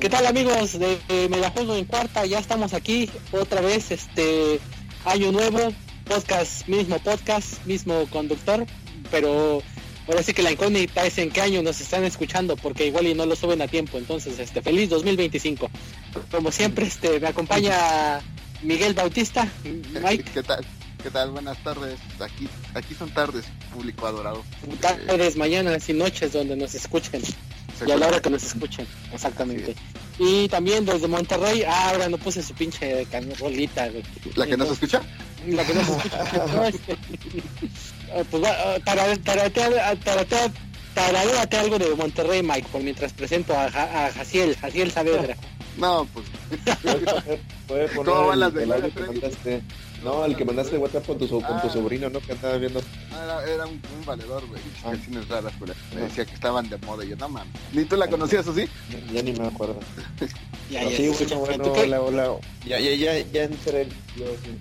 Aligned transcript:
¿Qué 0.00 0.08
tal 0.10 0.26
amigos 0.26 0.78
de, 0.78 0.98
de 1.08 1.28
Megajuego 1.28 1.74
en 1.76 1.84
cuarta? 1.84 2.26
Ya 2.26 2.38
estamos 2.38 2.74
aquí 2.74 3.08
otra 3.32 3.60
vez, 3.60 3.90
este 3.90 4.60
año 5.04 5.32
nuevo, 5.32 5.72
podcast, 6.04 6.68
mismo 6.68 6.98
podcast, 6.98 7.64
mismo 7.64 8.06
conductor, 8.10 8.66
pero 9.10 9.62
ahora 10.06 10.22
sí 10.22 10.34
que 10.34 10.42
la 10.42 10.52
incógnita 10.52 11.06
es 11.06 11.18
en 11.18 11.30
qué 11.30 11.40
año 11.40 11.62
nos 11.62 11.80
están 11.80 12.04
escuchando, 12.04 12.56
porque 12.56 12.86
igual 12.86 13.06
y 13.06 13.14
no 13.14 13.26
lo 13.26 13.36
suben 13.36 13.62
a 13.62 13.68
tiempo, 13.68 13.96
entonces 13.98 14.38
este 14.38 14.60
feliz 14.60 14.90
2025. 14.90 15.70
Como 16.30 16.52
siempre, 16.52 16.86
este 16.86 17.20
me 17.20 17.28
acompaña 17.28 18.20
Miguel 18.62 18.94
Bautista, 18.94 19.48
Mike. 19.64 20.24
¿Qué 20.34 20.42
tal? 20.42 20.64
¿Qué 21.02 21.10
tal? 21.10 21.30
Buenas 21.30 21.62
tardes. 21.62 21.98
Aquí, 22.18 22.48
aquí 22.74 22.94
son 22.94 23.12
tardes, 23.12 23.44
público 23.72 24.06
adorado. 24.06 24.42
Tardes, 24.80 25.36
mañanas 25.36 25.88
y 25.88 25.92
noches 25.92 26.32
donde 26.32 26.56
nos 26.56 26.74
escuchen. 26.74 27.22
Y 27.86 27.90
a 27.90 27.96
la 27.96 28.06
hora 28.06 28.20
que 28.20 28.30
nos 28.30 28.44
escuchen, 28.44 28.86
exactamente. 29.12 29.74
Y 30.18 30.48
también 30.48 30.84
desde 30.84 31.08
Monterrey, 31.08 31.62
ah, 31.64 31.90
ahora 31.90 32.08
no 32.08 32.18
puse 32.18 32.42
su 32.42 32.54
pinche 32.54 33.06
rolita, 33.38 33.88
güey. 33.88 34.04
¿La 34.36 34.46
que 34.46 34.56
no 34.56 34.66
se 34.66 34.72
escucha? 34.74 35.02
La 35.46 35.64
que 35.64 35.74
no 35.74 35.84
se 35.84 35.92
escucha. 35.92 36.68
eh, 36.68 38.24
pues 38.30 38.42
va, 38.42 38.78
taratea, 38.84 39.16
taratea, 39.24 39.96
taratea, 39.96 40.52
tararéate 40.94 41.56
algo 41.56 41.78
de 41.78 41.94
Monterrey, 41.94 42.42
Mike, 42.42 42.68
por 42.70 42.82
mientras 42.82 43.12
presento 43.12 43.54
a, 43.54 43.66
a 43.66 44.12
Jaciel, 44.12 44.56
Jaciel 44.56 44.92
Saavedra. 44.92 45.36
No, 45.78 46.06
pues. 46.12 46.26
Puede 47.66 47.88
poner 47.88 48.12
¿Cómo 48.12 48.26
van 48.28 48.34
el- 48.34 48.40
las 48.40 48.54
de 48.54 48.62
el 48.62 48.68
Gloria 48.68 48.90
que 48.94 49.00
mandaste. 49.00 49.62
No, 50.04 50.24
el 50.26 50.36
que 50.36 50.44
mandaste 50.44 50.72
de 50.72 50.78
WhatsApp 50.78 51.06
con 51.06 51.18
tu, 51.18 51.26
so- 51.26 51.40
con 51.40 51.60
tu 51.62 51.66
Ah. 51.68 51.72
sobrino, 51.72 52.10
¿no? 52.10 52.20
Que 52.20 52.32
andaba 52.32 52.56
viendo. 52.58 52.80
Era, 53.10 53.44
era 53.46 53.66
un, 53.66 53.72
un 53.98 54.04
valedor, 54.04 54.46
güey. 54.46 54.60
Ah. 54.84 54.90
Canciones 54.90 55.28
raras, 55.28 55.58
güey. 55.58 55.72
Me 55.94 56.02
decía 56.02 56.24
que 56.26 56.34
estaban 56.34 56.68
de 56.68 56.76
moda. 56.78 57.04
Y 57.04 57.08
yo, 57.08 57.16
no 57.16 57.28
mames. 57.28 57.52
¿Ni 57.72 57.84
tú 57.84 57.96
la 57.96 58.06
conocías 58.08 58.46
así? 58.46 58.66
Ya 59.12 59.22
ni 59.22 59.32
me 59.32 59.46
acuerdo. 59.46 59.76
Ya, 60.70 60.78
Pero 60.80 60.90
ya, 60.92 60.96
sí, 60.96 61.04
escucha. 61.04 61.36
bueno, 61.36 61.64
hola, 61.72 62.00
hola. 62.00 62.36
Ya, 62.66 62.80
ya, 62.80 62.94
ya, 62.94 63.18
ya 63.30 63.42
entré 63.44 63.86
yo 64.16 64.24
sin. 64.42 64.58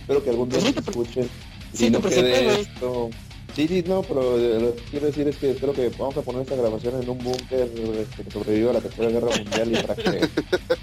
Espero 0.00 0.24
que 0.24 0.30
algún 0.30 0.48
día 0.48 0.60
pre- 0.60 0.70
escuchen. 0.80 1.28
sí 1.74 1.86
y 1.86 1.90
no 1.90 2.00
presenté, 2.00 2.30
quede 2.32 2.60
esto. 2.62 3.10
Sí, 3.56 3.66
sí, 3.66 3.82
no, 3.86 4.02
pero 4.02 4.38
eh, 4.38 4.60
lo 4.60 4.76
que 4.76 4.82
quiero 4.90 5.06
decir 5.06 5.26
es 5.28 5.36
que 5.38 5.50
espero 5.52 5.72
que 5.72 5.88
vamos 5.98 6.14
a 6.18 6.20
poner 6.20 6.42
esta 6.42 6.56
grabación 6.56 7.02
en 7.02 7.08
un 7.08 7.16
búnker 7.18 7.70
este, 7.98 8.24
que 8.24 8.30
sobreviva 8.30 8.70
a 8.70 8.74
la 8.74 8.80
Tercera 8.82 9.08
Guerra 9.08 9.28
Mundial 9.34 9.72
y 9.72 9.76
para 9.82 9.94
que 9.94 10.28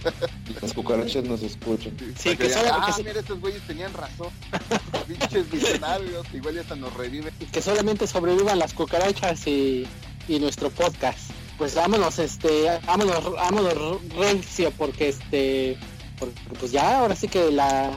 las 0.62 0.74
cucarachas 0.74 1.24
nos 1.24 1.44
escuchen. 1.44 1.96
Sí, 2.18 2.36
que 2.36 2.46
digan, 2.48 2.60
solo- 2.64 2.74
ah, 2.74 2.86
que 2.88 2.94
so- 2.94 3.04
mira, 3.08 3.20
estos 3.20 3.40
güeyes 3.40 3.62
tenían 3.68 3.94
razón. 3.94 4.30
Pinches 5.08 5.52
visionarios. 5.52 6.26
Igual 6.34 6.56
ya 6.56 6.62
hasta 6.62 6.76
nos 6.76 6.92
reviven. 6.96 7.32
que 7.52 7.62
solamente 7.62 8.08
sobrevivan 8.08 8.58
las 8.58 8.74
cucarachas 8.74 9.46
y, 9.46 9.86
y 10.28 10.40
nuestro 10.40 10.72
podcast. 10.72 11.30
Pues 11.60 11.76
vámonos, 11.76 12.18
este, 12.18 12.66
vámonos, 12.88 13.32
vámonos 13.34 13.74
recio, 14.18 14.72
porque 14.76 15.10
este, 15.10 15.78
porque 16.18 16.34
pues 16.60 16.72
ya 16.72 17.02
ahora 17.02 17.16
sí 17.16 17.28
que 17.28 17.52
la, 17.52 17.92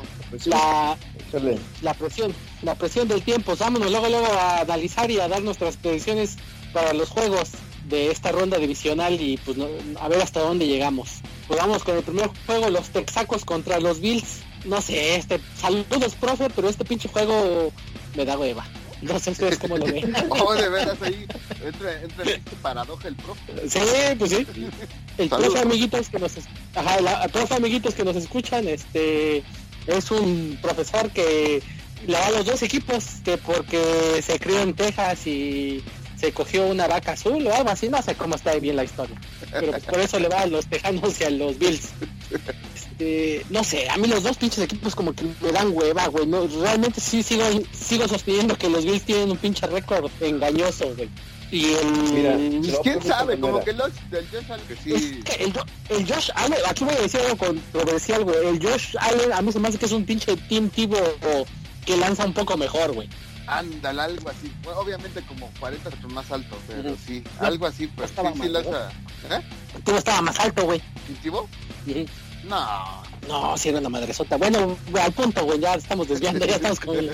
la, 0.44 0.98
Échale. 1.30 1.58
la 1.80 1.94
presión, 1.94 2.34
la 2.62 2.74
presión 2.74 3.06
del 3.08 3.22
tiempo, 3.22 3.54
vámonos 3.56 3.90
luego 3.90 4.08
luego 4.08 4.26
a 4.26 4.60
analizar 4.60 5.10
y 5.10 5.20
a 5.20 5.28
dar 5.28 5.42
nuestras 5.42 5.76
predicciones 5.76 6.36
para 6.72 6.92
los 6.92 7.08
juegos 7.10 7.50
de 7.88 8.10
esta 8.10 8.32
ronda 8.32 8.58
divisional 8.58 9.20
y 9.20 9.36
pues 9.38 9.56
no- 9.56 9.68
a 10.00 10.08
ver 10.08 10.20
hasta 10.22 10.40
dónde 10.40 10.66
llegamos. 10.66 11.20
Pues 11.46 11.60
vamos 11.60 11.84
con 11.84 11.96
el 11.96 12.02
primer 12.02 12.30
juego, 12.46 12.70
los 12.70 12.88
Texacos 12.90 13.44
contra 13.44 13.78
los 13.78 14.00
Bills. 14.00 14.40
No 14.64 14.80
sé, 14.80 15.14
este, 15.16 15.40
saludos 15.60 16.14
profe, 16.20 16.50
pero 16.50 16.68
este 16.68 16.84
pinche 16.84 17.08
juego 17.08 17.72
me 18.16 18.24
da 18.24 18.36
hueva. 18.36 18.66
No 19.02 19.18
sé 19.20 19.30
ustedes 19.30 19.58
cómo 19.58 19.76
lo 19.76 19.84
ven. 19.84 20.12
Oh, 20.30 20.54
de 20.54 20.68
veras 20.68 20.96
ahí. 21.02 21.26
Entra, 21.64 22.02
entra 22.02 22.22
en 22.24 22.28
este 22.30 22.56
paradoja 22.62 23.08
el 23.08 23.14
profe. 23.16 23.68
Sí, 23.68 23.78
pues 24.18 24.30
sí. 24.30 24.46
El 25.18 25.28
Saludos. 25.28 25.52
profe 25.52 25.66
amiguitos 25.68 26.08
que 26.08 26.18
nos 26.18 26.32
ajá, 26.74 27.28
profe 27.28 27.54
amiguitos 27.54 27.94
que 27.94 28.04
nos 28.04 28.16
escuchan, 28.16 28.66
este 28.66 29.44
es 29.86 30.10
un 30.10 30.58
profesor 30.60 31.10
que 31.10 31.62
a 32.16 32.30
los 32.30 32.46
dos 32.46 32.62
equipos 32.62 33.04
que 33.24 33.36
porque 33.38 34.22
se 34.22 34.38
crió 34.38 34.60
en 34.62 34.74
Texas 34.74 35.26
y 35.26 35.82
se 36.18 36.32
cogió 36.32 36.66
una 36.66 36.86
vaca 36.86 37.12
azul 37.12 37.46
o 37.46 37.54
algo 37.54 37.68
así, 37.70 37.88
no 37.88 38.00
sé 38.02 38.14
cómo 38.14 38.36
está 38.36 38.54
bien 38.56 38.76
la 38.76 38.84
historia. 38.84 39.20
Pero 39.52 39.70
pues 39.72 39.84
por 39.84 40.00
eso 40.00 40.18
le 40.18 40.28
va 40.28 40.40
a 40.40 40.46
los 40.46 40.66
Tejanos 40.66 41.20
y 41.20 41.24
a 41.24 41.30
los 41.30 41.58
Bills. 41.58 41.88
Este, 42.74 43.44
no 43.50 43.62
sé, 43.64 43.88
a 43.90 43.96
mí 43.98 44.08
los 44.08 44.22
dos 44.22 44.36
pinches 44.38 44.64
equipos 44.64 44.94
como 44.94 45.12
que 45.12 45.24
me 45.42 45.52
dan 45.52 45.70
hueva, 45.72 46.06
güey. 46.08 46.26
No, 46.26 46.46
realmente 46.46 47.00
sí 47.00 47.22
sigo, 47.22 47.44
sigo 47.72 48.08
sosteniendo 48.08 48.56
que 48.56 48.68
los 48.70 48.84
Bills 48.84 49.02
tienen 49.02 49.30
un 49.30 49.36
pinche 49.36 49.66
récord 49.66 50.10
engañoso, 50.20 50.94
güey. 50.96 51.08
Y 51.52 51.64
el, 51.74 51.86
Mira, 52.12 52.36
Pues, 52.60 52.78
¿Quién 52.82 53.02
sabe? 53.02 53.38
Como 53.38 53.62
que 53.62 53.72
los 53.72 53.92
del 54.10 54.26
Josh 54.30 54.50
Allen, 54.50 54.66
que 54.66 54.72
Es 54.74 54.80
sí. 55.02 55.20
que 55.22 55.44
el, 55.44 55.52
Jo- 55.52 55.64
el 55.90 56.12
Josh 56.12 56.30
Allen, 56.34 56.58
aquí 56.66 56.84
voy 56.84 56.94
a 56.94 57.00
decir 57.02 57.20
algo 57.20 57.36
controversial, 57.36 58.24
güey. 58.24 58.36
El 58.48 58.60
Josh 58.66 58.96
Allen 58.98 59.32
a 59.32 59.42
mí 59.42 59.52
se 59.52 59.60
me 59.60 59.68
hace 59.68 59.78
que 59.78 59.86
es 59.86 59.92
un 59.92 60.04
pinche 60.04 60.34
Team 60.48 60.70
Tivo 60.70 60.96
que 61.86 61.96
lanza 61.96 62.24
un 62.26 62.34
poco 62.34 62.56
mejor, 62.56 62.92
güey. 62.92 63.08
Ándale, 63.46 64.02
algo 64.02 64.28
así. 64.28 64.52
Bueno, 64.64 64.80
obviamente 64.80 65.22
como 65.22 65.48
40 65.60 65.88
metros 65.90 66.12
más 66.12 66.30
alto, 66.32 66.56
pero 66.66 66.96
sí. 67.06 67.22
Algo 67.38 67.66
así, 67.66 67.86
pero 67.86 68.06
sí, 68.08 68.12
estaba 68.12 68.32
sí 68.34 68.48
lanza. 68.48 68.88
¿Eh? 69.30 69.40
Tivo 69.84 69.98
estaba 69.98 70.20
más 70.22 70.38
alto, 70.40 70.64
güey. 70.64 70.82
Ujú. 71.86 72.06
No. 72.44 73.02
No, 73.28 73.56
sí 73.56 73.68
era 73.70 73.78
una 73.78 73.88
madresota. 73.88 74.36
Bueno, 74.36 74.76
güey, 74.90 75.02
al 75.04 75.12
punto, 75.12 75.44
güey, 75.44 75.60
ya 75.60 75.74
estamos 75.74 76.08
desviando, 76.08 76.44
ya 76.44 76.56
estamos 76.56 76.80
con... 76.80 76.96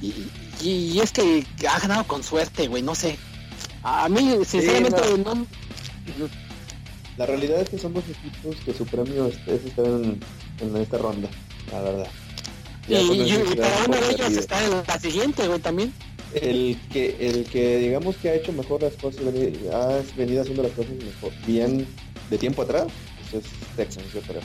Y, 0.00 0.08
y- 0.08 0.92
y 0.94 1.00
es 1.00 1.12
que 1.12 1.46
ha 1.68 1.78
ganado 1.78 2.04
con 2.04 2.22
suerte, 2.24 2.66
güey, 2.66 2.82
no 2.82 2.94
sé. 2.94 3.16
A 3.84 4.08
mí, 4.08 4.36
sinceramente, 4.44 5.00
no... 5.24 5.46
La 7.16 7.26
realidad 7.26 7.60
es 7.60 7.68
que 7.68 7.78
son 7.78 7.92
dos 7.94 8.04
equipos 8.08 8.56
que 8.64 8.72
su 8.74 8.86
premio 8.86 9.26
es, 9.26 9.36
es 9.46 9.64
estar 9.66 9.84
en, 9.84 10.18
en 10.60 10.76
esta 10.76 10.98
ronda, 10.98 11.28
la 11.70 11.80
verdad. 11.82 12.06
Y, 12.88 12.92
Ya 12.92 13.06
con 13.06 13.16
y- 13.16 13.20
eso 13.30 13.44
y 13.44 13.48
se 13.48 13.54
da 13.56 13.68
para 13.68 13.76
por 13.86 13.96
uno 13.96 14.06
de 14.06 14.12
ellos 14.12 14.32
está 14.32 14.64
en 14.64 14.70
la 14.86 14.98
siguiente, 14.98 15.46
güey, 15.46 15.60
también. 15.60 15.92
El 16.34 16.78
que, 16.92 17.16
el 17.20 17.44
que 17.44 17.76
digamos 17.78 18.16
que 18.16 18.30
ha 18.30 18.34
hecho 18.34 18.52
mejor 18.52 18.82
las 18.82 18.94
cosas, 18.94 19.20
ha 19.22 19.30
venido 20.16 20.40
haciendo 20.42 20.62
las 20.62 20.72
cosas 20.72 20.92
mejor, 20.92 21.32
bien 21.46 21.86
de 22.30 22.38
tiempo 22.38 22.62
atrás, 22.62 22.86
pues 23.30 23.44
es 23.44 23.50
Texans, 23.76 24.06
yo 24.14 24.20
creo. 24.22 24.40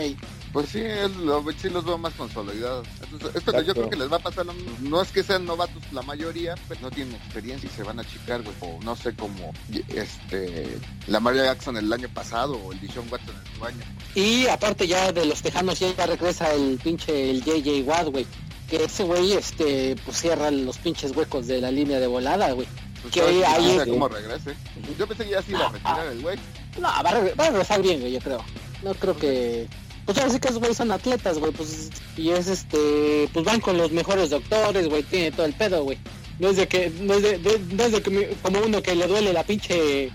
Ey, 0.00 0.16
Pues 0.52 0.68
sí, 0.70 0.82
lo, 1.22 1.44
sí 1.60 1.68
los 1.68 1.84
veo 1.84 1.96
más 1.98 2.12
consolidados. 2.14 2.86
Entonces, 3.02 3.36
esto 3.36 3.52
que 3.52 3.64
yo 3.64 3.74
creo 3.74 3.90
que 3.90 3.96
les 3.96 4.10
va 4.10 4.16
a 4.16 4.20
pasar 4.20 4.46
lo 4.46 4.52
mismo. 4.52 4.72
No 4.80 5.00
es 5.02 5.12
que 5.12 5.22
sean 5.22 5.44
novatos 5.44 5.82
la 5.92 6.02
mayoría, 6.02 6.54
pero 6.68 6.80
no 6.80 6.90
tienen 6.90 7.14
experiencia 7.14 7.68
y 7.72 7.76
se 7.76 7.82
van 7.82 7.98
a 7.98 8.02
achicar, 8.02 8.42
güey. 8.42 8.56
O 8.60 8.78
no 8.82 8.96
sé, 8.96 9.14
como 9.14 9.52
este, 9.88 10.78
la 11.06 11.20
Maria 11.20 11.44
Jackson 11.44 11.76
el 11.76 11.92
año 11.92 12.08
pasado 12.12 12.54
o 12.54 12.72
el 12.72 12.80
Dishon 12.80 13.06
Watson 13.10 13.34
en 13.34 13.58
su 13.58 13.64
año. 13.64 13.84
Y 14.14 14.46
aparte 14.48 14.86
ya 14.86 15.12
de 15.12 15.24
los 15.26 15.40
tejanos 15.42 15.78
ya 15.78 16.06
regresa 16.06 16.52
el 16.54 16.78
pinche 16.82 17.30
el 17.30 17.42
JJ 17.44 17.82
Watt, 17.86 18.08
güey. 18.08 18.26
Que 18.68 18.84
ese 18.84 19.02
güey, 19.04 19.32
este, 19.32 19.96
pues 20.04 20.20
cierra 20.20 20.50
los 20.50 20.78
pinches 20.78 21.14
huecos 21.14 21.46
de 21.48 21.60
la 21.60 21.70
línea 21.70 21.98
de 22.00 22.06
volada, 22.06 22.52
güey. 22.52 22.66
Pues 23.02 23.14
Que 23.14 23.20
ahí- 23.22 23.76
no 23.76 23.84
sé 23.84 23.90
cómo 23.90 24.08
regrese. 24.08 24.54
Yo 24.98 25.06
pensé 25.06 25.24
que 25.24 25.30
ya 25.30 25.42
se 25.42 25.50
iba 25.52 25.66
a 25.66 25.72
retirar 25.72 26.06
el 26.06 26.20
güey. 26.22 26.38
No, 26.78 26.82
va 26.88 26.98
a, 27.00 27.14
regre- 27.20 27.38
va 27.40 27.44
a 27.46 27.50
regresar 27.50 27.82
bien, 27.82 28.00
güey, 28.00 28.12
yo 28.12 28.20
creo. 28.20 28.44
No 28.82 28.94
creo 28.94 29.16
que... 29.16 29.68
Pues 30.12 30.18
ahora 30.18 30.32
sí 30.32 30.40
que 30.40 30.48
esos 30.48 30.58
güeyes 30.58 30.76
son 30.76 30.90
atletas, 30.90 31.38
güey, 31.38 31.52
pues... 31.52 31.88
Y 32.16 32.30
es 32.30 32.48
este... 32.48 33.28
Pues 33.32 33.44
van 33.44 33.60
con 33.60 33.76
los 33.78 33.92
mejores 33.92 34.30
doctores, 34.30 34.88
güey, 34.88 35.02
tiene 35.04 35.30
todo 35.30 35.46
el 35.46 35.52
pedo, 35.54 35.84
güey. 35.84 35.98
No 36.40 36.48
es 36.48 36.56
de 36.56 36.66
que... 36.66 36.90
No 37.00 37.14
es 37.14 37.22
de, 37.22 37.38
de- 37.38 37.58
no 37.74 37.84
es 37.84 37.92
de 37.92 38.02
que 38.02 38.10
me- 38.10 38.26
como 38.42 38.58
uno 38.60 38.82
que 38.82 38.94
le 38.96 39.06
duele 39.06 39.32
la 39.32 39.44
pinche... 39.44 40.10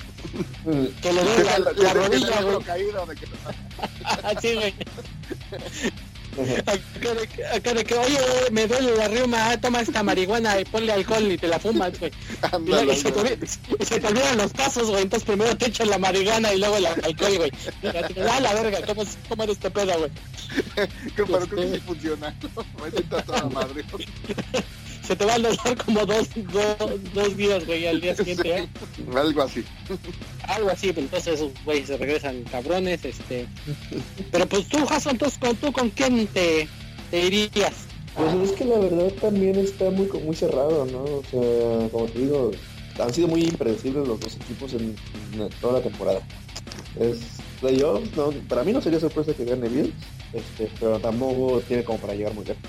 Que 1.02 1.14
le 1.14 1.24
duele 1.24 1.44
la, 1.46 1.60
la 1.60 1.94
rodilla, 1.94 2.42
güey. 2.42 2.60
caído 2.64 3.06
de 3.06 3.16
que 3.16 3.26
Así, 4.24 4.54
güey. 4.56 4.74
Acá 6.66 7.14
de, 7.14 7.28
que- 7.28 7.46
acá 7.46 7.74
de 7.74 7.84
que, 7.86 7.94
oye, 7.96 8.20
me 8.52 8.68
duele 8.68 8.96
la 8.98 9.08
riuma, 9.08 9.52
ah, 9.52 9.58
toma 9.60 9.82
esta 9.82 10.04
marihuana 10.04 10.60
y 10.60 10.66
ponle 10.66 10.92
alcohol 10.92 11.32
y 11.32 11.38
te 11.38 11.48
la 11.48 11.60
fumas, 11.60 11.98
güey. 12.00 12.12
Y, 12.92 12.96
se 12.98 13.12
te, 13.12 13.40
y 13.80 13.86
se 13.86 14.00
te 14.00 14.08
olvidan 14.08 14.38
los 14.38 14.52
pasos, 14.52 14.90
güey. 14.90 15.04
Entonces 15.04 15.26
primero 15.26 15.56
te 15.58 15.68
echan 15.68 15.90
la 15.90 15.98
marihuana 15.98 16.54
y 16.54 16.60
luego 16.60 16.78
el 16.78 16.86
alcohol, 16.88 17.38
güey. 17.38 17.52
Ah, 18.30 18.40
la 18.42 18.54
verga, 18.54 18.86
¿cómo, 18.86 19.04
cómo 19.30 19.44
eres 19.44 19.56
este 19.58 19.72
pedo, 19.72 19.98
güey? 19.98 20.12
que- 21.16 21.24
pero 21.26 21.26
creo 21.26 21.48
que 21.48 21.62
Este- 21.64 21.76
sí 21.76 21.84
funciona. 21.86 22.36
Me 22.84 22.92
siento 22.92 23.18
toda 23.24 23.44
madre. 23.50 23.86
Se 25.08 25.16
te 25.16 25.26
va 25.26 25.36
a 25.36 25.40
dolor 25.40 25.86
como 25.86 26.06
dos, 26.06 26.30
dos, 26.52 27.14
dos 27.14 27.38
días, 27.38 27.66
güey, 27.66 27.88
al 27.88 28.02
día 28.02 28.16
siguiente, 28.16 28.58
¿eh? 28.58 28.70
Algo 29.16 29.42
así. 29.44 29.64
Algo 30.48 30.70
así, 30.70 30.88
pero 30.88 31.02
entonces 31.02 31.36
esos 31.36 31.52
güeyes 31.64 31.88
se 31.88 31.98
regresan 31.98 32.44
cabrones, 32.44 33.06
este... 33.06 33.48
Pero 34.32 34.48
pues 34.48 34.68
tú, 34.68 34.86
Jason, 34.86 35.14
entonces, 35.14 35.38
¿con, 35.38 35.56
¿tú 35.58 35.72
con 35.72 35.90
quién 35.92 36.26
te, 36.28 36.68
te 37.12 37.26
irías? 37.26 37.74
Pues 38.16 38.34
es 38.50 38.52
que 38.54 38.66
la 38.66 38.80
verdad 38.80 39.12
también 39.22 39.56
está 39.60 39.90
muy 39.90 40.08
muy 40.08 40.36
cerrado, 40.36 40.86
¿no? 40.86 41.04
O 41.04 41.24
sea, 41.30 41.90
como 41.90 42.06
te 42.06 42.20
digo, 42.20 42.52
han 43.00 43.14
sido 43.14 43.28
muy 43.28 43.44
impredecibles 43.44 44.08
los 44.08 44.20
dos 44.20 44.36
equipos 44.38 44.74
en, 44.74 44.96
en 45.34 45.50
toda 45.62 45.80
la 45.80 45.82
temporada. 45.82 46.22
Es 47.00 47.20
playoffs, 47.60 48.16
no, 48.16 48.32
para 48.48 48.64
mí 48.64 48.72
no 48.72 48.82
sería 48.82 49.00
sorpresa 49.00 49.34
que 49.34 49.46
gane 49.46 49.68
Bills, 49.68 49.94
este, 50.34 50.70
pero 50.80 51.00
tampoco 51.00 51.62
tiene 51.68 51.84
como 51.84 52.00
para 52.00 52.16
llegar 52.16 52.34
muy 52.34 52.46
lejos. 52.46 52.64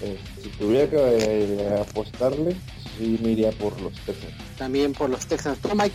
Este, 0.00 0.42
si 0.42 0.48
tuviera 0.50 0.90
que 0.90 0.96
eh, 0.96 1.78
apostarle, 1.80 2.56
sí 2.98 3.18
me 3.22 3.30
iría 3.30 3.50
por 3.52 3.80
los 3.80 3.92
Texans. 4.00 4.34
También 4.58 4.92
por 4.92 5.10
los 5.10 5.26
Texans. 5.26 5.58
¿Tú, 5.60 5.70
Mike? 5.74 5.94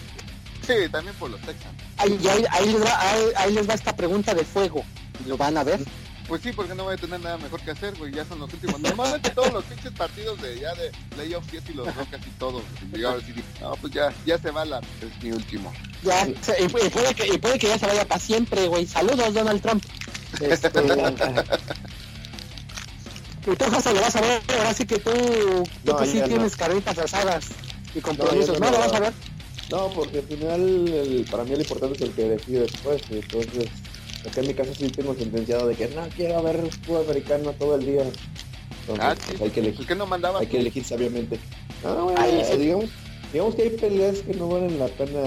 Sí, 0.66 0.90
también 0.92 1.16
por 1.18 1.30
los 1.30 1.42
Texans. 1.42 1.76
Ahí, 1.98 2.20
ahí, 2.28 2.46
ahí 2.50 2.72
les 2.72 2.84
va, 2.84 3.12
ahí, 3.12 3.24
ahí 3.36 3.54
les 3.54 3.70
va 3.70 3.74
esta 3.74 3.96
pregunta 3.96 4.34
de 4.34 4.44
fuego. 4.44 4.84
¿Lo 5.28 5.38
van 5.38 5.58
a 5.58 5.64
ver? 5.64 5.80
Pues 6.28 6.42
sí, 6.44 6.52
porque 6.54 6.74
no 6.74 6.86
voy 6.86 6.94
a 6.94 6.98
tener 6.98 7.20
nada 7.20 7.38
mejor 7.38 7.60
que 7.62 7.72
hacer, 7.72 7.96
güey. 7.98 8.14
Ya 8.14 8.24
son 8.26 8.40
los 8.40 8.52
últimos. 8.54 8.80
Normalmente 8.80 9.32
todos 9.32 9.52
los 9.52 9.66
pinches 9.66 9.92
partidos 9.92 10.42
de 10.42 10.60
ya 10.60 10.74
de 10.76 10.92
playoffs 11.10 11.70
y 11.70 11.74
los 11.74 11.86
veo 11.86 12.08
casi 12.10 12.30
todos. 12.40 12.64
Y 12.94 13.04
ahora 13.04 13.20
sí 13.26 13.34
no, 13.60 13.76
pues 13.76 13.94
ya, 13.94 14.14
ya 14.26 14.38
se 14.38 14.50
va 14.50 14.64
la. 14.64 14.80
Es 14.80 15.24
mi 15.24 15.32
último. 15.32 15.74
Ya, 16.04 16.28
y 16.28 16.68
puede 16.70 17.14
que, 17.14 17.28
y 17.28 17.38
puede 17.38 17.60
que 17.60 17.68
ya 17.68 17.78
se 17.78 17.86
vaya 17.86 18.08
para 18.08 18.20
siempre, 18.20 18.68
güey. 18.68 18.86
Saludos, 18.86 19.34
Donald 19.34 19.62
Trump. 19.62 19.84
Este, 20.40 20.70
y 23.46 23.56
tú, 23.56 23.66
José, 23.72 23.94
lo 23.94 24.02
vas 24.02 24.16
a 24.16 24.22
ver. 24.22 24.42
Ahora 24.58 24.74
sí 24.74 24.86
que 24.86 25.00
tú, 25.00 25.12
tú 25.12 25.68
No, 25.84 25.98
pues 25.98 26.10
sí 26.12 26.18
ya 26.18 26.24
no. 26.24 26.28
tienes 26.30 26.56
carretas 26.56 26.98
asadas 26.98 27.50
y 27.94 28.02
compromisos. 28.02 28.60
No, 28.60 28.60
No, 28.60 28.66
ya 28.66 28.72
no 28.72 28.72
lo 28.72 28.78
lo 28.86 28.92
vas 28.92 28.94
a 28.94 29.00
ver. 29.00 29.14
No, 29.70 29.88
porque 29.94 30.18
al 30.20 30.24
final, 30.26 30.60
el- 30.62 31.26
para 31.30 31.44
mí 31.44 31.54
el 31.54 31.62
importante 31.62 31.96
es 31.96 32.02
el 32.02 32.14
que 32.14 32.24
decide 32.24 32.60
después. 32.62 33.02
y 33.10 33.16
Entonces, 33.16 33.70
acá 34.30 34.42
en 34.42 34.48
mi 34.48 34.54
casa 34.54 34.74
sí 34.76 34.90
tengo 34.90 35.16
sentenciado 35.16 35.68
de 35.68 35.76
que 35.76 35.88
no 35.90 36.08
quiero 36.16 36.44
ver 36.44 36.62
fútbol 36.86 37.06
americano 37.06 37.54
todo 37.54 37.76
el 37.76 37.86
día. 37.86 38.04
Entonces, 38.04 39.00
Ah, 39.00 39.16
sí. 39.16 39.22
pues, 39.38 39.42
hay 39.42 39.50
que 39.50 39.62
¿Por 39.62 39.68
elegir, 39.70 39.86
qué 39.88 39.96
no 39.96 40.06
mandabas? 40.06 40.42
hay 40.42 40.48
que 40.48 40.60
elegir 40.60 40.84
sabiamente. 40.84 41.40
No, 41.84 42.10
sí. 42.44 42.58
digamos, 42.58 42.90
digamos 43.32 43.56
que 43.56 43.62
hay 43.64 43.70
peleas 43.72 44.18
que 44.20 44.34
no 44.34 44.50
valen 44.50 44.78
la 44.78 44.88
pena. 44.88 45.20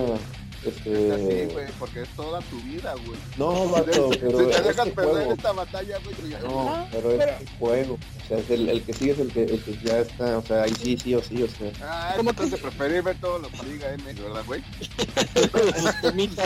Este, 0.65 1.13
Así, 1.13 1.53
güey, 1.53 1.67
porque 1.79 2.03
es 2.03 2.09
toda 2.11 2.41
tu 2.43 2.59
vida, 2.63 2.95
güey. 3.05 3.19
no, 3.37 3.69
vato, 3.69 4.13
Si 4.13 4.19
pero 4.19 4.39
te 4.49 4.57
es 4.57 4.65
dejas 4.65 4.87
el 4.87 4.93
perder 4.95 5.15
juego. 5.15 5.33
esta 5.33 5.53
batalla, 5.53 5.99
güey, 6.05 6.15
pues 6.17 6.31
ya- 6.31 6.39
No, 6.41 6.89
pero 6.91 7.11
es 7.13 7.41
el 7.41 7.49
juego. 7.59 7.95
O 7.95 8.27
sea, 8.29 8.39
es 8.39 8.51
el, 8.51 8.69
el 8.71 8.83
que 8.83 8.93
sigue 8.95 9.13
es 9.13 9.19
el 9.19 9.31
que, 9.33 9.43
el 9.45 9.63
que 9.63 9.79
ya 9.85 9.99
está. 9.99 10.39
O 10.39 10.43
sea, 10.47 10.63
ahí 10.63 10.73
sí, 10.83 10.97
sí 10.97 11.15
o 11.15 11.23
sí, 11.23 11.43
o 11.43 11.49
sea. 11.49 11.71
Ah, 11.83 12.15
¿Cómo 12.17 12.31
entonces 12.31 12.59
preferí 12.61 13.01
ver 13.01 13.17
todos 13.21 13.43
los 13.43 13.53
Liga 13.67 13.93
M, 13.93 14.13
¿verdad, 14.15 14.43
güey? 14.47 14.63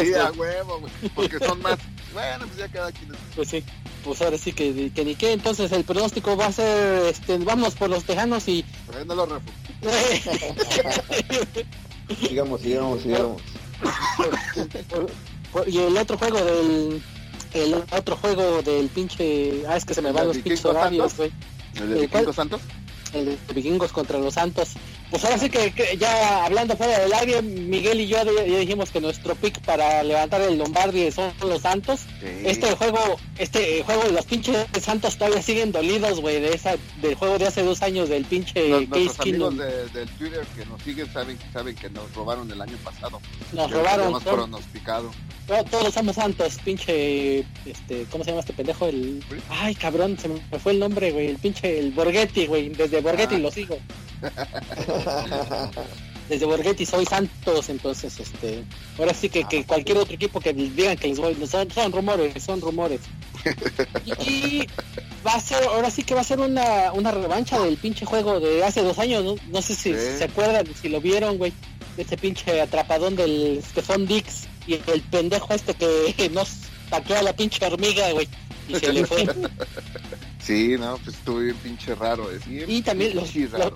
Sí, 0.02 0.14
a 0.14 0.32
huevo, 0.32 0.80
güey. 0.80 0.92
Porque 1.14 1.38
son 1.38 1.62
más. 1.62 1.78
Bueno, 2.12 2.46
pues 2.46 2.56
ya 2.58 2.68
cada 2.68 2.90
quien. 2.90 3.12
Pues 3.36 3.48
sí, 3.48 3.62
pues 4.02 4.20
ahora 4.22 4.38
sí 4.38 4.52
que, 4.52 4.90
que 4.92 5.04
ni 5.04 5.14
qué. 5.14 5.32
Entonces 5.32 5.70
el 5.72 5.84
pronóstico 5.84 6.36
va 6.36 6.46
a 6.46 6.52
ser, 6.52 7.04
este, 7.06 7.38
vamos 7.38 7.74
por 7.76 7.90
los 7.90 8.02
tejanos 8.04 8.48
y... 8.48 8.64
Pero 8.90 9.04
no 9.04 9.14
lo. 9.14 9.40
Sigamos, 12.26 12.60
sigamos, 12.62 13.02
sigamos. 13.02 13.42
Por- 14.88 15.10
por- 15.52 15.68
y 15.68 15.78
el 15.78 15.96
otro 15.96 16.18
juego 16.18 16.38
del... 16.38 17.02
El 17.54 17.74
otro 17.92 18.16
juego 18.16 18.62
del 18.62 18.88
pinche... 18.88 19.62
Ah, 19.66 19.76
es 19.76 19.84
que 19.84 19.94
se 19.94 20.02
me 20.02 20.12
van 20.12 20.22
¿El 20.22 20.28
los 20.28 20.36
pinches 20.38 20.64
horarios, 20.64 21.16
güey. 21.16 21.32
¿El 21.76 21.94
de. 21.94 22.00
Vikingos 22.02 22.36
Santos? 22.36 22.60
El 23.14 23.24
de 23.26 23.38
vikingos 23.54 23.92
contra 23.92 24.18
los 24.18 24.34
santos. 24.34 24.72
Pues 25.10 25.24
ahora 25.24 25.38
sí 25.38 25.48
que, 25.48 25.70
que 25.72 25.96
ya 25.96 26.44
hablando 26.44 26.76
fuera 26.76 26.98
del 26.98 27.12
aire, 27.14 27.40
Miguel 27.40 28.00
y 28.02 28.08
yo 28.08 28.18
ya 28.22 28.42
dijimos 28.58 28.90
que 28.90 29.00
nuestro 29.00 29.34
pick 29.36 29.58
para 29.60 30.02
levantar 30.02 30.42
el 30.42 30.58
Lombardi 30.58 31.10
son 31.10 31.32
los 31.40 31.62
santos. 31.62 32.00
Sí. 32.20 32.26
Este 32.44 32.70
juego, 32.76 33.18
este 33.38 33.82
juego 33.84 34.02
de 34.04 34.12
los 34.12 34.26
pinches 34.26 34.66
santos 34.82 35.16
todavía 35.16 35.40
siguen 35.40 35.72
dolidos, 35.72 36.20
güey, 36.20 36.40
de 36.42 36.52
esa, 36.52 36.76
del 37.00 37.14
juego 37.14 37.38
de 37.38 37.46
hace 37.46 37.62
dos 37.62 37.80
años 37.80 38.10
del 38.10 38.26
pinche 38.26 38.68
Los- 38.68 38.84
Case 39.08 39.22
amigos 39.22 39.56
de, 39.56 39.86
del 39.88 40.08
Twitter 40.10 40.46
que 40.54 40.66
nos 40.66 40.82
siguen 40.82 41.10
saben, 41.10 41.38
saben 41.54 41.74
que 41.74 41.88
nos 41.88 42.12
robaron 42.14 42.50
el 42.52 42.60
año 42.60 42.76
pasado. 42.84 43.18
Nos 43.52 43.70
robaron. 43.70 44.12
todo- 44.22 44.34
pronosticado. 44.34 45.10
todo- 45.46 45.64
todos 45.64 45.94
somos 45.94 46.16
santos, 46.16 46.58
pinche, 46.62 47.38
este, 47.64 48.04
¿cómo 48.10 48.24
se 48.24 48.30
llama 48.32 48.40
este 48.40 48.52
pendejo? 48.52 48.86
El, 48.86 49.24
ay, 49.48 49.74
cabrón, 49.74 50.18
se 50.18 50.28
me 50.28 50.58
fue 50.58 50.72
el 50.72 50.80
nombre, 50.80 51.12
güey, 51.12 51.28
el 51.28 51.38
pinche, 51.38 51.78
el 51.78 51.92
Borghetti, 51.92 52.46
güey, 52.46 52.68
desde 52.68 53.00
Borghetti 53.00 53.36
Ah. 53.36 53.38
lo 53.38 53.50
sigo. 53.50 53.78
Desde 56.28 56.44
Borghetti 56.44 56.84
soy 56.84 57.06
santos, 57.06 57.70
entonces, 57.70 58.20
este, 58.20 58.62
ahora 58.98 59.14
sí 59.14 59.30
que, 59.30 59.44
que 59.44 59.64
cualquier 59.64 59.96
otro 59.96 60.14
equipo 60.14 60.40
que 60.40 60.52
digan 60.52 60.96
que 60.98 61.08
les 61.08 61.18
voy, 61.18 61.34
son, 61.46 61.70
son 61.70 61.90
rumores, 61.90 62.42
son 62.42 62.60
rumores. 62.60 63.00
Y 64.26 64.66
va 65.26 65.32
a 65.34 65.40
ser, 65.40 65.64
ahora 65.64 65.90
sí 65.90 66.02
que 66.02 66.14
va 66.14 66.20
a 66.20 66.24
ser 66.24 66.40
una, 66.40 66.92
una 66.92 67.12
revancha 67.12 67.58
del 67.60 67.78
pinche 67.78 68.04
juego 68.04 68.40
de 68.40 68.62
hace 68.62 68.82
dos 68.82 68.98
años, 68.98 69.24
no, 69.24 69.36
no 69.50 69.62
sé 69.62 69.74
si 69.74 69.94
se 69.94 70.24
acuerdan, 70.24 70.66
si 70.80 70.88
lo 70.90 71.00
vieron, 71.00 71.38
güey, 71.38 71.52
de 71.96 72.02
ese 72.02 72.16
pinche 72.18 72.60
atrapadón 72.60 73.16
del 73.16 73.62
Stephon 73.70 74.06
Dix 74.06 74.48
y 74.66 74.74
el 74.74 75.00
pendejo 75.10 75.54
este 75.54 75.72
que 75.74 76.28
nos 76.32 76.50
paqueó 76.90 77.16
a 77.18 77.22
la 77.22 77.32
pinche 77.34 77.64
hormiga, 77.64 78.10
güey, 78.12 78.28
y 78.68 78.74
se 78.74 78.92
le 78.92 79.06
fue. 79.06 79.26
Sí, 80.42 80.76
no, 80.78 80.98
pues 80.98 81.16
estuvo 81.16 81.38
bien 81.38 81.56
pinche 81.56 81.94
raro. 81.94 82.30
Es 82.30 82.46
bien 82.46 82.70
Y 82.70 82.82
también 82.82 83.16
los, 83.16 83.34
los- 83.34 83.72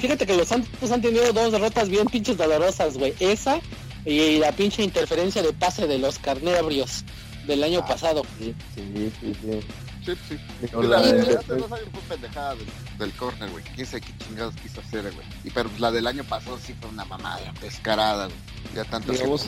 fíjate 0.00 0.26
que 0.26 0.36
los 0.36 0.48
Santos 0.48 0.90
han 0.90 1.00
tenido 1.02 1.32
dos 1.32 1.52
derrotas 1.52 1.88
bien 1.88 2.06
pinches 2.06 2.36
dolorosas, 2.36 2.96
güey. 2.98 3.14
Esa 3.20 3.60
y 4.04 4.38
la 4.38 4.52
pinche 4.52 4.82
interferencia 4.82 5.42
de 5.42 5.52
pase 5.52 5.86
de 5.86 5.98
los 5.98 6.18
carnebrios 6.18 7.04
del 7.46 7.62
año 7.64 7.80
Ah, 7.82 7.86
pasado. 7.86 8.22
Sí, 8.38 8.54
sí, 8.74 9.12
sí, 9.20 9.34
sí. 9.42 9.60
Sí, 10.04 10.12
sí. 10.28 10.38
Sí, 10.62 10.66
la 10.88 11.02
de- 11.02 11.12
de 11.22 11.36
hace 11.36 11.54
dos 11.56 11.70
años 11.72 11.86
fue 11.92 12.00
pendejada 12.16 12.54
del, 12.54 12.66
del 12.98 13.12
corner, 13.12 13.50
güey. 13.50 13.62
Quién 13.74 13.86
sabe 13.86 14.00
qué 14.00 14.12
chingados 14.24 14.54
quiso 14.62 14.80
hacer, 14.80 15.02
güey. 15.12 15.26
Y 15.44 15.50
pero 15.50 15.68
pues, 15.68 15.78
la 15.80 15.90
del 15.92 16.06
año 16.06 16.24
pasado 16.24 16.58
sí 16.64 16.74
fue 16.80 16.88
una 16.88 17.04
mamada, 17.04 17.52
descarada, 17.60 18.24
güey. 18.26 18.38
Ya 18.74 18.84
tanto 18.84 19.12
Digamos- 19.12 19.46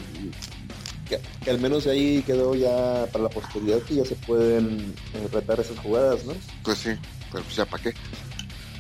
que, 1.08 1.20
que 1.44 1.50
al 1.50 1.58
menos 1.58 1.87
ahí 1.87 2.22
quedó 2.26 2.55
ya 2.55 3.06
para 3.10 3.25
la 3.25 3.31
posteridad 3.31 3.78
que 3.82 3.94
ya 3.96 4.05
se 4.05 4.14
pueden 4.14 4.94
eh, 5.14 5.28
retar 5.32 5.58
esas 5.60 5.78
jugadas, 5.78 6.25
¿no? 6.26 6.34
Pues 6.62 6.78
sí, 6.78 6.90
pero 7.31 7.43
pues 7.44 7.56
ya 7.56 7.64
para 7.64 7.82
qué. 7.82 7.94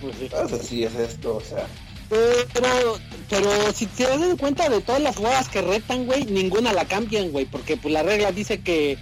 Pues 0.02 0.14
sí. 0.18 0.28
Pues 0.30 0.52
así 0.52 0.84
es 0.84 0.94
esto, 0.96 1.36
o 1.36 1.40
sea. 1.40 1.66
Pero, 2.10 2.98
pero 3.30 3.50
si 3.72 3.86
te 3.86 4.04
das 4.04 4.20
cuenta 4.38 4.68
de 4.68 4.82
todas 4.82 5.00
las 5.00 5.16
jugadas 5.16 5.48
que 5.48 5.62
retan, 5.62 6.04
güey, 6.04 6.24
ninguna 6.26 6.72
la 6.74 6.84
cambian, 6.84 7.30
güey, 7.30 7.46
porque 7.46 7.78
pues 7.78 7.94
la 7.94 8.02
regla 8.02 8.32
dice 8.32 8.60
que 8.60 8.98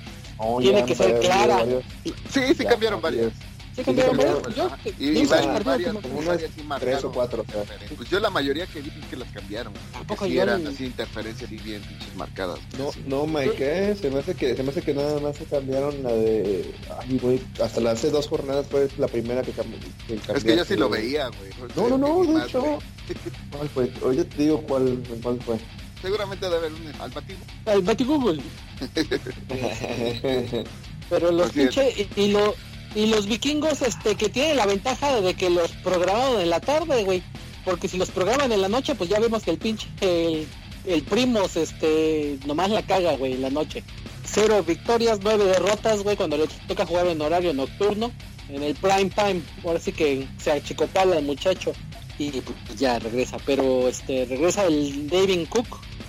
Tiene 0.61 0.85
que 0.85 0.95
ser 0.95 1.19
clara. 1.19 1.57
varios- 1.57 1.85
Sí, 2.05 2.41
sí 2.57 2.63
ya, 2.65 2.71
cambiaron 2.71 3.01
varias. 3.03 3.33
Sí 3.77 3.83
cambiaron, 3.85 4.17
cambiaron, 4.17 4.43
güey. 4.43 4.55
Yo, 4.57 4.71
Y, 4.99 5.09
el 5.09 5.17
unas 5.19 5.65
varias 5.65 6.51
sí 6.55 6.63
marcaron 6.63 6.93
tres 6.95 7.05
o 7.05 7.13
cuatro. 7.13 7.45
Pues 7.97 8.11
yo 8.11 8.21
la 8.21 8.31
mayoría 8.31 8.67
que 8.67 8.81
vi 8.81 8.91
que 8.91 9.17
las 9.17 9.31
cambiaron. 9.33 9.73
poco 9.73 10.05
Porque 10.09 10.27
sí 10.27 10.39
eran 10.39 10.63
ni- 10.65 10.71
así 10.71 10.85
interferencias 10.87 11.51
y 11.53 11.57
bien 11.59 11.83
pinches 11.83 12.15
marcadas. 12.17 12.59
No, 12.79 12.93
Sí. 12.93 13.03
no, 13.07 13.27
Mike, 13.27 13.57
¿eh? 13.91 13.97
se 14.01 14.11
me 14.11 14.21
hace 14.21 14.35
que 14.35 14.57
se 14.57 14.63
me 14.63 14.71
hace 14.71 14.83
que 14.83 14.95
nada 14.95 15.21
más 15.21 15.37
se 15.37 15.45
cambiaron 15.45 16.03
la 16.03 16.13
de 16.13 16.75
ay, 17.01 17.19
güey, 17.19 17.41
hasta 17.63 17.81
las 17.81 17.95
hace 17.99 18.11
dos 18.11 18.27
jornadas 18.29 18.67
fue 18.71 18.89
la 18.99 19.09
primera 19.09 19.43
que 19.43 19.53
cambió. 19.53 19.79
Es 20.35 20.45
que 20.45 20.57
yo 20.57 20.65
sí 20.65 20.77
lo 20.77 20.89
veía, 20.89 21.29
güey. 21.29 21.51
No, 21.77 21.89
no, 21.89 21.99
no, 21.99 22.23
de 22.25 22.33
Más, 22.35 22.49
hecho. 22.49 22.79
¿Cuál 23.57 23.69
fue? 23.69 23.93
Oye, 24.03 24.25
te 24.25 24.43
digo 24.43 24.63
cuál, 24.63 25.03
cuál 25.23 25.41
fue. 25.43 25.57
Seguramente 26.03 26.47
debe 26.47 26.57
haber 26.59 26.73
un 26.73 27.01
al 27.01 27.11
batido. 27.11 27.39
el 27.67 27.83
Betty 27.83 28.05
Google. 28.05 28.41
Pero 31.09 31.33
los 31.33 31.51
Así 31.51 31.61
es. 31.63 31.75
pinche 31.75 32.09
y, 32.17 32.21
y 32.23 32.33
lo 32.33 32.55
y 32.95 33.07
los 33.07 33.27
vikingos 33.27 33.83
este 33.83 34.15
que 34.17 34.29
tienen 34.29 34.57
la 34.57 34.67
ventaja 34.67 35.21
de 35.21 35.35
que 35.35 35.51
los 35.51 35.71
programaron 35.73 36.41
en 36.41 36.51
la 36.51 36.61
tarde, 36.61 37.05
güey. 37.05 37.23
Porque 37.65 37.89
si 37.89 37.99
los 37.99 38.11
programan 38.11 38.53
en 38.53 38.63
la 38.63 38.69
noche, 38.69 38.95
pues 38.95 39.11
ya 39.11 39.21
vemos 39.21 39.43
que 39.43 39.51
el 39.51 39.59
pinche 39.59 39.87
el, 40.01 40.47
el 40.87 41.03
primos 41.03 41.57
este 41.57 42.39
nomás 42.47 42.71
la 42.71 42.83
caga, 42.83 43.17
güey, 43.17 43.35
en 43.35 43.43
la 43.43 43.51
noche. 43.51 43.85
Cero 44.25 44.65
victorias, 44.67 45.21
nueve 45.23 45.45
derrotas, 45.45 46.03
güey, 46.03 46.17
cuando 46.17 46.37
le 46.39 46.47
toca 46.67 46.87
jugar 46.87 47.07
en 47.09 47.21
horario 47.21 47.53
nocturno, 47.53 48.13
en 48.49 48.63
el 48.63 48.75
prime 48.75 49.11
time. 49.11 49.43
Ahora 49.65 49.79
sí 49.79 49.93
que 49.93 50.27
se 50.39 50.53
achicopala 50.53 51.19
el 51.19 51.25
muchacho 51.27 51.73
y 52.19 52.31
pues 52.31 52.79
ya 52.79 52.99
regresa. 52.99 53.37
Pero 53.45 53.89
este 53.89 54.25
regresa 54.25 54.65
el 54.65 55.09
David 55.09 55.47
Cook, 55.49 55.67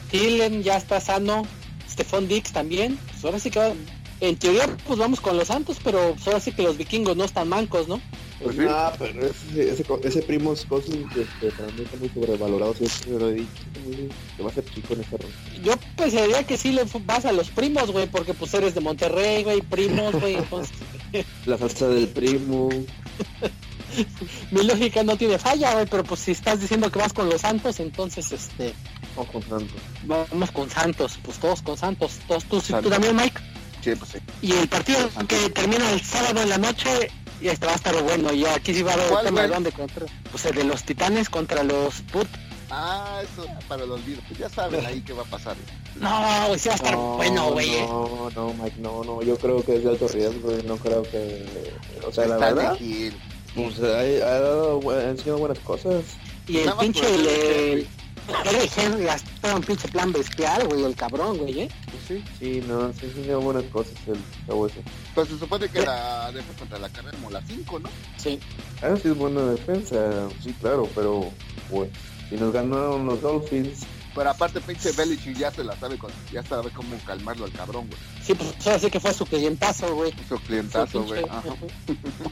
Thielen 0.10 0.64
ya 0.64 0.78
está 0.78 1.00
sano, 1.02 1.46
Stephon 1.90 2.28
Dix 2.28 2.52
también. 2.54 2.98
Pues 3.12 3.26
ahora 3.26 3.40
sí 3.40 3.52
que 3.52 3.60
va- 3.60 3.74
en 4.22 4.38
teoría 4.38 4.66
pues 4.88 4.98
vamos 5.00 5.20
con 5.20 5.36
los 5.38 5.48
Santos, 5.50 5.78
pero 5.84 6.16
ahora 6.26 6.40
sí 6.40 6.52
que 6.52 6.62
los 6.64 6.78
vikingos 6.78 7.18
no 7.18 7.24
están 7.26 7.50
mancos, 7.50 7.88
¿no? 7.88 8.00
Pues 8.42 8.56
sí. 8.56 8.62
Ah, 8.68 8.92
pero 8.98 9.26
ese, 9.28 9.70
ese, 9.72 9.86
ese 10.04 10.22
primo 10.24 10.54
Cousins 10.68 11.06
este, 11.16 11.52
para 11.56 11.72
mí 11.74 11.84
está 11.84 11.98
muy 11.98 12.10
sobrevalorado, 12.10 12.74
siempre 12.74 13.12
lo 13.20 13.30
he 13.30 13.34
dicho, 13.34 13.48
muy- 13.86 14.10
que 14.38 14.44
va 14.44 14.50
a 14.50 14.54
ser 14.54 14.66
chico 14.66 14.94
en 14.94 15.02
esta 15.02 15.18
ronda. 15.18 15.36
Yo 15.64 15.74
pensaría 15.96 16.44
que 16.44 16.58
sí 16.58 16.72
le 16.72 16.86
vas 17.06 17.26
a 17.26 17.32
los 17.34 17.50
primos, 17.50 17.92
güey, 17.92 18.08
porque 18.08 18.34
pues 18.34 18.52
eres 18.56 18.74
de 18.74 18.82
Monterrey, 18.82 19.44
güey, 19.44 19.62
primos, 19.62 20.14
güey, 20.20 20.36
entonces 20.36 20.76
La 21.46 21.58
salsa 21.58 21.88
del 21.90 22.08
primo. 22.08 22.70
mi 24.52 24.64
lógica 24.64 25.04
no 25.04 25.18
tiene 25.18 25.38
falla, 25.38 25.74
güey, 25.74 25.86
pero 25.86 26.04
pues 26.04 26.22
si 26.22 26.32
estás 26.32 26.62
diciendo 26.62 26.90
que 26.92 27.00
vas 27.00 27.14
con 27.14 27.30
los 27.30 27.42
Santos, 27.42 27.80
entonces 27.80 28.32
este 28.32 28.74
O 29.16 29.24
con 29.26 29.42
Santos. 29.44 29.78
vamos 30.06 30.52
con 30.52 30.70
Santos, 30.70 31.20
pues 31.24 31.38
todos 31.40 31.62
con 31.62 31.78
Santos, 31.78 32.14
todos 32.28 32.46
tú, 32.46 32.60
sí, 32.60 32.68
tú 32.68 32.74
Santos. 32.74 32.92
también, 32.92 33.16
Mike. 33.16 33.40
Sí, 33.84 33.96
pues 33.96 34.12
sí. 34.12 34.20
Y 34.42 34.54
el 34.54 34.68
partido 34.68 35.10
que 35.28 35.50
termina 35.50 35.90
el 35.92 36.02
sábado 36.02 36.42
en 36.42 36.50
la 36.50 36.58
noche, 36.58 37.10
y 37.42 37.48
este 37.48 37.66
va 37.66 37.72
a 37.74 37.76
estar 37.76 38.02
bueno, 38.04 38.32
y 38.34 38.46
aquí 38.46 38.74
sí 38.74 38.84
va 38.84 38.92
a 38.92 38.94
haber 38.96 39.08
¿Cuál, 39.10 39.26
tema 39.26 39.42
de 39.42 39.48
dónde 39.48 39.72
contra, 39.72 40.06
pues 40.32 40.46
el 40.46 40.56
de 40.56 40.64
los 40.64 40.84
Titanes 40.84 41.30
contra 41.30 41.64
los 41.64 42.02
Put. 42.12 42.28
Ah, 42.70 43.22
eso 43.22 43.46
para 43.68 43.84
el 43.84 43.92
olvido. 43.92 44.22
Pues 44.28 44.40
ya 44.40 44.50
saben 44.50 44.86
ahí 44.86 45.02
qué 45.02 45.12
va 45.12 45.24
a 45.24 45.26
pasar. 45.26 45.58
No, 46.00 46.48
güey, 46.48 46.58
sí 46.60 46.70
va 46.70 46.76
a 46.76 46.78
estar 46.78 46.94
No, 46.94 47.16
bueno, 47.18 47.52
güey. 47.52 47.82
No, 47.82 48.30
no, 48.34 48.54
Mike, 48.54 48.78
no, 48.80 49.04
no, 49.04 49.22
yo 49.22 49.38
creo 49.38 49.62
que 49.64 49.76
es 49.76 49.84
de 49.84 49.90
alto 49.90 50.08
riesgo, 50.08 50.58
y 50.58 50.64
no 50.64 50.78
creo 50.78 51.04
que, 51.04 51.46
o 52.08 52.12
sea, 52.14 52.28
la 52.28 52.38
verdad, 52.38 52.78
de 52.80 53.12
pues 53.56 53.78
ha, 53.82 54.00
ha 54.00 54.40
dado, 54.40 54.80
bu- 54.80 54.96
ha 54.96 55.10
enseñado 55.10 55.40
buenas 55.40 55.60
cosas. 55.60 56.04
Y 56.48 56.60
el 56.60 56.72
pinche, 56.74 57.14
el, 57.14 57.28
el 57.28 57.88
el, 58.46 58.70
Henry 58.78 59.04
gastó 59.06 59.56
un 59.56 59.62
pinche 59.62 59.88
plan 59.90 60.14
bestial, 60.14 60.66
güey, 60.70 60.86
el 60.86 60.96
cabrón, 60.96 61.38
güey, 61.40 61.62
¿eh? 61.62 61.70
Pues 61.90 61.91
sí, 62.12 62.24
sí, 62.40 62.64
no, 62.68 62.92
sí 62.94 63.06
enseñó 63.06 63.40
buenas 63.42 63.64
cosas 63.66 63.94
el 64.08 64.18
chavo 64.46 64.68
ese. 64.68 64.82
Pues 65.16 65.28
se 65.30 65.38
supone 65.38 65.70
que 65.70 65.82
la 65.82 66.32
defensa 66.32 66.60
contra 66.60 66.80
la 66.80 66.90
carrera 66.90 67.18
como 67.18 67.32
la 67.32 67.42
5, 67.42 67.80
¿no? 67.80 67.90
Sí. 68.18 68.40
Ah, 68.82 68.96
sí 69.02 69.10
es 69.10 69.18
buena 69.18 69.42
defensa, 69.46 70.30
sí, 70.42 70.54
claro, 70.60 70.88
pero 70.96 71.32
pues 71.70 71.90
si 72.30 72.36
nos 72.36 72.54
ganaron 72.54 73.06
los 73.06 73.22
Dolphins, 73.22 73.86
Pero 74.14 74.30
aparte, 74.30 74.60
pinche 74.60 74.92
Belichick 74.92 75.38
ya 75.38 75.52
se 75.52 75.64
la 75.64 75.76
sabe, 75.78 75.98
con, 75.98 76.12
ya 76.34 76.44
sabe 76.44 76.70
cómo 76.72 76.98
calmarlo 77.06 77.46
al 77.46 77.52
cabrón, 77.54 77.88
güey. 77.88 78.00
Sí, 78.22 78.34
pues 78.34 78.54
ahora 78.68 78.80
sí 78.80 78.92
que 78.92 79.00
fue 79.00 79.14
su 79.14 79.26
clientazo, 79.26 79.96
güey. 79.96 80.14
Su 80.28 80.38
clientazo, 80.40 81.04
güey. 81.04 81.24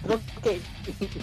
Creo 0.04 0.22
que 0.44 0.62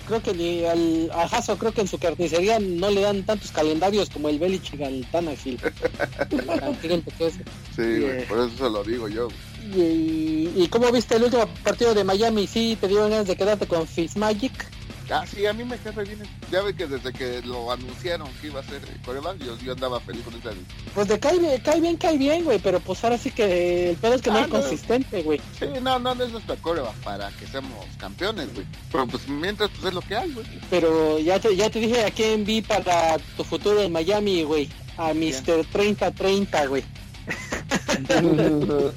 creo 0.06 0.22
que 0.22 0.34
ni 0.34 0.64
al 0.64 1.10
a 1.12 1.24
Hasso 1.24 1.58
creo 1.58 1.72
que 1.72 1.82
en 1.82 1.88
su 1.88 1.98
carnicería 1.98 2.58
no 2.58 2.90
le 2.90 3.02
dan 3.02 3.24
tantos 3.24 3.52
calendarios 3.52 4.08
como 4.08 4.28
el 4.30 4.38
Belichick 4.38 4.80
al 4.80 5.06
Tannehill. 5.10 5.60
Tan 6.60 6.74
cliente 6.76 7.10
que 7.18 7.26
es. 7.26 7.34
Sí, 7.34 8.00
güey, 8.00 8.26
por 8.26 8.38
eso 8.38 8.56
se 8.56 8.70
lo 8.70 8.82
digo 8.82 9.08
yo. 9.08 9.28
y, 9.74 10.50
y 10.56 10.68
cómo 10.70 10.90
viste 10.90 11.16
el 11.16 11.24
último 11.24 11.46
partido 11.62 11.94
de 11.94 12.04
Miami, 12.04 12.46
sí 12.46 12.78
te 12.80 12.88
dieron 12.88 13.10
ganas 13.10 13.26
de 13.26 13.36
quedarte 13.36 13.66
con 13.66 13.86
Fitzmagic. 13.86 14.75
Ah, 15.08 15.24
sí, 15.24 15.46
a 15.46 15.52
mí 15.52 15.64
me 15.64 15.76
cae 15.78 15.92
re 15.92 16.04
bien. 16.04 16.18
Ya 16.50 16.62
ve 16.62 16.74
que 16.74 16.86
desde 16.86 17.12
que 17.12 17.40
lo 17.42 17.70
anunciaron 17.70 18.28
que 18.40 18.48
iba 18.48 18.58
a 18.60 18.64
ser 18.64 18.80
coreback, 19.04 19.38
yo, 19.38 19.56
yo 19.58 19.72
andaba 19.72 20.00
feliz 20.00 20.22
con 20.24 20.34
esa. 20.34 20.50
Pues 20.94 21.06
de 21.06 21.18
cae 21.20 21.38
bien, 21.38 21.60
cae 21.60 21.80
bien, 21.80 21.96
cae 21.96 22.18
bien, 22.18 22.44
güey, 22.44 22.58
pero 22.58 22.80
pues 22.80 23.04
ahora 23.04 23.16
sí 23.16 23.30
que 23.30 23.90
el 23.90 23.96
pedo 23.96 24.14
es 24.14 24.22
que 24.22 24.30
no 24.30 24.38
Ah, 24.38 24.42
es 24.42 24.48
no. 24.48 24.60
consistente, 24.60 25.22
güey. 25.22 25.40
Sí, 25.58 25.66
no, 25.80 25.98
no, 26.00 26.14
no 26.14 26.24
es 26.24 26.32
nuestra 26.32 26.56
coreback 26.56 26.94
para 27.04 27.30
que 27.30 27.46
seamos 27.46 27.86
campeones, 27.98 28.52
güey. 28.52 28.66
Pero 28.90 29.06
pues 29.06 29.28
mientras, 29.28 29.70
pues 29.70 29.84
es 29.84 29.94
lo 29.94 30.00
que 30.00 30.16
hay, 30.16 30.32
güey. 30.32 30.46
Pero 30.70 31.18
ya 31.20 31.38
te, 31.38 31.54
ya 31.54 31.70
te 31.70 31.78
dije 31.78 32.04
a 32.04 32.10
quién 32.10 32.44
vi 32.44 32.62
para 32.62 33.16
tu 33.36 33.44
futuro 33.44 33.80
en 33.82 33.92
Miami, 33.92 34.42
güey. 34.42 34.68
A 34.98 35.12
Mr. 35.14 35.64
3030, 35.70 36.66
güey. 36.66 36.82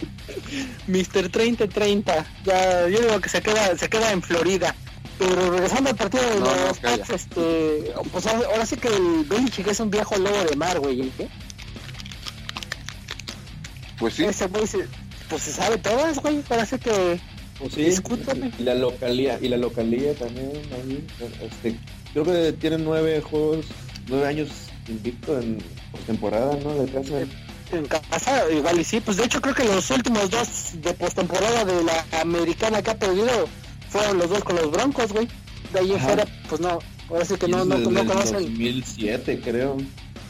Mr. 0.87 1.29
3030. 1.29 2.25
Ya, 2.45 2.87
yo 2.87 2.99
digo 2.99 3.19
que 3.21 3.29
se 3.29 3.41
queda, 3.41 3.77
se 3.77 3.89
queda 3.89 4.11
en 4.11 4.21
Florida. 4.21 4.75
Pero 5.19 5.51
regresando 5.51 5.89
al 5.89 5.95
partido 5.97 6.23
de 6.23 6.39
No, 6.39 6.45
no, 6.45 6.67
los. 6.67 6.79
Pats, 6.79 7.09
este, 7.09 7.93
pues 8.11 8.25
ahora, 8.25 8.47
ahora 8.51 8.65
sí 8.65 8.77
que 8.77 8.87
el 8.87 9.25
Belichick 9.25 9.67
es 9.67 9.79
un 9.81 9.91
viejo 9.91 10.15
lobo 10.17 10.43
de 10.49 10.55
mar, 10.55 10.79
güey. 10.79 11.01
¿eh? 11.01 11.29
Pues 13.99 14.13
sí. 14.13 14.23
Ese 14.23 14.47
güey 14.47 14.65
se, 14.65 14.87
pues 15.29 15.43
se 15.43 15.51
sabe 15.51 15.77
todas, 15.77 16.19
güey. 16.19 16.41
Parece 16.43 16.79
que 16.79 17.19
pues 17.59 17.73
sí, 17.73 17.83
Discúlpame. 17.83 18.51
y 18.57 18.63
la 18.63 18.75
localía, 18.75 19.37
y 19.41 19.49
la 19.49 19.57
localía 19.57 20.13
también 20.15 20.51
ahí, 20.73 21.05
este, 21.41 21.77
creo 22.13 22.23
que 22.23 22.53
tienen 22.53 22.85
nueve 22.85 23.21
juegos, 23.21 23.65
nueve 24.07 24.25
años 24.25 24.47
invicto 24.87 25.37
en 25.37 25.57
postemporada, 25.91 26.55
¿no? 26.63 26.73
De 26.75 26.89
casa. 26.89 27.19
en 27.73 27.85
casa, 27.85 28.49
igual 28.49 28.79
y 28.79 28.85
sí. 28.85 29.01
Pues 29.01 29.17
de 29.17 29.25
hecho 29.25 29.41
creo 29.41 29.53
que 29.53 29.65
los 29.65 29.91
últimos 29.91 30.29
dos 30.29 30.71
de 30.75 30.93
postemporada 30.93 31.65
de 31.65 31.83
la 31.83 32.05
americana 32.21 32.81
que 32.81 32.91
ha 32.91 32.97
perdido 32.97 33.49
fueron 33.89 34.17
los 34.17 34.29
dos 34.29 34.43
con 34.43 34.55
los 34.55 34.71
Broncos, 34.71 35.11
güey. 35.11 35.27
De 35.73 35.79
ahí 35.79 35.91
en 35.91 35.97
Ajá. 35.97 36.05
fuera, 36.07 36.25
pues 36.47 36.61
no. 36.61 36.79
Ahora 37.09 37.25
sí 37.25 37.35
que 37.35 37.47
no, 37.47 37.65
no, 37.65 37.77
no 37.77 38.01
el 38.01 38.07
conocen. 38.07 38.43
2007, 38.43 39.41
creo. 39.43 39.77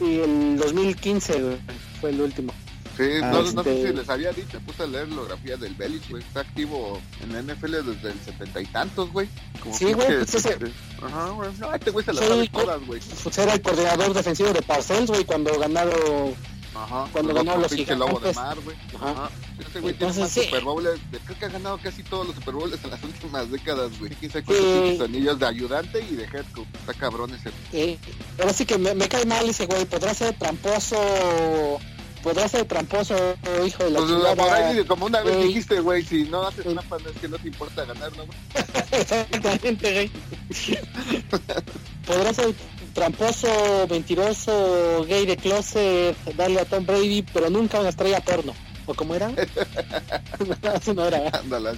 Y 0.00 0.18
el 0.20 0.56
2015 0.58 1.40
güey, 1.42 1.56
fue 2.00 2.10
el 2.10 2.20
último. 2.20 2.52
Sí, 2.96 3.04
Ah, 3.22 3.30
no, 3.32 3.42
no 3.52 3.62
sé 3.64 3.70
este- 3.78 3.88
si 3.92 3.96
les 3.96 4.08
había 4.10 4.32
dicho, 4.32 4.60
puse 4.66 4.82
a 4.82 4.86
leer 4.86 5.08
la 5.08 5.14
biografía 5.14 5.56
del 5.56 5.74
Belich, 5.74 6.10
güey. 6.10 6.22
Está 6.22 6.40
activo 6.40 7.00
en 7.22 7.32
la 7.32 7.38
NFL 7.54 7.82
desde 7.82 8.10
el 8.12 8.20
setenta 8.20 8.60
y 8.60 8.66
tantos, 8.66 9.10
güey. 9.12 9.28
Como 9.62 9.74
Sí, 9.76 9.92
güey, 9.92 10.06
pues 10.08 10.34
ese- 10.34 10.58
Ajá, 11.02 11.30
güey. 11.30 11.50
No, 11.58 11.74
este 11.74 11.90
güey 11.90 12.04
se 12.04 12.12
las 12.12 12.22
Sí, 12.24 12.28
sabe 12.30 12.48
todas, 12.48 12.86
güey. 12.86 13.00
Pues 13.22 13.38
era 13.38 13.54
el 13.54 13.62
coordinador 13.62 14.12
defensivo 14.12 14.52
de 14.52 14.60
Parcells, 14.62 15.08
güey, 15.10 15.24
cuando 15.24 15.58
ganaron. 15.58 16.34
Ajá. 16.74 17.08
cuando 17.12 17.34
ganó 17.34 17.56
los 17.56 17.72
pinche 17.72 17.96
lobo 17.96 18.20
de 18.20 18.32
mar, 18.34 18.56
güey. 18.64 18.76
Ajá. 18.96 19.10
Ajá. 19.10 19.30
Este 19.58 19.80
güey 19.80 19.94
tiene 19.94 20.12
más 20.14 20.30
sí. 20.30 20.42
Super 20.44 20.62
Bowls. 20.62 20.88
Creo 21.26 21.38
que 21.38 21.44
ha 21.44 21.48
ganado 21.48 21.78
casi 21.82 22.02
todos 22.02 22.26
los 22.28 22.36
Super 22.36 22.54
Bowls 22.54 22.78
en 22.84 22.90
las 22.90 23.02
últimas 23.04 23.50
décadas, 23.50 23.98
güey. 23.98 24.10
Quién 24.12 24.30
sabe 24.32 24.44
Sí. 24.46 24.52
pinches 24.54 25.00
anillos 25.00 25.38
de 25.38 25.46
ayudante 25.46 26.00
y 26.10 26.14
de 26.14 26.24
head 26.24 26.44
coach. 26.54 26.66
Está 26.74 26.94
cabrón 26.94 27.30
ese. 27.34 27.50
Eh, 27.72 27.98
ahora 28.38 28.52
sí 28.52 28.64
que 28.64 28.78
me, 28.78 28.94
me 28.94 29.08
cae 29.08 29.24
mal 29.26 29.48
ese 29.48 29.66
güey. 29.66 29.84
Podrá 29.84 30.14
ser 30.14 30.34
tramposo. 30.38 30.96
Podrá 32.22 32.46
ser 32.48 32.66
tramposo, 32.66 33.14
hijo 33.66 33.82
de 33.84 33.90
la 33.92 33.98
Pues, 34.00 34.10
por 34.12 34.20
chingada. 34.36 34.68
ahí, 34.68 34.84
como 34.84 35.06
una 35.06 35.22
vez 35.22 35.42
dijiste, 35.42 35.80
güey, 35.80 36.04
si 36.04 36.24
no 36.24 36.46
haces 36.46 36.64
trampa, 36.66 36.98
es 36.98 37.18
que 37.18 37.28
no 37.28 37.38
te 37.38 37.48
importa 37.48 37.82
ganar, 37.86 38.14
¿no? 38.14 38.26
güey? 38.26 38.38
Exactamente, 38.92 39.90
güey. 39.92 40.10
Podrá 42.06 42.34
ser 42.34 42.54
tramposo, 43.00 43.86
mentiroso, 43.88 45.06
gay 45.08 45.24
de 45.24 45.34
closet, 45.38 46.14
darle 46.36 46.60
a 46.60 46.66
Tom 46.66 46.84
Brady, 46.84 47.22
pero 47.22 47.48
nunca 47.48 47.80
una 47.80 47.88
estrella 47.88 48.20
porno. 48.20 48.52
¿O 48.84 48.92
cómo 48.92 49.14
era? 49.14 49.32
No. 50.94 51.02
Ándala. 51.32 51.74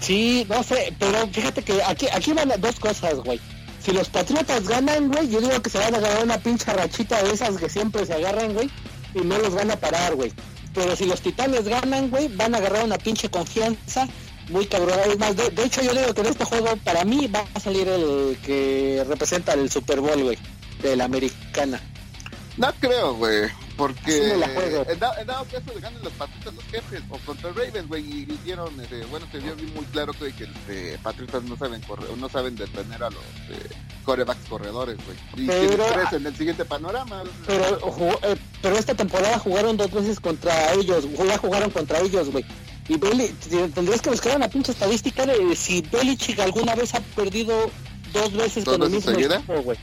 Sí, 0.00 0.46
no 0.48 0.62
sé, 0.62 0.94
pero 0.98 1.26
fíjate 1.28 1.62
que 1.62 1.82
aquí, 1.82 2.06
aquí 2.12 2.32
van 2.32 2.52
dos 2.60 2.78
cosas, 2.78 3.14
güey. 3.20 3.40
Si 3.84 3.90
los 3.92 4.08
Patriotas 4.08 4.68
ganan, 4.68 5.10
güey, 5.10 5.28
yo 5.28 5.40
digo 5.40 5.60
que 5.60 5.70
se 5.70 5.78
van 5.78 5.94
a 5.94 5.98
agarrar 5.98 6.22
una 6.24 6.38
pincha 6.38 6.72
rachita 6.74 7.20
de 7.22 7.32
esas 7.32 7.56
que 7.56 7.68
siempre 7.68 8.06
se 8.06 8.14
agarran, 8.14 8.52
güey, 8.52 8.70
y 9.14 9.20
no 9.22 9.38
los 9.38 9.54
van 9.54 9.70
a 9.70 9.76
parar, 9.76 10.14
güey. 10.14 10.32
Pero 10.74 10.94
si 10.94 11.06
los 11.06 11.20
Titanes 11.20 11.64
ganan, 11.64 12.10
güey, 12.10 12.28
van 12.28 12.54
a 12.54 12.58
agarrar 12.58 12.84
una 12.84 12.98
pinche 12.98 13.28
confianza 13.28 14.06
muy 14.48 14.66
cabrón. 14.66 14.98
Es 15.06 15.18
más, 15.18 15.36
de, 15.36 15.50
de 15.50 15.64
hecho 15.64 15.82
yo 15.82 15.92
digo 15.94 16.12
que 16.14 16.20
en 16.22 16.26
este 16.28 16.44
juego, 16.44 16.76
para 16.84 17.04
mí, 17.04 17.26
va 17.28 17.44
a 17.54 17.60
salir 17.60 17.88
el 17.88 18.38
que 18.44 19.04
representa 19.08 19.52
el 19.54 19.70
Super 19.70 20.00
Bowl, 20.00 20.22
güey, 20.22 20.38
de 20.82 20.96
la 20.96 21.04
americana. 21.04 21.80
No 22.56 22.72
creo, 22.80 23.14
güey. 23.14 23.48
Porque 23.74 24.34
juego. 24.54 24.84
en, 24.88 24.98
da- 24.98 25.14
en 25.18 25.26
dado 25.26 25.44
caso 25.46 25.72
de 25.74 25.80
ganen 25.80 26.02
los 26.04 26.12
Patriotas 26.12 26.54
los 26.54 26.64
jefes 26.64 27.02
o 27.08 27.16
contra 27.20 27.50
Ravens, 27.52 27.88
güey, 27.88 28.02
y 28.04 28.24
vieron, 28.44 28.78
este, 28.78 29.02
bueno, 29.06 29.26
se 29.32 29.38
vio 29.38 29.56
muy 29.74 29.86
claro 29.86 30.12
que, 30.12 30.30
que 30.34 30.44
este, 30.44 30.98
Patriotas 31.02 31.42
no 31.44 31.56
saben 31.56 31.80
correr, 31.80 32.14
no 32.18 32.28
saben 32.28 32.54
detener 32.54 33.02
a 33.02 33.08
los 33.08 33.22
eh, 33.50 33.70
corebacks 34.04 34.46
corredores, 34.46 34.98
güey. 35.06 35.16
Y 35.42 35.46
Pero- 35.46 35.86
tres 35.86 36.12
en 36.12 36.26
el 36.26 36.36
siguiente 36.36 36.66
panorama. 36.66 37.22
Pero, 37.46 37.80
jugó- 37.80 38.20
eh, 38.24 38.36
pero 38.60 38.76
esta 38.76 38.94
temporada 38.94 39.38
jugaron 39.38 39.78
dos 39.78 39.90
veces 39.90 40.20
contra 40.20 40.74
ellos, 40.74 41.06
ya 41.26 41.38
jugaron 41.38 41.70
contra 41.70 41.98
ellos, 42.00 42.30
güey. 42.30 42.44
Y 42.92 42.98
Beli, 42.98 43.28
tendrías 43.74 44.02
que 44.02 44.10
buscar 44.10 44.36
una 44.36 44.48
pinche 44.48 44.72
estadística 44.72 45.24
de 45.24 45.56
si 45.56 45.80
Belichick 45.80 46.38
alguna 46.40 46.74
vez 46.74 46.94
ha 46.94 47.00
perdido 47.00 47.70
dos 48.12 48.32
veces 48.34 48.64
¿Dos 48.64 48.76
con 48.76 48.86
el 48.86 48.90
mismo 48.90 49.10
seguida? 49.12 49.36
equipo, 49.36 49.62
güey. 49.62 49.78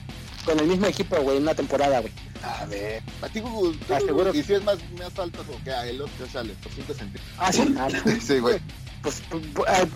Con 0.45 0.59
el 0.59 0.67
mismo 0.67 0.85
equipo, 0.85 1.15
güey, 1.21 1.37
en 1.37 1.43
una 1.43 1.55
temporada, 1.55 2.01
güey. 2.01 2.13
A 2.43 2.65
ver, 2.65 3.01
a 3.23 3.27
ti, 3.29 3.39
Google, 3.39 3.77
tú, 3.87 3.93
Aseguro- 3.93 4.33
y 4.35 4.43
si 4.43 4.53
es 4.53 4.63
más, 4.63 4.77
más 4.97 5.17
alto 5.17 5.43
que 5.63 5.71
a 5.71 5.87
el 5.87 6.01
otro 6.01 6.27
sale 6.31 6.53
por 6.61 6.71
5 6.71 6.93
centímetros. 6.93 7.33
Ah, 7.39 7.51
sí. 7.51 7.75
Ah. 7.77 7.87
Sí, 8.21 8.37
güey. 8.39 8.59
Pues, 9.01 9.23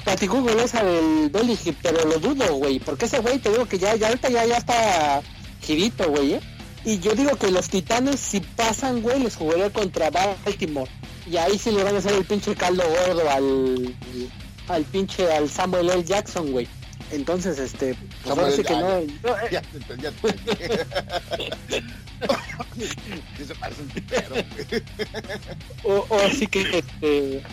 Pati 0.03 0.25
Google 0.27 0.63
esa 0.63 0.83
del 0.83 1.29
Belichick, 1.29 1.77
pero 1.83 2.03
lo 2.05 2.17
dudo, 2.19 2.55
güey. 2.55 2.79
Porque 2.79 3.05
ese 3.05 3.19
güey, 3.19 3.37
te 3.37 3.49
digo 3.51 3.65
que 3.67 3.77
ya, 3.77 3.95
ya 3.95 4.07
ahorita 4.07 4.29
ya, 4.29 4.45
ya 4.45 4.57
está 4.57 5.21
girito, 5.61 6.09
güey, 6.09 6.33
¿eh? 6.33 6.41
Y 6.85 6.99
yo 6.99 7.13
digo 7.13 7.35
que 7.37 7.51
los 7.51 7.69
titanes, 7.69 8.19
si 8.19 8.39
pasan, 8.39 9.01
güey, 9.01 9.19
les 9.19 9.35
jugaría 9.35 9.71
contra 9.71 10.09
Baltimore. 10.09 10.89
Y 11.29 11.37
ahí 11.37 11.57
sí 11.57 11.71
le 11.71 11.83
van 11.83 11.95
a 11.95 11.99
hacer 11.99 12.13
el 12.13 12.25
pinche 12.25 12.55
caldo 12.55 12.83
gordo 12.83 13.29
al, 13.29 13.95
al 14.67 14.83
pinche, 14.85 15.31
al 15.31 15.49
Samuel 15.49 15.89
L. 15.89 16.03
Jackson, 16.03 16.51
güey. 16.51 16.67
Entonces, 17.11 17.59
este, 17.59 17.95
pues 18.23 18.37
ahora 18.37 18.51
sí 18.51 18.63
que 18.63 18.73
no. 18.73 18.99
Jackson. 18.99 19.19
no, 19.23 19.37
eh, 19.37 19.49
Ya 19.51 19.61
ya 23.37 23.45
se 23.47 23.55
parece 23.59 23.81
un 23.81 23.91
o, 25.83 26.05
o 26.09 26.19
así 26.19 26.47
que, 26.47 26.79
este, 26.79 27.43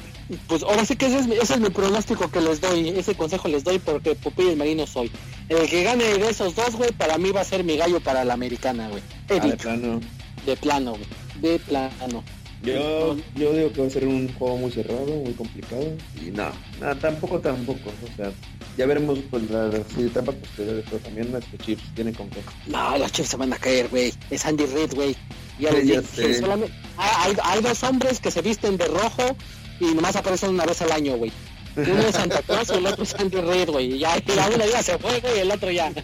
pues 0.47 0.62
ahora 0.62 0.85
sí 0.85 0.97
que 0.97 1.07
ese 1.07 1.19
es, 1.19 1.27
mi, 1.27 1.35
ese 1.35 1.55
es 1.55 1.61
mi 1.61 1.71
pronóstico 1.71 2.31
que 2.31 2.41
les 2.41 2.61
doy, 2.61 2.91
ese 2.91 3.15
consejo 3.15 3.49
les 3.49 3.65
doy 3.65 3.79
porque 3.79 4.15
Popeye 4.15 4.53
el 4.53 4.57
Marino 4.57 4.87
soy. 4.87 5.11
El 5.49 5.69
que 5.69 5.83
gane 5.83 6.05
de 6.05 6.31
esos 6.31 6.55
dos, 6.55 6.77
güey, 6.77 6.93
para 6.93 7.19
mí 7.19 7.31
va 7.33 7.41
a 7.41 7.45
ser 7.45 7.65
mi 7.65 7.77
gallo 7.77 8.00
para 8.00 8.25
la 8.25 8.35
americana, 8.35 8.89
güey. 8.89 9.03
Ah, 9.29 9.47
de 9.47 9.57
plano. 9.57 10.00
de 10.47 10.57
plano, 10.57 10.93
güey. 10.93 11.07
De 11.41 11.59
plano. 11.59 12.23
Yo, 12.62 13.17
yo 13.37 13.52
digo 13.55 13.73
que 13.73 13.81
va 13.81 13.87
a 13.87 13.90
ser 13.90 14.07
un 14.07 14.33
juego 14.35 14.57
muy 14.59 14.71
cerrado, 14.71 15.07
muy 15.07 15.33
complicado. 15.33 15.85
Y 16.21 16.31
no, 16.31 16.50
no 16.81 16.97
tampoco, 16.99 17.38
tampoco. 17.40 17.90
O 17.90 18.17
sea, 18.17 18.31
ya 18.76 18.87
veremos 18.87 19.19
pues, 19.31 19.50
la, 19.50 19.69
la 19.69 19.79
etapa 19.99 20.33
posterior, 20.33 20.83
pero 20.85 20.99
también 20.99 21.33
las 21.33 21.43
Chiefs 21.64 21.83
tienen 21.95 22.12
con 22.14 22.29
qué. 22.31 22.40
No, 22.67 22.99
los 22.99 23.11
Chiefs 23.12 23.31
se 23.31 23.37
van 23.38 23.52
a 23.52 23.57
caer, 23.59 23.88
güey. 23.88 24.12
Es 24.31 24.45
Andy 24.45 24.67
Reid, 24.67 24.95
güey. 24.95 25.17
Ya 25.59 25.71
les 25.73 25.87
dije, 25.87 26.35
solamente- 26.40 26.73
Ah, 26.99 27.25
hay, 27.25 27.37
hay 27.43 27.62
dos 27.62 27.83
hombres 27.83 28.21
que 28.21 28.31
se 28.31 28.43
visten 28.43 28.76
de 28.76 28.87
rojo 28.87 29.37
y 29.81 29.87
nomás 29.95 30.17
aparecen 30.17 30.50
una 30.50 30.67
vez 30.67 30.83
al 30.83 30.93
año, 30.93 31.17
güey. 31.17 31.33
Uno 31.76 32.00
es 32.00 32.14
Santa 32.14 32.43
Claus 32.43 32.69
y 32.71 32.79
el 32.79 32.87
otro 32.87 33.05
es 33.05 33.14
Andy 33.14 33.40
Reid, 33.40 33.71
güey. 33.71 33.99
Ya, 33.99 34.19
ya 34.19 34.49
uno 34.55 34.64
ya 34.71 34.83
se 34.83 34.99
fue, 34.99 35.19
güey, 35.21 35.37
y 35.37 35.40
el 35.40 35.50
otro 35.50 35.71
ya. 35.71 35.90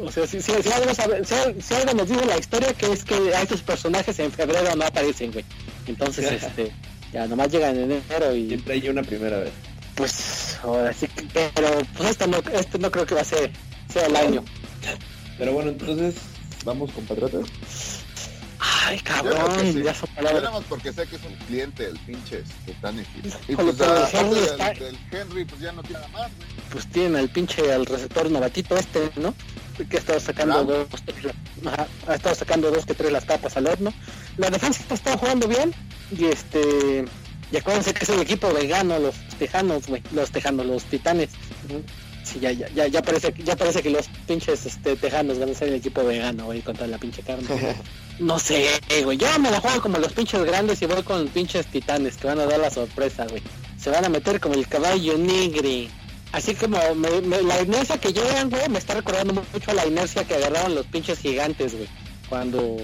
O 0.00 0.10
sea, 0.10 0.26
si, 0.26 0.40
si, 0.40 0.52
si 0.62 0.72
algo, 0.72 0.94
sabe- 0.94 1.22
si, 1.24 1.60
si 1.62 1.74
algo 1.74 1.94
nos 1.94 2.08
dice 2.08 2.24
la 2.26 2.38
historia, 2.38 2.72
que 2.72 2.92
es 2.92 3.04
que 3.04 3.14
a 3.34 3.42
estos 3.42 3.62
personajes 3.62 4.18
en 4.18 4.32
febrero 4.32 4.74
no 4.74 4.84
aparecen, 4.84 5.32
güey. 5.32 5.44
Entonces, 5.86 6.30
este, 6.42 6.72
ya 7.12 7.26
nomás 7.26 7.48
llegan 7.50 7.76
en 7.76 7.92
enero 7.92 8.34
y 8.34 8.48
Siempre 8.48 8.74
hay 8.74 8.88
una 8.88 9.02
primera 9.02 9.38
vez. 9.38 9.52
pues 9.94 10.58
ahora 10.62 10.92
sí 10.94 11.06
que, 11.08 11.22
pero 11.54 11.68
pues 11.96 12.10
este 12.10 12.26
no, 12.26 12.38
este 12.54 12.78
no 12.78 12.90
creo 12.90 13.04
que 13.06 13.14
va 13.14 13.20
a 13.20 13.24
ser 13.24 13.50
sea 13.92 14.06
el 14.06 14.16
año. 14.16 14.44
Pero 15.38 15.52
bueno, 15.52 15.70
entonces, 15.70 16.14
¿vamos 16.64 16.90
con 16.92 17.04
Patriotas? 17.04 17.46
Ay, 18.84 18.98
cabrón, 19.00 19.50
sí. 19.60 19.82
ya 19.82 19.92
son 19.94 20.08
palabras. 20.14 20.42
nada 20.42 20.58
más 20.58 20.64
porque 20.68 20.92
sé 20.92 21.06
que 21.06 21.16
es 21.16 21.22
un 21.24 21.34
cliente 21.46 21.84
del 21.84 21.98
pinche 22.00 22.38
este. 22.38 22.72
Y 23.48 23.56
pues 23.56 23.80
el 23.80 23.86
aparte 23.86 24.18
Henry 24.18 24.40
del, 24.40 24.44
está- 24.50 24.72
del 24.72 24.98
Henry, 25.10 25.44
pues 25.44 25.60
ya 25.60 25.72
no 25.72 25.82
tiene 25.82 25.98
nada 26.00 26.08
más, 26.12 26.30
güey. 26.36 26.48
Pues 26.70 26.86
tienen 26.86 27.16
al 27.16 27.28
pinche, 27.28 27.72
al 27.72 27.84
receptor 27.86 28.30
novatito 28.30 28.76
este, 28.76 29.10
¿no? 29.16 29.34
Que 29.88 29.96
ha 29.96 30.00
estado 30.00 30.20
sacando 30.20 30.64
dos, 30.64 30.86
tres, 31.04 31.32
ajá, 31.66 31.86
ha 32.06 32.14
estado 32.14 32.34
sacando 32.34 32.70
dos 32.70 32.86
que 32.86 32.94
tres 32.94 33.12
las 33.12 33.26
tapas 33.26 33.56
al 33.56 33.66
horno. 33.66 33.92
La 34.36 34.50
defensa 34.50 34.82
está, 34.90 35.16
jugando 35.16 35.48
bien 35.48 35.72
y 36.16 36.26
este, 36.26 37.04
y 37.50 37.56
acuérdense 37.56 37.94
que 37.94 38.04
es 38.04 38.10
el 38.10 38.20
equipo 38.20 38.52
vegano, 38.52 38.98
los 38.98 39.14
tejanos, 39.38 39.86
güey, 39.86 40.02
los 40.12 40.30
tejanos, 40.30 40.66
los 40.66 40.84
titanes. 40.84 41.30
Sí, 42.22 42.38
ya, 42.38 42.52
ya, 42.52 42.68
ya, 42.68 42.86
ya 42.86 43.02
parece, 43.02 43.34
ya 43.44 43.56
parece 43.56 43.82
que 43.82 43.90
los 43.90 44.06
pinches 44.26 44.64
este, 44.66 44.96
tejanos 44.96 45.38
van 45.38 45.50
a 45.50 45.54
ser 45.54 45.68
el 45.68 45.74
equipo 45.74 46.04
vegano, 46.04 46.44
güey, 46.46 46.60
contra 46.60 46.86
la 46.86 46.98
pinche 46.98 47.22
carne. 47.22 47.46
No 48.18 48.38
sé, 48.38 48.68
güey. 49.02 49.16
Yo 49.16 49.26
me 49.38 49.50
la 49.50 49.60
juego 49.60 49.80
como 49.80 49.98
los 49.98 50.12
pinches 50.12 50.44
grandes 50.44 50.80
y 50.82 50.86
voy 50.86 51.02
con 51.02 51.26
pinches 51.28 51.66
titanes 51.66 52.16
que 52.16 52.28
van 52.28 52.38
a 52.38 52.46
dar 52.46 52.60
la 52.60 52.70
sorpresa, 52.70 53.26
güey. 53.28 53.42
Se 53.78 53.90
van 53.90 54.04
a 54.04 54.08
meter 54.08 54.38
como 54.38 54.54
el 54.54 54.68
caballo 54.68 55.18
negre. 55.18 55.88
Así 56.32 56.54
como 56.54 56.78
me- 56.94 57.20
me- 57.20 57.42
la 57.42 57.60
inercia 57.62 57.98
que 57.98 58.12
llevan, 58.12 58.48
güey, 58.50 58.68
me 58.70 58.78
está 58.78 58.94
recordando 58.94 59.34
mucho 59.52 59.70
a 59.70 59.74
la 59.74 59.86
inercia 59.86 60.24
que 60.24 60.34
agarraron 60.34 60.74
los 60.74 60.86
pinches 60.86 61.18
gigantes, 61.18 61.74
güey. 61.74 61.88
Cuando 62.28 62.76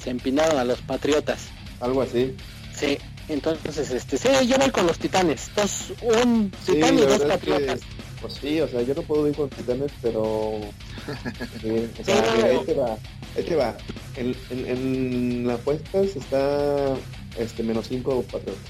se 0.00 0.10
empinaron 0.10 0.58
a 0.58 0.64
los 0.64 0.80
patriotas. 0.82 1.40
Algo 1.80 2.02
así. 2.02 2.34
Sí, 2.72 2.96
entonces, 3.28 3.90
este, 3.90 4.16
sí, 4.16 4.28
yo 4.46 4.56
voy 4.58 4.70
con 4.70 4.86
los 4.86 4.98
titanes. 4.98 5.50
Dos, 5.56 5.92
un 6.02 6.52
Sí, 6.64 6.72
titán 6.74 6.94
y 6.96 7.00
la 7.00 7.06
dos 7.08 7.18
verdad 7.18 7.36
es 7.36 7.42
que, 7.44 7.50
patriotas. 7.50 7.80
pues 8.20 8.34
sí, 8.34 8.60
o 8.60 8.68
sea, 8.68 8.82
yo 8.82 8.94
no 8.94 9.02
puedo 9.02 9.28
ir 9.28 9.34
con 9.34 9.48
Titanes, 9.50 9.90
pero... 10.00 10.60
sí, 11.60 11.68
o 12.00 12.04
sea, 12.04 12.22
Pero- 12.22 12.36
mira, 12.36 12.46
ahí 12.48 12.60
te 12.64 12.74
va. 12.74 12.96
Ahí 13.36 13.42
te 13.42 13.56
va. 13.56 13.76
En, 14.16 14.36
en, 14.50 14.66
en 14.68 15.46
las 15.48 15.58
apuestas 15.58 16.06
está 16.14 16.94
este 17.38 17.62
menos 17.64 17.86
5 17.88 18.22
Patriotas. 18.30 18.62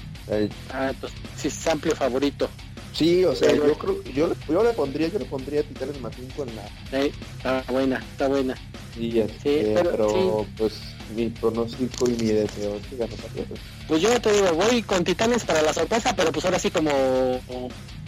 Ah, 0.73 0.91
pues 0.99 1.13
sí, 1.37 1.47
es 1.49 1.67
amplio 1.67 1.95
favorito. 1.95 2.49
Sí, 2.95 3.25
o 3.25 3.35
sea, 3.35 3.49
Pero- 3.51 3.67
yo 3.67 3.77
creo, 3.77 4.03
yo, 4.15 4.27
le- 4.27 4.35
yo 4.47 4.63
le 4.63 4.71
pondría, 4.71 5.07
yo 5.09 5.19
le 5.19 5.25
pondría 5.25 5.63
Titanes 5.63 5.99
más 5.99 6.13
5 6.15 6.43
en 6.43 6.55
la 6.55 6.65
Sí, 6.89 7.11
está 7.37 7.63
buena, 7.69 7.97
está 8.11 8.27
buena. 8.29 8.55
y 8.97 9.19
este, 9.19 9.73
pero- 9.75 9.89
pero, 9.91 10.45
pues 10.57 10.73
mi 11.13 11.27
pronóstico 11.29 12.07
y 12.07 12.11
mi 12.11 12.27
deseo 12.27 12.77
es 12.77 12.87
que. 12.87 13.45
Pues 13.87 14.01
yo 14.01 14.19
te 14.21 14.31
digo, 14.31 14.53
voy 14.53 14.81
con 14.81 15.03
Titanes 15.03 15.43
para 15.43 15.61
la 15.61 15.73
sorpresa, 15.73 16.15
pero 16.15 16.31
pues 16.31 16.45
ahora 16.45 16.57
sí 16.57 16.71
como 16.71 16.89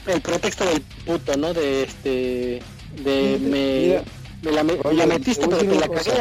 el 0.06 0.22
pretexto 0.22 0.66
del 0.66 0.82
puto, 1.06 1.36
¿no? 1.36 1.54
De 1.54 1.84
este, 1.84 2.62
de 3.04 3.38
me, 3.42 3.80
Mira, 3.82 4.04
me 4.42 4.52
la, 4.54 4.64
me- 4.64 4.80
oye, 4.86 4.98
la 4.98 5.06
metiste 5.08 5.44
a 5.44 5.48
la 5.50 5.88
cagué. 5.90 6.14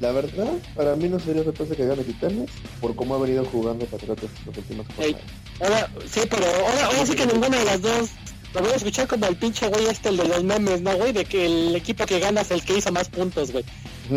La 0.00 0.12
verdad, 0.12 0.52
para 0.76 0.94
mí 0.96 1.08
no 1.08 1.18
sería 1.18 1.42
sorpresa 1.42 1.74
que 1.74 1.84
gane 1.86 2.04
Titanes 2.04 2.50
por 2.80 2.94
cómo 2.94 3.16
ha 3.16 3.18
venido 3.18 3.44
jugando 3.46 3.84
Patriotas 3.86 4.30
los 4.46 4.56
últimos 4.56 4.86
jornadas. 4.94 5.22
Ahora, 5.60 5.90
sí, 6.08 6.20
pero 6.30 6.44
ahora, 6.46 6.86
ahora 6.86 7.06
sí 7.06 7.14
que 7.16 7.26
ninguna 7.26 7.58
de 7.58 7.64
las 7.64 7.82
dos 7.82 8.10
lo 8.54 8.60
voy 8.60 8.70
a 8.72 8.76
escuchar 8.76 9.08
como 9.08 9.26
el 9.26 9.36
pinche 9.36 9.66
güey 9.68 9.86
este, 9.86 10.10
el 10.10 10.16
de 10.18 10.28
los 10.28 10.44
memes, 10.44 10.80
¿no, 10.82 10.96
güey? 10.96 11.12
De 11.12 11.24
que 11.24 11.46
el 11.46 11.74
equipo 11.76 12.06
que 12.06 12.20
gana 12.20 12.42
es 12.42 12.50
el 12.52 12.62
que 12.64 12.78
hizo 12.78 12.92
más 12.92 13.08
puntos, 13.08 13.50
güey. 13.50 13.64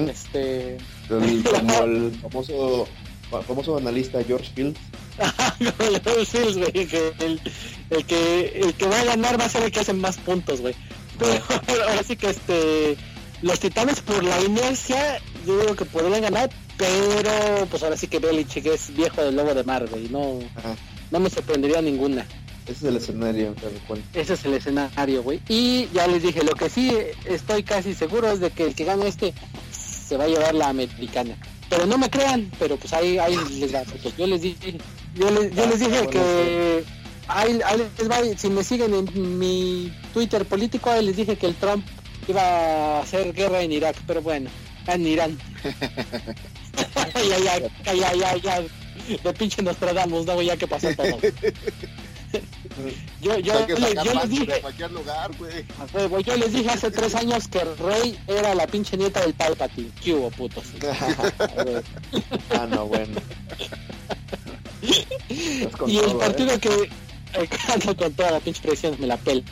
Este... 0.08 0.78
El- 1.10 1.44
como 1.52 1.84
el 1.84 2.12
famoso 2.22 2.88
fa- 3.30 3.42
famoso 3.42 3.78
analista 3.78 4.24
George 4.24 4.52
Fields. 4.54 4.80
de 5.60 5.92
los 5.92 6.32
Bills, 6.32 6.58
güey, 6.58 6.72
que 6.88 7.14
el, 7.20 7.42
el 7.90 8.06
que 8.06 8.62
el 8.64 8.74
que 8.76 8.86
va 8.88 9.00
a 9.02 9.04
ganar 9.04 9.40
va 9.40 9.46
a 9.46 9.50
ser 9.50 9.64
el 9.64 9.72
que 9.72 9.80
hace 9.82 9.94
más 9.94 10.18
puntos, 10.18 10.62
güey. 10.62 10.76
Pero 11.20 11.44
ahora 11.90 12.04
sí 12.04 12.16
que 12.16 12.30
este 12.30 12.98
los 13.42 13.60
Titanes 13.60 14.00
por 14.02 14.24
la 14.24 14.40
inercia 14.42 15.20
yo 15.46 15.60
digo 15.60 15.76
que 15.76 15.86
podrían 15.86 16.22
ganar, 16.22 16.50
pero 16.78 17.66
pues 17.70 17.84
ahora 17.84 17.98
sí 17.98 18.08
que 18.08 18.20
Belichick 18.20 18.66
es 18.66 18.94
viejo 18.96 19.22
del 19.24 19.36
lobo 19.36 19.54
de 19.54 19.64
mar, 19.64 19.88
güey, 19.90 20.10
no 20.10 20.40
Ajá. 20.56 20.76
no 21.12 21.20
me 21.20 21.30
sorprendería 21.30 21.82
ninguna. 21.82 22.26
Ese 22.66 22.74
es 22.74 22.84
el 22.84 22.96
escenario, 22.98 23.54
tal 23.60 23.72
cual. 23.88 24.04
Ese 24.14 24.34
es 24.34 24.46
el 24.46 24.54
escenario, 24.54 25.24
güey. 25.24 25.42
Y 25.50 25.88
ya 25.94 26.08
les 26.08 26.22
dije, 26.24 26.44
lo 26.44 26.54
que 26.54 26.70
sí 26.70 26.96
estoy 27.26 27.64
casi 27.64 27.94
seguro 27.96 28.32
es 28.32 28.40
de 28.40 28.52
que 28.52 28.66
el 28.66 28.76
que 28.76 28.86
gane 28.86 29.08
este 29.08 29.34
se 29.72 30.16
va 30.16 30.26
a 30.26 30.28
llevar 30.28 30.54
la 30.54 30.70
americana. 30.70 31.36
Pero 31.70 31.86
no 31.86 31.98
me 31.98 32.10
crean, 32.10 32.52
pero 32.60 32.78
pues 32.78 32.94
ahí, 32.94 33.18
ahí 33.18 33.36
les. 33.60 33.72
Pues 33.72 34.16
yo 34.18 34.28
les 34.28 34.42
dije, 34.42 34.78
yo 35.16 35.32
les, 35.32 35.56
yo 35.56 35.64
Ah, 35.64 35.68
les 35.68 35.80
dije 35.80 36.08
que 36.08 36.84
ahí, 37.28 37.60
ahí 37.66 37.78
les 37.98 38.10
va, 38.12 38.18
si 38.38 38.50
me 38.50 38.64
siguen 38.64 38.94
en 38.94 39.40
mi 39.40 39.92
Twitter 40.14 40.46
político, 40.46 40.92
ahí 40.92 41.06
les 41.06 41.16
dije 41.16 41.38
que 41.38 41.48
el 41.48 41.56
Trump 41.56 41.86
iba 42.28 42.42
a 42.42 43.02
hacer 43.02 43.34
guerra 43.34 43.62
en 43.62 43.72
Irak, 43.72 43.96
pero 44.06 44.22
bueno, 44.22 44.50
en 44.88 45.08
Irán. 45.08 45.38
ya, 47.16 47.38
ya, 47.40 47.60
ya, 47.60 47.94
ya, 47.94 48.14
ya, 48.14 48.38
ya, 48.38 48.62
de 49.24 49.34
pinche 49.34 49.62
Nostradamus, 49.62 50.26
no, 50.26 50.42
ya 50.42 50.58
que 50.58 50.68
pasó 50.68 50.88
todo. 50.96 51.18
yo, 53.22 53.38
yo, 53.40 53.68
le- 53.68 53.96
yo 54.06 54.14
les 54.14 54.30
dije, 54.30 54.54
de 54.54 54.62
cualquier 54.62 54.92
lugar, 54.92 55.32
güey. 55.38 55.66
a 55.80 55.86
huevo, 55.98 56.20
yo 56.22 56.38
les 56.38 56.54
dije 56.54 56.70
hace 56.70 56.92
tres 56.92 57.16
años 57.16 57.48
que 57.48 57.60
Rey 57.64 58.18
era 58.28 58.56
la 58.56 58.68
pinche 58.68 58.96
nieta 58.98 59.22
del 59.22 59.34
Palpatine. 59.34 59.92
¿Qué 60.04 60.14
hubo, 60.14 60.30
putos? 60.32 60.64
ah, 62.52 62.68
no, 62.70 62.86
bueno. 62.88 63.20
Y 64.82 65.98
el 65.98 66.06
todo, 66.06 66.20
partido 66.20 66.54
¿eh? 66.54 66.60
que... 66.60 66.70
eh, 67.34 67.50
con 67.98 68.14
toda 68.14 68.32
la 68.32 68.40
pinche 68.40 68.62
presión, 68.62 68.96
me 69.00 69.08
la 69.08 69.18
pelan. 69.18 69.44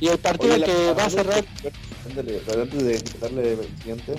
Y 0.00 0.08
el 0.08 0.18
partido 0.18 0.54
Oye, 0.54 0.64
que 0.64 0.92
va 0.92 1.04
a 1.06 1.10
cerrar... 1.10 1.44
Antes 2.06 2.84
de 2.84 3.02
darle 3.20 3.52
el 3.54 3.78
siguiente, 3.78 4.14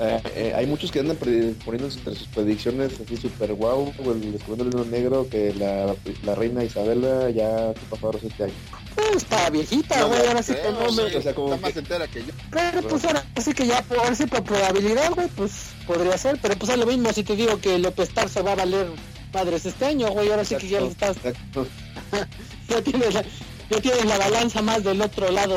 eh, 0.00 0.20
eh, 0.34 0.52
hay 0.56 0.66
muchos 0.66 0.90
que 0.90 1.00
andan 1.00 1.16
poniendo 1.16 1.88
entre 1.88 2.14
sus 2.14 2.26
predicciones 2.28 2.92
así 3.04 3.16
super 3.16 3.52
guau, 3.54 3.92
o 4.04 4.12
el 4.12 4.32
descubriendo 4.32 4.64
el 4.64 4.70
hilo 4.84 4.84
negro 4.90 5.28
que 5.28 5.54
la, 5.54 5.94
la 6.24 6.34
reina 6.34 6.64
Isabela 6.64 7.30
ya 7.30 7.72
se 7.74 7.80
pasó 7.90 8.06
ahora 8.06 8.18
este 8.22 8.44
año. 8.44 8.52
Pues 8.94 9.16
está 9.16 9.50
viejita, 9.50 9.98
No 10.00 10.08
güey, 10.08 10.20
lo 10.22 10.28
ahora 10.28 10.42
sí 10.42 10.54
que 10.54 10.72
no 10.72 10.92
me... 10.92 11.02
o 11.16 11.22
sea, 11.22 11.34
como 11.34 11.54
Está 11.54 11.60
más 11.66 11.72
que- 11.72 11.78
entera 11.78 12.08
que 12.08 12.20
yo. 12.20 12.32
Pero 12.50 12.88
pues 12.88 13.04
ahora 13.04 13.24
sí 13.40 13.52
que 13.52 13.66
ya, 13.66 13.82
por, 13.82 13.98
ahora 13.98 14.14
sí 14.14 14.26
por 14.26 14.42
probabilidad, 14.42 15.10
güey, 15.14 15.28
pues 15.28 15.52
podría 15.86 16.18
ser. 16.18 16.38
Pero 16.42 16.56
pues 16.56 16.70
es 16.72 16.78
lo 16.78 16.86
mismo 16.86 17.12
si 17.12 17.22
te 17.22 17.36
digo 17.36 17.58
que 17.60 17.78
López 17.78 18.10
Tarso 18.10 18.42
va 18.42 18.52
a 18.52 18.56
valer 18.56 18.88
madres 19.32 19.64
este 19.66 19.84
año, 19.86 20.08
güey, 20.10 20.30
ahora 20.30 20.44
sí 20.44 20.56
que 20.56 20.66
ya 20.68 20.80
Exacto, 20.80 21.20
estás... 21.62 22.26
Ya 22.68 22.80
tienes 22.82 23.14
la, 23.14 23.24
ya 23.70 23.80
tienes 23.80 24.04
la 24.04 24.18
balanza 24.18 24.62
más 24.62 24.82
del 24.84 25.00
otro 25.02 25.30
lado 25.30 25.56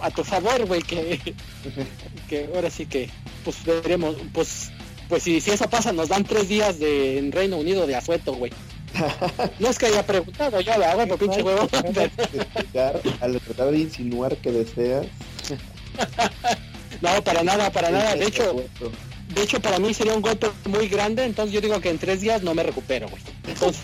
a 0.00 0.10
tu 0.10 0.22
favor, 0.24 0.66
güey, 0.66 0.82
que... 0.82 1.34
que 2.28 2.48
ahora 2.54 2.70
sí 2.70 2.86
que 2.86 3.10
pues 3.44 3.64
veremos 3.64 4.16
pues 4.32 4.70
pues 5.08 5.22
si, 5.22 5.40
si 5.40 5.50
eso 5.50 5.68
pasa 5.68 5.92
nos 5.92 6.08
dan 6.08 6.24
tres 6.24 6.48
días 6.48 6.78
de 6.78 7.18
en 7.18 7.32
Reino 7.32 7.56
Unido 7.56 7.86
de 7.86 7.96
asueto 7.96 8.34
güey 8.34 8.52
no 9.58 9.68
es 9.68 9.78
que 9.78 9.86
haya 9.86 10.06
preguntado 10.06 10.60
yo 10.60 10.76
la 10.78 10.92
hago 10.92 11.16
pinche 11.16 11.42
huevo 11.42 11.68
al 13.20 13.40
tratar 13.40 13.70
de 13.70 13.78
insinuar 13.78 14.36
que 14.36 14.52
deseas. 14.52 15.06
no 17.00 17.22
para 17.24 17.42
nada 17.42 17.70
para 17.70 17.90
nada 17.90 18.14
de 18.14 18.26
hecho 18.26 18.62
de 19.34 19.42
hecho 19.42 19.60
para 19.60 19.78
mí 19.78 19.92
sería 19.94 20.14
un 20.14 20.22
golpe 20.22 20.48
muy 20.66 20.88
grande 20.88 21.24
entonces 21.24 21.54
yo 21.54 21.60
digo 21.60 21.80
que 21.80 21.90
en 21.90 21.98
tres 21.98 22.20
días 22.20 22.42
no 22.42 22.54
me 22.54 22.62
recupero 22.62 23.08
güey 23.08 23.22
entonces 23.46 23.82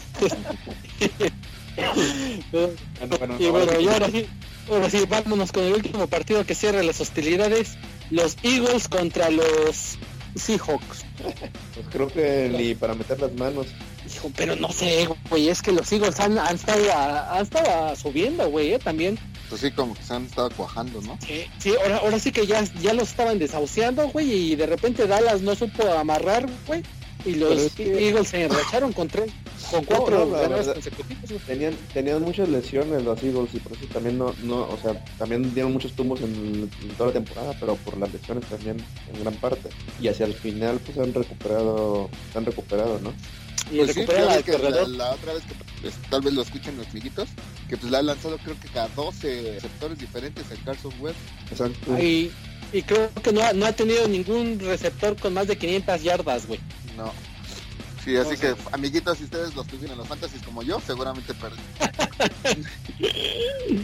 y 3.38 3.46
bueno 3.46 3.80
y 3.80 3.88
ahora 3.88 4.08
sí 4.10 4.26
ahora 4.70 4.90
sí 4.90 5.04
vámonos 5.08 5.52
con 5.52 5.64
el 5.64 5.74
último 5.74 6.06
partido 6.06 6.44
que 6.44 6.54
cierra 6.54 6.82
las 6.82 7.00
hostilidades 7.00 7.76
los 8.10 8.36
Eagles 8.42 8.88
contra 8.88 9.30
los 9.30 9.96
Seahawks 10.36 11.04
Pues 11.74 11.86
creo 11.92 12.08
que 12.08 12.48
ni 12.56 12.74
para 12.74 12.94
meter 12.94 13.20
las 13.20 13.32
manos. 13.34 13.66
Hijo, 14.06 14.30
pero 14.36 14.54
no 14.56 14.70
sé, 14.70 15.08
güey, 15.30 15.48
es 15.48 15.62
que 15.62 15.72
los 15.72 15.90
Eagles 15.90 16.20
han, 16.20 16.38
han 16.38 16.56
estado, 16.56 16.92
a- 16.92 17.36
han 17.38 17.42
estado 17.42 17.96
subiendo, 17.96 18.50
güey, 18.50 18.74
eh, 18.74 18.78
también. 18.78 19.18
Pues 19.48 19.62
sí, 19.62 19.70
como 19.70 19.94
que 19.94 20.02
se 20.02 20.12
han 20.12 20.26
estado 20.26 20.50
cuajando, 20.50 21.00
¿no? 21.00 21.16
Sí, 21.26 21.44
sí, 21.58 21.72
ahora, 21.82 21.96
ahora 21.98 22.18
sí 22.18 22.30
que 22.30 22.46
ya, 22.46 22.62
ya 22.82 22.92
los 22.92 23.08
estaban 23.10 23.38
desahuciando, 23.38 24.08
güey, 24.08 24.30
y 24.52 24.56
de 24.56 24.66
repente 24.66 25.06
Dallas 25.06 25.40
no 25.40 25.54
supo 25.54 25.90
amarrar, 25.90 26.46
güey, 26.66 26.82
y 27.24 27.36
los 27.36 27.48
Pero 27.50 27.60
es 27.62 27.72
que- 27.72 28.08
Eagles 28.08 28.28
se 28.28 28.42
enracharon 28.44 28.92
con 28.92 29.08
tres, 29.08 29.30
con 29.70 29.84
cuatro 29.84 30.26
no, 30.26 30.36
la 30.36 30.48
güey. 30.48 31.40
Tenían, 31.46 31.74
tenían 31.92 32.22
muchas 32.22 32.48
lesiones 32.48 33.02
los 33.02 33.22
Eagles 33.22 33.54
y 33.54 33.58
por 33.58 33.72
eso 33.72 33.86
también 33.92 34.18
no, 34.18 34.34
no, 34.42 34.68
o 34.68 34.78
sea, 34.82 35.04
también 35.18 35.52
dieron 35.54 35.72
muchos 35.72 35.92
tumbos 35.92 36.20
en, 36.20 36.70
en 36.82 36.88
toda 36.96 37.08
la 37.08 37.14
temporada, 37.14 37.56
pero 37.58 37.76
por 37.76 37.96
las 37.98 38.12
lesiones 38.12 38.44
también 38.46 38.76
en 39.12 39.20
gran 39.20 39.34
parte. 39.34 39.68
Y 40.00 40.08
hacia 40.08 40.26
el 40.26 40.34
final 40.34 40.80
pues 40.84 40.98
han 40.98 41.12
recuperado, 41.14 42.08
se 42.32 42.38
han 42.38 42.44
recuperado, 42.44 42.98
¿no? 43.00 43.12
Y 43.70 43.78
Pues 43.78 43.94
sí, 43.94 44.04
ves 44.04 44.42
que 44.44 44.58
la, 44.58 44.86
la 44.86 45.10
otra 45.12 45.34
vez 45.34 45.42
que 45.44 45.54
pues, 45.80 45.94
tal 46.10 46.20
vez 46.20 46.34
lo 46.34 46.42
escuchen 46.42 46.76
los 46.76 46.86
amiguitos, 46.88 47.28
que 47.68 47.76
pues 47.76 47.90
la 47.90 47.98
ha 47.98 48.02
lanzado 48.02 48.38
creo 48.38 48.58
que 48.60 48.68
cada 48.68 48.88
12 48.88 49.60
sectores 49.60 49.98
diferentes 49.98 50.50
el 50.50 50.62
Carson 50.62 50.92
West. 51.00 51.16
Exacto. 51.50 51.98
Y, 51.98 52.30
y 52.72 52.82
creo 52.82 53.10
que 53.22 53.32
no 53.32 53.42
ha, 53.42 53.52
no 53.52 53.66
ha 53.66 53.72
tenido 53.72 54.06
ningún 54.08 54.58
receptor 54.60 55.16
con 55.16 55.32
más 55.34 55.46
de 55.46 55.56
500 55.56 56.02
yardas, 56.02 56.46
güey. 56.46 56.60
No. 56.96 57.12
Sí, 58.04 58.16
así 58.16 58.34
O 58.34 58.36
sea- 58.36 58.54
que 58.54 58.60
amiguitos, 58.72 59.16
si 59.18 59.24
ustedes 59.24 59.54
los 59.54 59.66
tuvieron 59.66 59.92
en 59.92 59.98
los 59.98 60.08
fantasies 60.08 60.42
como 60.42 60.62
yo, 60.62 60.78
seguramente 60.86 61.32
perdí. 61.34 61.60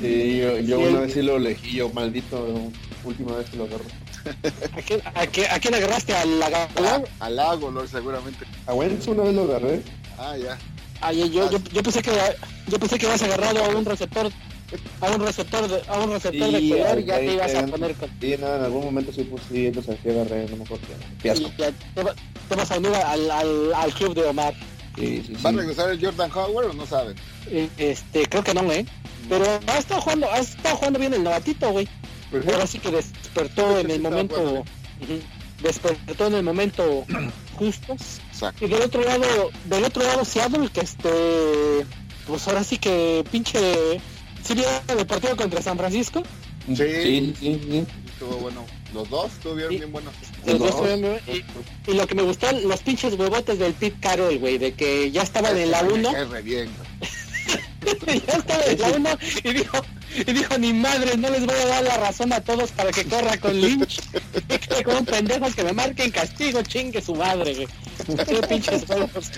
Sí, 0.01 0.39
yo, 0.39 0.59
yo 0.59 0.79
Sí, 0.79 0.85
una 0.85 1.01
vez 1.01 1.13
sí 1.15 1.23
lo 1.23 1.37
elegí, 1.37 1.77
yo 1.77 1.89
maldito. 1.91 2.47
última 3.05 3.37
vez 3.37 3.49
que 3.51 3.57
lo 3.57 3.65
agarro. 3.65 3.85
¿A 4.77 4.83
quién, 4.83 5.01
a 5.15 5.27
quién, 5.27 5.51
a 5.51 5.59
quién 5.59 5.75
agarraste? 5.75 6.15
¿Al 6.15 6.39
lagarto? 6.39 6.83
Al 7.21 7.37
lago, 7.37 7.71
Lord, 7.71 7.89
seguramente. 7.89 8.45
A 8.67 8.75
Wentz 8.75 9.07
una 9.09 9.23
vez 9.25 9.35
lo 9.35 9.43
agarré. 9.45 9.83
Ah, 10.19 10.37
ya. 10.37 10.59
Ay, 11.01 11.31
yo, 11.31 11.51
yo, 11.51 11.59
yo 11.73 11.83
pensé 11.83 12.03
que 12.03 12.11
yo 12.69 12.79
pensé 12.79 12.99
que 12.99 13.07
habías 13.07 13.23
agarrado 13.23 13.65
a 13.65 13.69
un 13.71 13.85
receptor 13.87 14.31
a 15.01 15.11
un 15.11 15.21
receptor 15.27 15.69
de, 15.69 15.83
a 15.89 15.99
un 15.99 16.11
receptor 16.13 16.51
de 16.53 16.59
Sí, 16.59 16.71
color 16.71 16.99
y 17.01 17.05
ya 17.05 17.17
te 17.19 17.33
ibas 17.35 17.55
a 17.55 17.67
poner 17.67 17.95
con 17.95 18.11
Sí, 18.21 18.35
no, 18.41 18.55
en 18.57 18.63
algún 18.65 18.85
momento 18.85 19.13
sí, 19.13 19.25
pues 19.31 19.43
sí, 19.51 19.67
entonces 19.67 19.97
aquí 19.99 20.11
agarré, 20.11 20.47
no 20.49 20.57
me 20.57 20.65
acuerdo 20.65 20.87
qué. 20.87 21.23
Fiasco. 21.23 21.49
y 21.57 21.61
ya 21.61 21.73
te, 21.95 22.03
va- 22.03 22.15
te 22.49 22.55
vas 22.55 22.71
a 22.71 22.79
unir 22.79 22.95
al, 22.95 23.31
al, 23.31 23.75
al 23.75 23.95
club 23.95 24.15
de 24.15 24.25
Omar. 24.25 24.55
Sí, 24.97 25.23
sí, 25.27 25.35
sí. 25.37 25.43
¿Va 25.43 25.51
a 25.51 25.53
regresar 25.53 25.91
el 25.91 26.05
Jordan 26.05 26.31
Howard 26.35 26.71
o 26.71 26.73
no 26.73 26.87
saben? 26.87 27.15
Eh, 27.49 27.69
Este, 27.79 28.27
creo 28.27 28.43
que 28.45 28.55
no, 28.55 28.71
eh. 28.73 28.85
Pero 29.29 29.45
ha 29.69 29.79
estado 29.79 30.01
jugando, 30.01 30.31
ha 30.31 30.39
estado 30.39 30.77
jugando 30.77 30.99
bien 30.99 31.15
el 31.15 31.23
novatito, 31.23 31.71
güey. 31.71 31.89
Pues, 32.31 32.47
Ahora 32.49 32.67
sí 32.67 32.79
que 32.79 32.91
despertó 32.91 33.79
en 33.79 33.91
el 33.91 34.01
momento, 34.01 34.65
despertó 35.63 36.27
en 36.27 36.35
el 36.35 36.43
momento 36.43 37.05
justo. 37.59 37.93
Exacto. 37.93 38.65
Y 38.65 38.69
del 38.69 38.83
otro 38.83 39.03
lado, 39.03 39.51
del 39.67 39.85
otro 39.85 40.03
lado 40.03 40.25
Seattle, 40.25 40.69
que 40.73 40.81
este, 40.81 41.11
pues 42.27 42.47
ahora 42.49 42.65
sí 42.65 42.79
que 42.79 43.25
pinche, 43.31 44.01
sí 44.45 44.55
vieron 44.55 44.73
el 44.99 45.07
partido 45.07 45.37
contra 45.37 45.63
San 45.63 45.77
Francisco. 45.79 46.23
Sí. 46.69 46.75
sí, 46.77 47.35
sí, 47.39 47.61
sí. 47.71 47.87
Estuvo 48.13 48.37
bueno. 48.37 48.65
Los 48.93 49.09
dos 49.09 49.33
estuvieron 49.33 49.73
Sí. 49.73 49.79
bien 49.79 49.93
buenos. 49.93 50.13
Los 50.45 50.47
Los 50.47 50.59
dos 50.59 50.71
dos. 50.81 50.89
estuvieron- 50.91 51.21
y, 51.87 51.91
y 51.91 51.95
lo 51.95 52.07
que 52.07 52.15
me 52.15 52.23
gustó, 52.23 52.51
los 52.53 52.81
pinches 52.81 53.15
huevotes 53.15 53.59
del 53.59 53.73
Pete 53.75 53.97
Carroll, 54.01 54.39
güey, 54.39 54.59
de 54.59 54.73
que 54.75 55.11
ya 55.11 55.23
estaban 55.23 55.57
en 55.57 55.71
la 55.71 55.83
1, 55.83 56.17
Es 56.17 56.29
re 56.29 56.43
bien, 56.43 56.71
güey. 56.77 57.11
ya 58.27 58.37
estaba 58.37 58.65
en 58.65 58.79
la 58.81 58.89
1 58.89 59.19
y 59.45 59.53
dijo, 59.55 59.79
y 60.27 60.33
dijo, 60.33 60.59
ni 60.59 60.73
madre, 60.73 61.17
no 61.17 61.31
les 61.31 61.47
voy 61.47 61.55
a 61.57 61.67
dar 61.67 61.83
la 61.85 61.97
razón 61.99 62.33
a 62.33 62.41
todos 62.41 62.71
para 62.73 62.91
que 62.91 63.05
corra 63.05 63.37
con 63.39 63.59
Lynch. 63.59 64.01
que 64.49 64.83
con 64.85 65.05
pendejos 65.07 65.55
que 65.55 65.65
me 65.65 65.73
marquen 65.73 66.11
castigo, 66.11 66.63
chingue 66.63 67.01
su 67.01 67.15
madre, 67.15 67.55
güey. 67.55 67.69
Qué 68.27 68.47
pinches 68.49 68.89
huevos. 68.89 69.31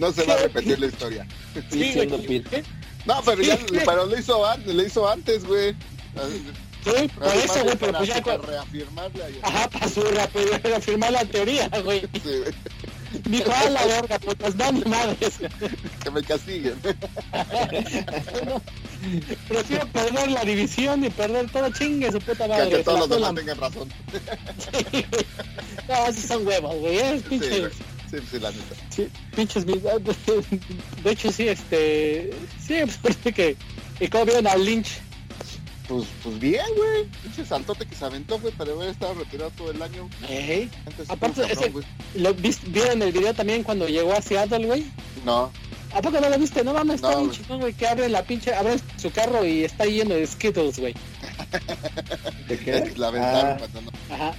No 0.00 0.12
se 0.12 0.24
va 0.24 0.34
a 0.34 0.38
repetir 0.38 0.78
la 0.80 0.86
historia. 0.86 1.26
Sí, 1.54 1.60
Sí, 1.70 1.92
siendo 1.92 2.16
güey. 2.18 2.42
No, 3.06 3.20
pero 3.24 3.42
ya, 3.42 3.56
Sí. 3.56 3.64
pero 3.86 4.06
lo 4.06 4.18
hizo 4.18 4.46
antes, 4.46 4.74
lo 4.74 4.82
hizo 4.82 5.08
antes, 5.08 5.44
güey. 5.44 5.72
Sí, 6.84 7.08
por 7.14 7.24
Además, 7.24 7.44
eso, 7.44 7.64
güey, 7.64 7.76
pero 7.76 7.92
para- 7.92 7.98
pues 7.98 8.08
ya... 8.08 8.22
para 8.22 8.38
reafirmarle 8.38 9.24
ahí. 9.24 9.38
Ajá, 9.42 9.68
para 9.70 9.88
su 9.88 10.02
para 10.02 10.58
reafirmar 10.62 11.12
la 11.12 11.24
teoría, 11.24 11.68
güey. 11.82 12.00
Sí, 12.22 12.42
Dijo, 13.26 13.52
a 13.52 13.70
la 13.70 13.86
verga, 13.86 14.18
pues 14.18 14.56
no, 14.56 14.72
ni 14.72 14.82
madres. 14.84 15.34
que 16.02 16.10
me 16.10 16.20
castiguen. 16.24 16.74
Prefiero 19.48 19.86
perder 19.88 20.30
la 20.30 20.44
división 20.44 21.04
y 21.04 21.10
perder 21.10 21.50
todo, 21.50 21.70
chingue 21.70 22.10
su 22.10 22.18
puta 22.20 22.44
Que, 22.44 22.48
madre. 22.48 22.70
que 22.70 22.76
se 22.78 22.82
todos 22.84 23.00
la 23.00 23.06
los 23.06 23.10
demás 23.10 23.34
tengan 23.34 23.58
razón. 23.58 23.88
Sí, 24.90 25.04
güey. 25.10 25.26
No, 25.88 26.06
esos 26.08 26.24
son 26.24 26.46
huevos, 26.46 26.74
güey. 26.76 26.98
Es 26.98 27.20
Sí, 27.22 27.28
pinche, 27.28 27.60
güey. 27.60 27.72
Sí, 28.20 28.26
sí, 28.30 28.38
la 28.40 28.50
neta. 28.50 28.74
sí, 28.90 29.08
pinches 29.36 29.66
mis- 29.66 29.82
De 31.04 31.10
hecho, 31.10 31.30
sí, 31.32 31.48
este. 31.48 32.30
Sí, 32.60 32.74
pues 32.84 32.96
parece 32.98 33.32
que. 33.32 33.56
Y 34.00 34.08
como 34.08 34.24
vieron 34.26 34.46
al 34.46 34.64
Lynch. 34.64 34.88
Pues, 35.88 36.06
pues 36.22 36.38
bien, 36.38 36.64
güey. 36.76 37.04
Pinche 37.22 37.44
saltote 37.44 37.84
que 37.84 37.94
se 37.94 38.04
aventó, 38.06 38.38
güey, 38.40 38.54
para 38.54 38.72
haber 38.72 38.88
estado 38.88 39.14
retirado 39.14 39.50
todo 39.50 39.70
el 39.70 39.82
año. 39.82 40.08
Ey. 40.28 40.70
Antes 40.86 41.10
Aparte, 41.10 41.42
estuvo 41.42 41.60
ese- 41.60 41.72
cabrón, 41.72 41.84
¿Lo 42.14 42.34
vis- 42.34 42.72
vieron 42.72 43.02
el 43.02 43.12
video 43.12 43.34
también 43.34 43.62
cuando 43.62 43.86
llegó 43.86 44.14
a 44.14 44.22
Seattle, 44.22 44.64
güey? 44.66 44.86
No, 45.26 45.50
¿A 45.92 46.00
poco 46.02 46.18
no 46.20 46.28
lo 46.28 46.38
viste? 46.38 46.64
No 46.64 46.72
mames, 46.72 46.96
está 46.96 47.10
No, 47.12 47.18
bien 47.18 47.28
güey. 47.28 47.38
chingón, 47.38 47.60
güey. 47.60 47.72
Que 47.74 47.86
abre 47.86 48.08
la 48.08 48.24
pinche. 48.24 48.52
Abre 48.54 48.80
su 48.96 49.10
carro 49.12 49.44
y 49.44 49.62
está 49.64 49.84
lleno 49.84 50.14
de 50.14 50.26
Skittles, 50.26 50.78
güey. 50.80 50.94
¿De 52.48 52.58
qué? 52.58 52.82
que 52.92 52.94
la 52.98 53.08
aventaron 53.08 53.50
Ah, 53.52 53.56
cuando 53.58 53.80
no. 53.82 53.90
Ajá. 54.14 54.34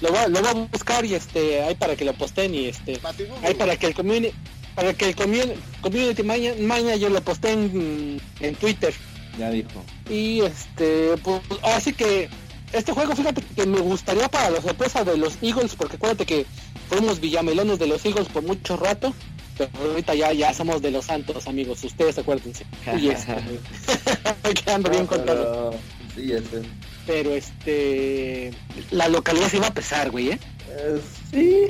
Lo 0.00 0.08
voy, 0.10 0.18
a- 0.18 0.28
lo 0.28 0.40
voy 0.40 0.48
a 0.48 0.52
buscar 0.54 1.04
y 1.04 1.14
este. 1.14 1.62
Ahí 1.62 1.74
para 1.74 1.96
que 1.96 2.04
lo 2.04 2.12
posteen 2.14 2.54
y 2.54 2.66
este. 2.66 3.00
Ahí 3.42 3.54
para 3.54 3.76
que 3.76 3.86
el 3.86 3.94
community. 3.94 4.34
Para 4.74 4.92
que 4.92 5.08
el 5.10 5.14
community, 5.16 5.54
community 5.82 6.22
maña- 6.24 6.54
manager 6.60 7.10
lo 7.12 7.20
postee 7.22 7.52
en, 7.52 8.20
en 8.40 8.54
Twitter. 8.56 8.92
ya 9.38 9.50
dijo. 9.50 9.84
Y 10.10 10.40
este, 10.40 11.16
pues 11.22 11.40
así 11.62 11.92
que 11.92 12.28
este 12.72 12.92
juego, 12.92 13.14
fíjate 13.14 13.40
que 13.54 13.66
me 13.66 13.78
gustaría 13.80 14.28
para 14.28 14.50
la 14.50 14.60
sorpresa 14.60 15.04
de 15.04 15.16
los 15.16 15.38
Eagles, 15.42 15.76
porque 15.76 15.94
acuérdate 15.96 16.26
que 16.26 16.44
fuimos 16.88 17.20
villamelones 17.20 17.78
de 17.78 17.86
los 17.86 18.04
Eagles 18.04 18.26
por 18.28 18.42
mucho 18.42 18.76
rato, 18.76 19.14
pero 19.56 19.70
ahorita 19.90 20.14
ya, 20.16 20.32
ya 20.32 20.52
somos 20.52 20.82
de 20.82 20.90
los 20.90 21.04
santos, 21.04 21.46
amigos, 21.46 21.84
ustedes 21.84 22.18
acuérdense. 22.18 22.66
Y 23.00 23.10
este, 23.10 23.36
quedando 24.64 24.90
bien 24.90 25.04
No, 25.04 25.08
con 25.08 25.24
todo. 25.24 25.70
pero- 25.70 25.74
Sí, 26.16 26.28
sé. 26.30 26.62
Pero 27.06 27.34
este, 27.34 28.50
la 28.90 29.08
localidad 29.08 29.48
se 29.48 29.56
iba 29.58 29.66
a 29.66 29.74
pesar, 29.74 30.10
güey, 30.10 30.30
¿eh? 30.30 30.38
Eh, 30.70 31.00
sí, 31.30 31.66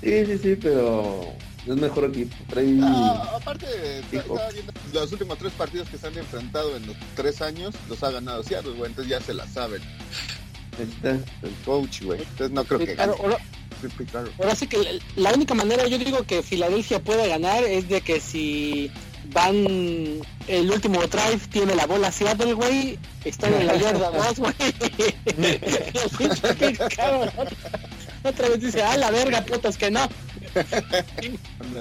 sí, 0.00 0.26
sí, 0.26 0.38
sí, 0.42 0.56
pero 0.62 1.24
es 1.66 1.74
mejor 1.76 2.04
equipo. 2.04 2.36
Trae... 2.48 2.78
Ah, 2.82 3.32
aparte, 3.36 3.66
los 4.92 5.12
últimos 5.12 5.38
tres 5.38 5.52
partidos 5.54 5.88
que 5.88 5.98
se 5.98 6.06
han 6.06 6.16
enfrentado 6.16 6.76
en 6.76 6.86
los 6.86 6.96
tres 7.16 7.42
años 7.42 7.74
los 7.88 8.02
ha 8.04 8.10
ganado 8.12 8.42
Seattle, 8.44 8.72
güey. 8.74 8.90
Entonces 8.90 9.10
ya 9.10 9.20
se 9.20 9.34
la 9.34 9.46
saben. 9.48 9.82
Está. 10.80 11.10
El 11.42 11.52
coach, 11.64 12.02
güey. 12.02 12.20
Entonces 12.20 12.50
no 12.52 12.64
creo 12.64 12.78
que 12.78 12.94
Claro, 12.94 13.12
gane. 13.16 13.24
ahora, 13.24 13.38
Sí, 13.80 13.88
sí, 13.98 14.04
claro. 14.04 14.30
ahora 14.38 14.54
sí 14.54 14.66
que 14.68 14.78
la- 14.78 14.90
la 15.16 15.34
única 15.34 15.54
manera, 15.54 15.86
yo 15.86 15.98
digo 15.98 16.22
que 16.22 16.42
Filadelfia 16.42 17.00
puede 17.00 17.28
ganar 17.28 17.64
es 17.64 17.88
de 17.88 18.00
que 18.00 18.20
si 18.20 18.90
van 19.32 20.20
el 20.48 20.70
último 20.70 21.00
drive 21.00 21.38
tiene 21.50 21.74
la 21.74 21.86
bola 21.86 22.10
Seattle, 22.12 22.52
güey, 22.54 22.98
están 23.24 23.52
en 23.54 23.66
la 23.66 23.76
yarda 23.76 24.10
2, 24.10 24.38
güey. 24.38 24.54
Otra- 28.24 28.48
vez 28.48 28.60
dice, 28.60 28.82
ah, 28.82 28.96
la 28.96 29.10
verga, 29.10 29.44
putos, 29.44 29.76
que 29.76 29.90
no. 29.90 30.08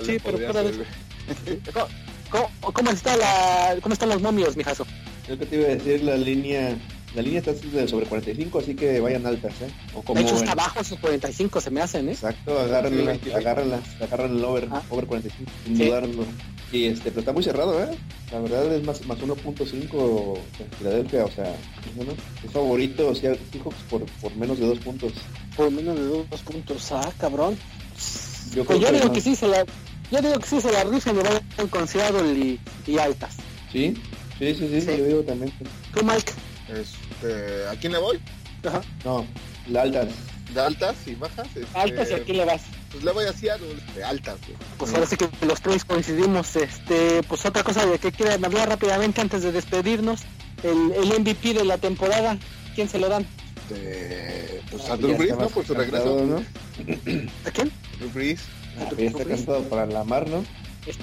Sí, 0.05 0.19
pero 0.23 0.37
podría 0.37 0.51
fuera 0.51 0.63
de 0.63 0.73
ser, 0.73 0.77
güey. 0.77 1.59
¿Cómo, 1.73 1.87
cómo- 2.29 2.73
cómo 2.73 2.91
está 2.91 3.17
la, 3.17 3.77
¿Cómo 3.81 3.93
están 3.93 4.09
los 4.09 4.21
momios, 4.21 4.55
mijazo? 4.55 4.85
Yo 5.27 5.37
que 5.39 5.45
te 5.45 5.55
iba 5.55 5.65
a 5.65 5.69
decir, 5.75 6.03
la 6.03 6.17
línea, 6.17 6.75
la 7.15 7.21
línea 7.21 7.39
está 7.39 7.53
de 7.53 7.87
sobre 7.87 8.05
45, 8.05 8.59
así 8.59 8.75
que 8.75 8.99
vayan 8.99 9.25
altas, 9.25 9.53
¿eh? 9.61 9.67
O 9.93 10.01
como 10.01 10.19
De 10.19 10.25
hecho, 10.25 10.35
en- 10.35 10.41
está 10.41 10.51
abajo 10.51 10.79
esos 10.81 10.99
45, 10.99 11.61
se 11.61 11.71
me 11.71 11.81
hacen, 11.81 12.09
¿eh? 12.09 12.11
Exacto, 12.11 12.59
agárrenla, 12.59 13.13
Sí, 13.15 13.19
sí. 13.23 13.31
agárrenla, 13.31 13.79
agarran 14.01 14.37
el 14.37 14.43
over, 14.43 14.67
Ah. 14.71 14.81
over 14.89 15.05
45, 15.07 15.51
sin 15.65 15.77
Sí. 15.77 15.85
dudarlo. 15.85 16.25
Y 16.71 16.85
este, 16.85 17.09
pero 17.11 17.19
está 17.21 17.31
muy 17.31 17.43
cerrado, 17.43 17.81
¿eh? 17.83 17.87
La 18.31 18.39
verdad 18.39 18.73
es 18.73 18.83
más, 18.83 19.05
más 19.05 19.17
1.5 19.21 20.37
en 20.59 20.67
Filadelfia, 20.77 21.25
o 21.25 21.31
sea, 21.31 21.55
bueno, 21.95 22.13
es 22.43 22.51
favorito, 22.51 23.07
o 23.07 23.15
sea, 23.15 23.33
Seahawks 23.51 23.77
por, 23.89 24.03
por 24.21 24.35
menos 24.35 24.59
de 24.59 24.65
dos 24.67 24.79
puntos. 24.79 25.13
Por 25.55 25.71
menos 25.71 25.95
de 25.95 26.03
dos 26.05 26.25
puntos, 26.43 26.91
ah, 26.91 27.09
cabrón. 27.17 27.57
Yo 28.53 28.65
Pues 28.65 28.67
creo 28.67 28.79
yo 28.79 28.87
que 28.87 28.93
digo 29.03 29.13
que 29.13 29.21
sí 29.21 29.35
se 29.35 29.47
la, 29.47 29.63
yo 30.11 30.21
digo 30.21 30.39
que 30.39 30.47
sí 30.47 30.59
se 30.59 30.71
la 30.71 30.83
rifan 30.83 31.15
y 31.17 31.19
van 31.57 31.67
con 31.69 31.87
Seattle 31.87 32.33
y, 32.33 32.59
y 32.87 32.97
altas. 32.97 33.35
¿Sí? 33.71 33.93
Sí, 34.37 34.53
sí, 34.53 34.67
sí, 34.67 34.81
Sí. 34.81 34.87
yo 34.97 35.05
digo 35.05 35.21
también. 35.21 35.53
¿Tú, 35.93 36.03
Mike? 36.03 36.33
Este, 36.69 37.67
¿A 37.67 37.75
quién 37.79 37.93
le 37.93 37.99
voy? 37.99 38.19
Ajá. 38.65 38.81
No, 39.03 39.25
la 39.67 39.83
altas. 39.83 40.07
¿De 40.53 40.61
altas 40.61 40.95
y 41.05 41.15
bajas? 41.15 41.47
Este, 41.55 41.65
Altas 41.73 42.11
y 42.11 42.13
a 42.13 42.23
quién 42.23 42.37
le 42.37 42.45
vas? 42.45 42.61
Pues 42.91 43.03
le 43.03 43.11
voy 43.11 43.25
a 43.25 43.33
Seattle, 43.33 43.75
de 43.95 44.03
altas, 44.03 44.37
güey. 44.45 44.57
Pues 44.77 44.93
ahora 44.93 45.05
sí 45.05 45.17
que 45.17 45.27
los 45.45 45.59
tres 45.61 45.83
coincidimos. 45.83 46.55
Este, 46.55 47.23
pues 47.23 47.45
otra 47.45 47.63
cosa 47.63 47.85
de 47.85 47.99
que 47.99 48.11
quieran 48.11 48.45
hablar 48.45 48.69
rápidamente 48.69 49.21
antes 49.21 49.43
de 49.43 49.51
despedirnos. 49.51 50.21
El, 50.63 50.93
el 50.93 51.19
MVP 51.19 51.53
de 51.53 51.65
la 51.65 51.77
temporada, 51.77 52.37
¿quién 52.73 52.87
se 52.87 52.99
lo 52.99 53.09
dan? 53.09 53.27
Este, 53.69 54.61
pues 54.71 54.83
a 54.85 54.89
Ya 54.89 54.97
Drew 54.97 55.17
Brees, 55.17 55.37
¿no? 55.37 55.49
Por 55.49 55.65
su 55.65 55.73
regreso. 55.73 56.23
¿no? 56.23 56.37
¿A 57.45 57.51
quién? 57.51 57.71
Drew 57.99 58.11
Brees. 58.11 58.41
Ah, 58.79 58.89
ya 58.97 59.05
está 59.05 59.25
cantado 59.25 59.63
para 59.63 59.85
la 59.85 60.03
mar, 60.03 60.27
¿no? 60.29 60.45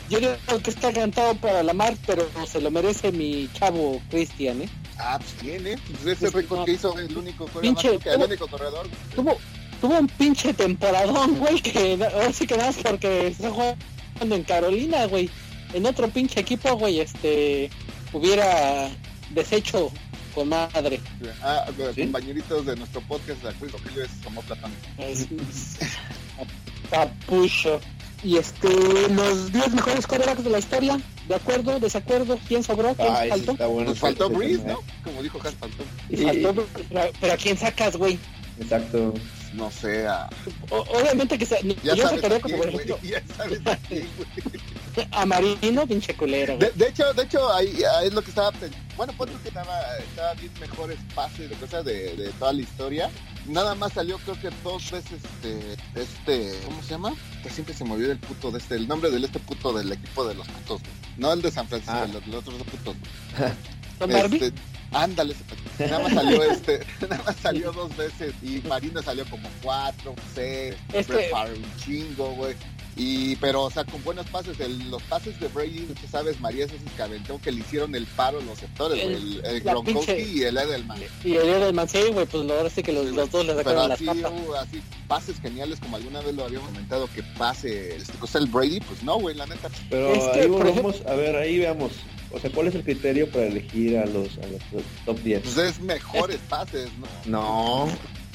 Yo 0.08 0.20
digo 0.20 0.36
que 0.62 0.70
está 0.70 0.92
cantado 0.92 1.34
para 1.36 1.62
la 1.62 1.72
mar, 1.72 1.96
pero 2.06 2.28
se 2.46 2.60
lo 2.60 2.70
merece 2.70 3.10
mi 3.10 3.50
chavo 3.52 4.00
Cristian, 4.10 4.62
¿eh? 4.62 4.68
Ah, 5.04 5.18
pues 5.18 5.32
tiene. 5.34 5.76
Pues 5.78 6.06
ese 6.18 6.30
récord 6.30 6.64
que 6.64 6.72
hizo 6.72 6.96
el 6.98 7.16
único 7.16 7.46
que 7.46 7.68
el 8.10 8.22
único 8.22 8.46
corredor. 8.46 8.88
Tuvo, 9.14 9.36
tuvo 9.80 9.98
un 9.98 10.06
pinche 10.06 10.54
temporadón, 10.54 11.34
güey, 11.38 11.60
que 11.60 11.98
ahora 12.12 12.32
sí 12.32 12.46
que 12.46 12.56
nada 12.56 12.70
más 12.70 12.78
porque 12.82 13.26
está 13.28 13.50
jugando 13.50 14.36
en 14.36 14.44
Carolina, 14.44 15.06
güey. 15.06 15.28
En 15.74 15.86
otro 15.86 16.08
pinche 16.08 16.38
equipo, 16.40 16.76
güey, 16.76 17.00
este, 17.00 17.70
hubiera 18.12 18.90
deshecho 19.30 19.90
con 20.34 20.48
madre. 20.50 21.00
Ah, 21.42 21.66
compañeritos 21.96 22.64
de 22.66 22.76
nuestro 22.76 23.00
podcast, 23.02 23.42
la 23.42 23.52
Cruz 23.52 23.72
Rogelio 23.72 24.04
es 24.04 24.10
como 24.22 24.40
platónico. 24.42 24.80
Es- 24.98 25.26
Capucho. 26.90 27.80
Y 28.24 28.36
este, 28.36 28.68
los 29.10 29.52
10 29.52 29.74
mejores 29.74 30.06
quarterbacks 30.06 30.44
de 30.44 30.50
la 30.50 30.58
historia, 30.60 30.98
¿de 31.28 31.34
acuerdo? 31.34 31.80
¿Desacuerdo? 31.80 32.38
¿Quién 32.46 32.62
sobró? 32.62 32.94
¿Quién 32.94 33.08
Ay, 33.12 33.24
sí 33.24 33.30
faltó? 33.30 33.52
está 33.52 33.66
bueno. 33.66 33.90
Nos 33.90 33.98
faltó 33.98 34.28
tema, 34.30 34.72
¿no? 34.72 34.80
Como 35.02 35.22
dijo 35.22 35.38
Has, 35.44 35.54
faltó. 35.54 35.82
¿eh? 36.10 36.22
Faltó, 36.24 36.66
pero, 36.88 37.10
pero 37.20 37.32
¿a 37.32 37.36
quién 37.36 37.58
sacas, 37.58 37.96
güey? 37.96 38.18
Exacto. 38.60 39.12
No 39.54 39.70
sé, 39.70 40.06
a... 40.06 40.30
O- 40.70 40.78
Obviamente 40.98 41.36
que 41.36 41.44
se, 41.44 41.60
Ya 41.82 41.94
yo 41.94 42.04
sabes 42.04 42.20
sacaría 42.22 42.36
a 42.38 42.40
como 42.40 42.56
por 42.56 42.68
ejemplo, 42.68 42.98
Ya 43.02 43.22
sabes 43.36 43.60
a 43.66 43.76
quién. 43.88 44.06
A 45.10 45.24
Marino, 45.24 45.86
pinche 45.86 46.14
culero. 46.14 46.58
De, 46.58 46.70
de 46.74 46.88
hecho, 46.88 47.12
de 47.14 47.22
hecho, 47.22 47.50
ahí, 47.52 47.82
ahí 47.98 48.08
es 48.08 48.12
lo 48.12 48.20
que 48.22 48.28
estaba 48.28 48.52
pensando. 48.52 48.76
Bueno, 48.94 49.14
pues 49.16 49.30
que 49.42 49.48
estaba, 49.48 49.80
estaba 49.96 50.34
bien 50.34 50.52
mejores 50.60 50.98
pases 51.14 51.48
de 51.48 51.56
cosas 51.56 51.82
de, 51.84 52.14
de 52.14 52.28
toda 52.38 52.52
la 52.52 52.60
historia. 52.60 53.10
Nada 53.46 53.74
más 53.74 53.92
salió 53.94 54.18
creo 54.18 54.40
que 54.40 54.50
dos 54.62 54.90
veces 54.90 55.20
este, 55.24 55.76
este, 56.00 56.60
¿cómo 56.64 56.82
se 56.82 56.90
llama? 56.90 57.12
Que 57.42 57.50
siempre 57.50 57.74
se 57.74 57.84
movió 57.84 58.10
el 58.12 58.18
puto 58.18 58.50
de 58.52 58.58
este, 58.58 58.76
el 58.76 58.86
nombre 58.86 59.10
del 59.10 59.24
este 59.24 59.38
puto 59.40 59.72
del 59.72 59.90
equipo 59.92 60.24
de 60.24 60.34
los 60.34 60.46
putos, 60.46 60.80
güey. 60.80 60.92
no 61.16 61.32
el 61.32 61.42
de 61.42 61.50
San 61.50 61.66
Francisco, 61.66 61.94
Ah. 61.96 62.06
los, 62.12 62.26
los 62.28 62.36
otros 62.36 62.58
dos 62.58 62.66
putos. 62.68 62.96
Este, 64.02 64.52
ándale, 64.90 65.32
ese- 65.78 65.86
nada 65.88 66.02
más 66.02 66.12
salió 66.14 66.42
este, 66.42 66.80
nada 67.08 67.22
más 67.24 67.36
salió 67.36 67.70
dos 67.72 67.96
veces 67.96 68.34
y 68.42 68.60
Marino 68.66 69.00
salió 69.00 69.24
como 69.26 69.48
cuatro, 69.62 70.14
seis, 70.34 70.74
Es 70.92 71.06
que- 71.06 71.12
Brett 71.12 71.30
Favre 71.30 71.54
un 71.58 71.76
chingo, 71.76 72.30
güey. 72.34 72.56
Y, 72.94 73.36
pero, 73.36 73.62
o 73.62 73.70
sea, 73.70 73.84
con 73.84 74.04
buenos 74.04 74.26
pases, 74.26 74.60
el- 74.60 74.90
los 74.90 75.02
pases 75.04 75.38
de 75.40 75.48
Brady, 75.48 75.80
tú 76.00 76.06
sabes, 76.10 76.38
María 76.40 76.66
esos 76.66 76.76
que 76.94 77.02
aventó 77.02 77.40
que 77.40 77.50
le 77.50 77.60
hicieron 77.60 77.94
el 77.94 78.06
paro 78.06 78.40
los 78.42 78.58
sectores, 78.58 79.02
güey, 79.02 79.14
el, 79.16 79.44
el 79.46 79.64
la 79.64 79.72
Gronkowski 79.72 80.12
pinche- 80.12 80.32
y 80.34 80.42
el 80.42 80.56
Edelman. 80.58 80.98
Y 81.24 81.32
el 81.36 81.48
Edelman, 81.48 81.88
sí, 81.88 81.98
güey, 82.12 82.26
pues 82.26 82.50
ahora 82.50 82.68
sí 82.68 82.82
que 82.82 82.92
los, 82.92 83.06
los 83.06 83.30
dos 83.30 83.46
le 83.46 83.54
Pero 83.54 83.70
sacaron 83.70 83.88
las 83.88 84.00
uh, 84.02 84.54
así, 84.56 84.82
pases 85.08 85.40
geniales, 85.40 85.80
como 85.80 85.96
alguna 85.96 86.20
vez 86.20 86.34
lo 86.34 86.44
habíamos 86.44 86.68
comentado, 86.68 87.08
que 87.14 87.22
pase, 87.22 87.96
este, 87.96 88.12
el 88.38 88.46
Brady, 88.46 88.80
pues 88.80 89.02
no, 89.02 89.18
güey, 89.18 89.34
la 89.36 89.46
neta. 89.46 89.70
Pero 89.88 90.12
Es 90.12 90.24
que, 90.24 90.40
ahí 90.42 90.48
volvemos, 90.48 90.96
a 91.06 91.14
ver, 91.14 91.36
ahí 91.36 91.58
veamos. 91.58 91.92
O 92.30 92.38
sea, 92.40 92.50
¿cuál 92.50 92.68
es 92.68 92.74
el 92.74 92.82
criterio 92.82 93.30
para 93.30 93.44
elegir 93.46 93.98
a 93.98 94.06
los, 94.06 94.38
a 94.38 94.46
los 94.46 94.62
top 95.06 95.18
10? 95.22 95.42
Pues 95.42 95.56
es 95.58 95.80
mejores 95.80 96.38
pases, 96.48 96.88
¿no? 96.98 97.06
No, 97.26 97.88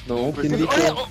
no, 0.06 0.32
Pues 0.32 0.46
¿quién 0.48 0.52
sí, 0.60 0.62
dijo? 0.62 1.08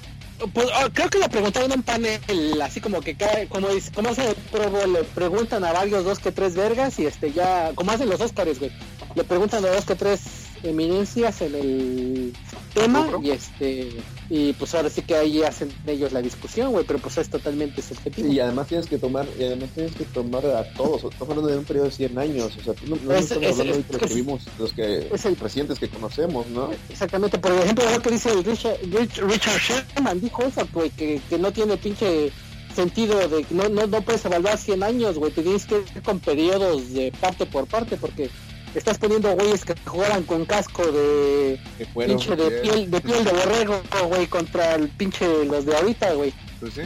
Pues, 0.54 0.67
oh, 0.67 0.89
creo 0.93 1.10
que 1.10 1.17
le 1.17 1.30
preguntaron 1.30 1.71
en 1.71 1.80
un 1.80 1.84
panel, 1.84 2.21
así 2.62 2.80
como 2.80 3.02
que 3.02 3.15
cae, 3.15 3.47
como, 3.47 3.69
es- 3.69 3.89
como 3.89 4.10
hace 4.10 4.30
el 4.30 4.36
Pro 4.36 4.69
Bowl, 4.69 4.93
le 4.93 5.04
preguntan 5.04 5.63
a 5.65 5.73
varios 5.73 6.06
dos 6.06 6.19
que 6.19 6.32
tres 6.32 6.54
vergas 6.56 7.00
y 7.00 7.08
este 7.08 7.32
ya, 7.34 7.71
como 7.73 7.91
hacen 7.91 8.08
los 8.08 8.21
Óscares, 8.21 8.60
güey, 8.60 8.71
le 9.15 9.23
preguntan 9.23 9.65
a 9.65 9.69
dos 9.69 9.86
que 9.86 9.95
tres 9.95 10.21
eminencias 10.63 11.41
en 11.41 11.56
el 11.56 12.34
tema 12.74 13.08
y 13.22 13.32
este, 13.32 13.89
y 14.30 14.54
pues 14.54 14.76
ahora 14.76 14.89
sí 14.89 15.02
que 15.02 15.15
ahí 15.15 15.41
hacen 15.43 15.70
ellos 15.88 16.12
la 16.12 16.22
discusión, 16.22 16.72
güey, 16.72 16.86
pero 16.86 17.00
pues 17.00 17.17
es 17.17 17.30
totalmente 17.30 17.82
subjetivo. 17.82 18.28
Y 18.32 18.39
además 18.39 18.67
tienes 18.67 18.88
que 18.88 18.98
tomar, 18.98 19.26
y 19.39 19.43
además 19.46 19.70
tienes 19.74 19.96
que 19.96 20.04
tomar 20.06 20.46
a 20.46 20.63
todos. 20.74 21.04
Estamos 21.06 21.30
hablando 21.30 21.48
de 21.48 21.58
un 21.58 21.63
periodo 21.65 21.86
de 21.86 21.91
100 21.91 22.17
años. 22.17 22.52
O 22.58 22.63
sea, 22.63 22.74
no, 22.88 22.98
no 23.04 23.13
Es- 23.13 23.24
estamos 23.32 23.43
es- 23.46 23.52
hablando 23.60 23.80
es- 23.80 23.88
de 23.88 23.93
los 23.98 24.02
que 24.10 24.15
vimos, 24.15 24.41
los 24.60 24.74
que 24.74 25.08
es 25.13 25.26
el- 25.26 25.36
recientes 25.38 25.80
que 25.80 25.88
conocemos, 25.89 26.46
¿no? 26.48 26.70
Exactamente, 26.89 27.38
por 27.39 27.52
ejemplo, 27.54 27.84
lo 27.89 28.02
que 28.02 28.12
dice 28.12 28.32
Richard, 28.43 28.80
Rich- 28.82 29.22
Richard 29.28 29.60
Sherman, 29.60 30.20
dijo 30.22 30.43
eso, 30.43 30.67
güey, 30.74 30.89
que, 30.91 31.22
que 31.30 31.38
no 31.39 31.52
tiene 31.54 31.78
pinche 31.78 32.32
sentido 32.76 33.17
de 33.28 33.43
que 33.43 33.56
no, 33.56 33.67
no, 33.70 33.88
no 33.88 34.02
puedes 34.04 34.24
evaluar 34.26 34.58
100 34.58 34.84
años, 34.84 35.17
güey, 35.17 35.32
te 35.32 35.41
tienes 35.41 35.65
que 35.65 35.78
ir 35.96 36.02
con 36.04 36.20
periodos 36.20 36.93
de 36.93 37.12
parte 37.20 37.46
por 37.48 37.65
parte, 37.65 37.98
porque 37.98 38.30
estás 38.76 38.98
poniendo 38.98 39.34
güeyes 39.36 39.66
que 39.66 39.76
jugaran 39.86 40.24
con 40.24 40.46
casco 40.46 40.84
de 40.92 41.60
pinche 41.94 42.36
de 42.36 42.52
piel, 42.62 42.92
de 42.92 43.02
piel 43.02 43.24
de 43.24 43.32
borrego, 43.32 43.82
güey, 44.08 44.28
contra 44.28 44.76
el 44.76 44.90
pinche 44.90 45.46
los 45.46 45.66
de 45.66 45.76
ahorita, 45.76 46.14
güey. 46.14 46.34
Pues 46.60 46.74
sí. 46.74 46.82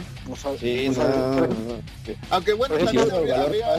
Sí, 0.58 0.88
no. 0.88 1.78
Aunque 2.30 2.52
bueno, 2.54 2.76
también 2.76 3.10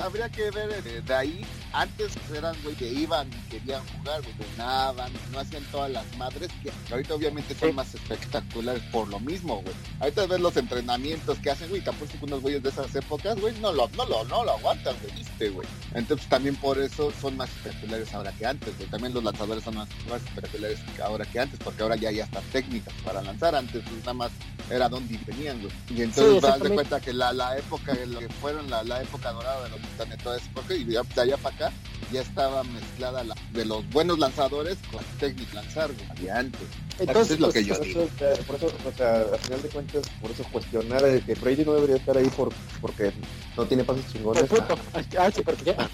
habría, 0.04 0.30
que 0.30 0.52
ver 0.52 0.70
eh, 0.86 1.02
de 1.06 1.14
ahí, 1.14 1.46
antes 1.74 2.14
eran 2.36 2.56
güey 2.64 2.76
que 2.76 2.88
iban 2.88 3.28
y 3.30 3.50
querían 3.52 3.82
jugar, 3.98 4.22
güey, 4.22 4.34
donaban, 4.52 5.12
no 5.32 5.40
hacían 5.40 5.64
todas 5.72 5.92
las 5.92 6.06
madres 6.18 6.50
que 6.62 6.72
ahorita 6.92 7.16
obviamente 7.16 7.56
son 7.56 7.70
Sí. 7.70 7.76
más 7.76 7.94
espectaculares 7.96 8.84
por 8.92 9.08
lo 9.08 9.20
mismo, 9.20 9.62
güey. 9.62 9.76
Ahorita 10.00 10.26
ves 10.28 10.40
los 10.40 10.56
entrenamientos 10.58 11.38
que 11.40 11.50
hacen, 11.52 11.70
güey, 11.70 11.82
tampoco 11.82 12.12
que 12.20 12.26
unos 12.26 12.42
güeyes 12.42 12.62
de 12.64 12.70
esas 12.70 12.94
épocas, 12.96 13.40
güey, 13.40 13.54
no 13.60 13.72
lo, 13.72 13.90
no 13.90 14.06
lo, 14.06 14.24
no 14.26 14.44
lo 14.44 14.52
aguantan, 14.52 14.96
güey, 15.02 15.16
viste, 15.16 15.50
güey. 15.50 15.68
Entonces 15.94 16.28
también 16.28 16.56
por 16.58 16.78
eso 16.80 17.12
son 17.22 17.38
más 17.38 17.50
espectaculares 17.50 18.14
ahora 18.14 18.32
que 18.34 18.46
antes, 18.46 18.78
güey. 18.78 18.90
También 18.90 19.14
los 19.14 19.24
lanzadores 19.24 19.64
son 19.64 19.76
más, 19.76 19.88
más 20.10 20.22
espectaculares 20.24 20.80
ahora 21.04 21.26
que 21.26 21.40
antes, 21.40 21.60
porque 21.64 21.84
ahora 21.84 21.96
ya 21.96 22.10
hay 22.10 22.20
hasta 22.20 22.42
técnicas 22.52 22.94
para 23.04 23.22
lanzar, 23.22 23.56
antes 23.56 23.82
pues, 23.84 24.00
nada 24.00 24.14
más 24.14 24.32
era 24.70 24.88
donde 24.90 25.18
venían, 25.26 25.60
güey. 25.62 25.74
Y 25.90 26.02
entonces 26.04 26.43
vas 26.48 26.60
de 26.62 26.70
cuenta 26.70 27.00
que 27.00 27.14
la, 27.14 27.34
la 27.34 27.58
época, 27.58 27.94
lo 28.08 28.20
que 28.20 28.30
fueron 28.30 28.70
la, 28.70 28.84
la 28.84 29.02
época 29.02 29.32
dorada 29.32 29.64
de 29.64 29.70
los 29.70 29.82
Titanes, 29.82 30.18
toda 30.20 30.38
esa 30.38 30.46
época, 30.48 30.74
y 30.76 30.86
ya 30.86 31.02
de 31.04 31.22
allá 31.22 31.38
para 31.38 31.56
acá, 31.56 31.72
ya 32.12 32.22
estaba 32.22 32.64
mezclada 32.64 33.24
la, 33.24 33.36
de 33.52 33.66
los 33.66 33.88
buenos 33.90 34.20
lanzadores 34.20 34.78
con 34.92 35.02
la 35.02 35.20
técnica 35.20 35.56
lanzar, 35.56 35.90
había 36.10 36.38
antes. 36.40 36.62
entonces, 37.00 37.34
es 37.36 37.40
lo 37.40 37.48
pues, 37.52 37.56
que 37.56 37.66
yo 37.66 37.76
Por 37.76 37.86
digo. 37.86 38.02
eso, 38.02 38.26
eh, 38.26 38.44
por 38.46 38.56
eso, 38.58 38.68
o 38.68 38.92
sea, 38.98 39.22
al 39.22 39.40
final 39.40 39.62
de 39.62 39.70
cuentas, 39.70 40.04
por 40.22 40.32
eso 40.32 40.44
cuestionar 40.52 41.04
eh, 41.06 41.24
que 41.26 41.34
Brady 41.36 41.66
no 41.66 41.74
debería 41.74 41.96
estar 41.96 42.18
ahí 42.18 42.30
por, 42.30 42.50
porque 42.82 43.12
no 43.58 43.66
tiene 43.66 43.84
pases 43.84 44.06
chingones. 44.12 44.44
puto. 44.44 44.78
Ah, 45.18 45.32
sí, 45.34 45.42
porque. 45.44 45.76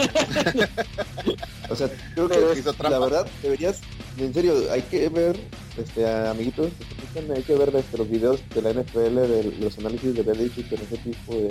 O 1.69 1.75
sea, 1.75 1.87
creo 2.15 2.27
que 2.27 2.63
la 2.89 2.97
verdad 2.99 3.27
deberías, 3.43 3.81
en 4.19 4.33
serio, 4.33 4.53
hay 4.71 4.81
que 4.83 5.09
ver, 5.09 5.39
este, 5.77 6.07
amiguitos, 6.27 6.69
hay 7.35 7.43
que 7.43 7.55
ver 7.55 7.75
este, 7.75 7.97
los 7.97 8.09
videos 8.09 8.39
de 8.53 8.61
la 8.61 8.71
NFL, 8.73 9.15
de 9.15 9.43
los 9.59 9.77
análisis 9.79 10.13
de 10.13 10.21
Belichick 10.21 10.71
en 10.71 10.81
ese 10.81 10.97
tipo 10.97 11.33
de... 11.33 11.47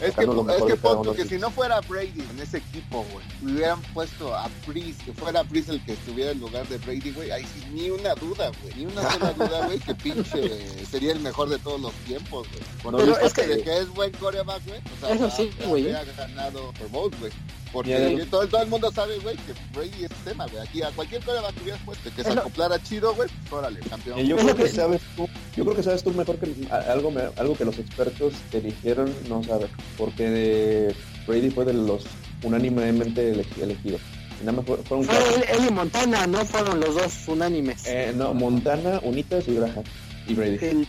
Es 0.00 0.14
que, 0.14 0.26
lo 0.26 0.48
es 0.48 1.16
que 1.16 1.24
si 1.26 1.38
no 1.38 1.50
fuera 1.50 1.80
Brady 1.82 2.22
en 2.30 2.40
ese 2.40 2.58
equipo, 2.58 3.04
güey, 3.12 3.24
hubieran 3.42 3.80
puesto 3.94 4.34
a 4.34 4.48
Breeze, 4.66 5.04
que 5.04 5.12
fuera 5.12 5.42
Breeze 5.42 5.72
el 5.72 5.84
que 5.84 5.92
estuviera 5.92 6.30
en 6.30 6.40
lugar 6.40 6.66
de 6.68 6.78
Brady, 6.78 7.12
güey, 7.12 7.30
ahí 7.30 7.44
sí, 7.44 7.64
ni 7.72 7.90
una 7.90 8.14
duda, 8.14 8.50
güey, 8.62 8.74
ni 8.76 8.86
una 8.86 9.10
sola 9.12 9.32
duda, 9.32 9.66
güey, 9.66 9.78
que 9.78 9.94
pinche 9.94 10.84
sería 10.86 11.12
el 11.12 11.20
mejor 11.20 11.48
de 11.48 11.58
todos 11.58 11.80
los 11.80 11.92
tiempos, 12.06 12.46
güey. 12.82 12.96
Pero 13.04 13.18
es 13.18 13.32
que- 13.34 13.46
de 13.46 13.62
que 13.62 13.78
es 13.78 13.88
buen 13.90 14.12
coreback, 14.12 14.66
güey, 14.66 14.80
o 14.80 15.00
sea, 15.06 15.14
Eso 15.14 15.30
sí, 15.30 15.50
güey. 15.66 15.92
habría 15.92 16.14
ganado 16.14 16.72
por 16.78 16.88
Bowl, 16.88 17.10
güey. 17.20 17.32
Porque 17.72 18.26
todo, 18.30 18.46
todo 18.48 18.62
el 18.62 18.68
mundo 18.68 18.90
sabe, 18.92 19.18
güey, 19.20 19.36
que 19.36 19.52
Brady 19.78 20.04
es 20.04 20.10
tema, 20.24 20.46
güey. 20.48 20.62
Aquí 20.66 20.82
a 20.82 20.90
cualquier 20.90 21.22
coreback 21.22 21.54
que 21.54 21.62
hubieras 21.62 21.80
puesto 21.84 22.10
que 22.14 22.22
se 22.24 22.30
acoplara 22.30 22.82
chido, 22.82 23.14
güey, 23.14 23.28
órale, 23.50 23.80
campeón. 23.88 24.18
Y 24.18 24.26
yo 24.26 24.36
Es 24.36 24.42
creo 24.42 24.56
que 24.56 24.68
sabes 24.68 25.00
tú, 25.16 25.28
yo 25.56 25.64
creo 25.64 25.76
que 25.76 25.82
sabes 25.82 26.02
tú 26.02 26.10
mejor 26.12 26.36
que 26.38 26.52
algo, 26.88 27.10
me- 27.10 27.30
algo 27.36 27.56
que 27.56 27.64
los 27.64 27.78
expertos 27.78 28.34
que 28.50 28.58
eligieron 28.58 29.12
no 29.28 29.42
saben, 29.44 29.68
porque 29.96 30.28
de 30.28 30.94
Brady 31.26 31.50
fue 31.50 31.64
de 31.64 31.74
los 31.74 32.04
unánimemente 32.42 33.30
ele- 33.32 33.46
elegidos. 33.60 34.00
Nada 34.40 34.52
más 34.52 34.64
fue- 34.66 34.78
fueron 34.78 35.04
Fue 35.04 35.16
él 35.52 35.66
y 35.68 35.72
Montana, 35.72 36.26
no 36.26 36.44
fueron 36.46 36.80
los 36.80 36.94
dos 36.94 37.12
unánimes. 37.28 37.86
Eh, 37.86 38.12
no, 38.16 38.32
Montana, 38.34 38.98
Unitas 39.02 39.44
y 39.46 39.54
Graham. 39.54 39.84
Y 40.26 40.34
Brady. 40.34 40.58
el, 40.62 40.88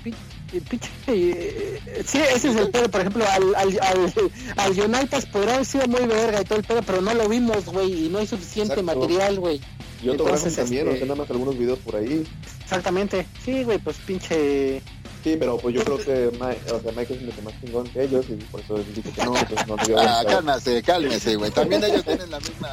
eh, 0.54 1.80
sí 2.06 2.20
ese 2.36 2.50
es 2.50 2.56
el 2.56 2.70
pedo 2.70 2.90
por 2.90 3.02
ejemplo 3.02 3.24
al 3.30 3.56
al 3.56 3.80
al, 3.82 4.14
al 4.58 4.72
United 4.72 5.28
podría 5.32 5.56
haber 5.56 5.66
sido 5.66 5.88
muy 5.88 6.06
verga 6.06 6.42
y 6.42 6.44
todo 6.46 6.58
el 6.60 6.64
pedo 6.66 6.82
pero 6.84 7.02
no 7.02 7.14
lo 7.14 7.28
vimos 7.30 7.66
güey 7.66 8.06
y 8.06 8.10
no 8.10 8.20
hay 8.20 8.28
suficiente 8.28 8.74
Exacto. 8.80 9.00
material 9.00 9.40
güey 9.40 9.62
Y 10.04 10.10
otro 10.10 10.26
entonces, 10.26 10.56
también, 10.56 10.88
este- 10.88 10.96
o 10.96 10.98
sea, 10.98 11.06
nada 11.08 11.16
más 11.22 11.30
algunos 11.32 11.58
videos 11.58 11.80
por 11.80 11.96
ahí. 11.96 12.24
exactamente 12.64 13.26
sí 13.46 13.64
güey 13.64 13.78
pues 13.80 13.98
pinche 14.06 14.82
Sí, 15.24 15.36
pero 15.38 15.56
pues 15.58 15.76
yo 15.76 15.84
creo 15.84 16.00
que 16.00 16.32
Mike, 16.32 16.72
o 16.74 16.82
sea, 16.82 16.92
Mike 16.98 17.14
es 17.14 17.22
mucho 17.22 17.42
más 17.44 17.54
chingón 17.62 17.88
que 17.90 18.02
ellos 18.06 18.26
y 18.28 18.34
por 18.46 18.60
eso 18.60 18.78
él 18.78 18.86
dice 18.96 19.12
que 19.12 19.24
no, 19.24 19.38
entonces 19.38 19.68
no 19.68 19.76
debió 19.78 20.00
Ah, 20.00 20.24
cálmese, 20.28 20.82
cálmese, 20.82 21.36
güey. 21.36 21.52
También 21.52 21.84
ellos 21.84 22.04
tienen 22.04 22.32
la 22.32 22.40
misma. 22.40 22.70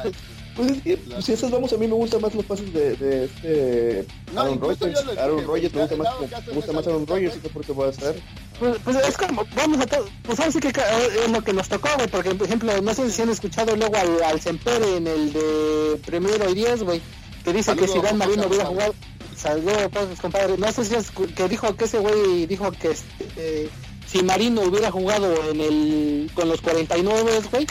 Pues 0.59 0.71
es 0.71 0.83
que, 0.83 0.97
pues, 0.97 1.25
si 1.25 1.31
esas 1.33 1.51
vamos, 1.51 1.71
a 1.73 1.77
mí 1.77 1.87
me 1.87 1.93
gustan 1.93 2.21
más 2.21 2.35
los 2.35 2.43
pases 2.45 2.71
de, 2.73 2.95
de 2.97 3.25
este 3.25 4.05
No, 4.33 4.41
Aaron 4.41 4.59
Rodgers. 4.59 4.99
Aaron 5.17 5.45
Rodgers 5.47 5.73
me 5.73 5.81
gusta 5.81 5.95
más, 5.95 6.07
me 6.47 6.53
gusta 6.53 6.73
más 6.73 6.87
Aaron 6.87 7.07
Rodgers, 7.07 7.35
y 7.43 7.47
por 7.49 7.63
eso 7.63 7.75
va 7.75 7.85
a 7.85 7.89
estar. 7.89 8.15
pues, 8.59 8.75
pues 8.83 8.97
es 9.07 9.17
como 9.17 9.45
vamos 9.55 9.79
a 9.81 9.85
todo 9.87 10.05
pues 10.23 10.37
ahora 10.39 10.51
sí 10.51 10.59
que 10.59 10.71
ca- 10.73 10.83
es 11.25 11.31
lo 11.31 11.41
que 11.41 11.53
nos 11.53 11.69
tocó 11.69 11.87
güey 11.95 12.07
porque 12.09 12.31
por 12.35 12.45
ejemplo 12.45 12.81
no 12.81 12.93
sé 12.93 13.09
si 13.09 13.21
han 13.21 13.29
escuchado 13.29 13.73
luego 13.75 13.95
al, 13.95 14.21
al 14.23 14.41
Sempere 14.41 14.97
en 14.97 15.07
el 15.07 15.31
de 15.31 15.99
primero 16.05 16.49
y 16.49 16.53
diez 16.55 16.83
güey 16.83 17.01
que 17.45 17.53
dice 17.53 17.73
que 17.77 17.87
si 17.87 17.99
Dan 18.01 18.17
Marino 18.17 18.47
hubiera 18.47 18.65
jugado 18.65 18.93
saludos 19.37 19.87
pues 19.93 20.19
compadre 20.19 20.57
no 20.57 20.69
sé 20.73 20.83
si 20.83 20.95
es 20.95 21.09
que 21.35 21.47
dijo 21.47 21.73
que 21.77 21.85
ese 21.85 21.99
güey 21.99 22.45
dijo 22.47 22.69
que 22.73 22.91
este, 22.91 23.69
si 24.05 24.23
Marino 24.23 24.61
hubiera 24.63 24.91
jugado 24.91 25.33
en 25.49 25.61
el 25.61 26.31
con 26.35 26.49
los 26.49 26.59
49 26.59 27.39
güey 27.51 27.65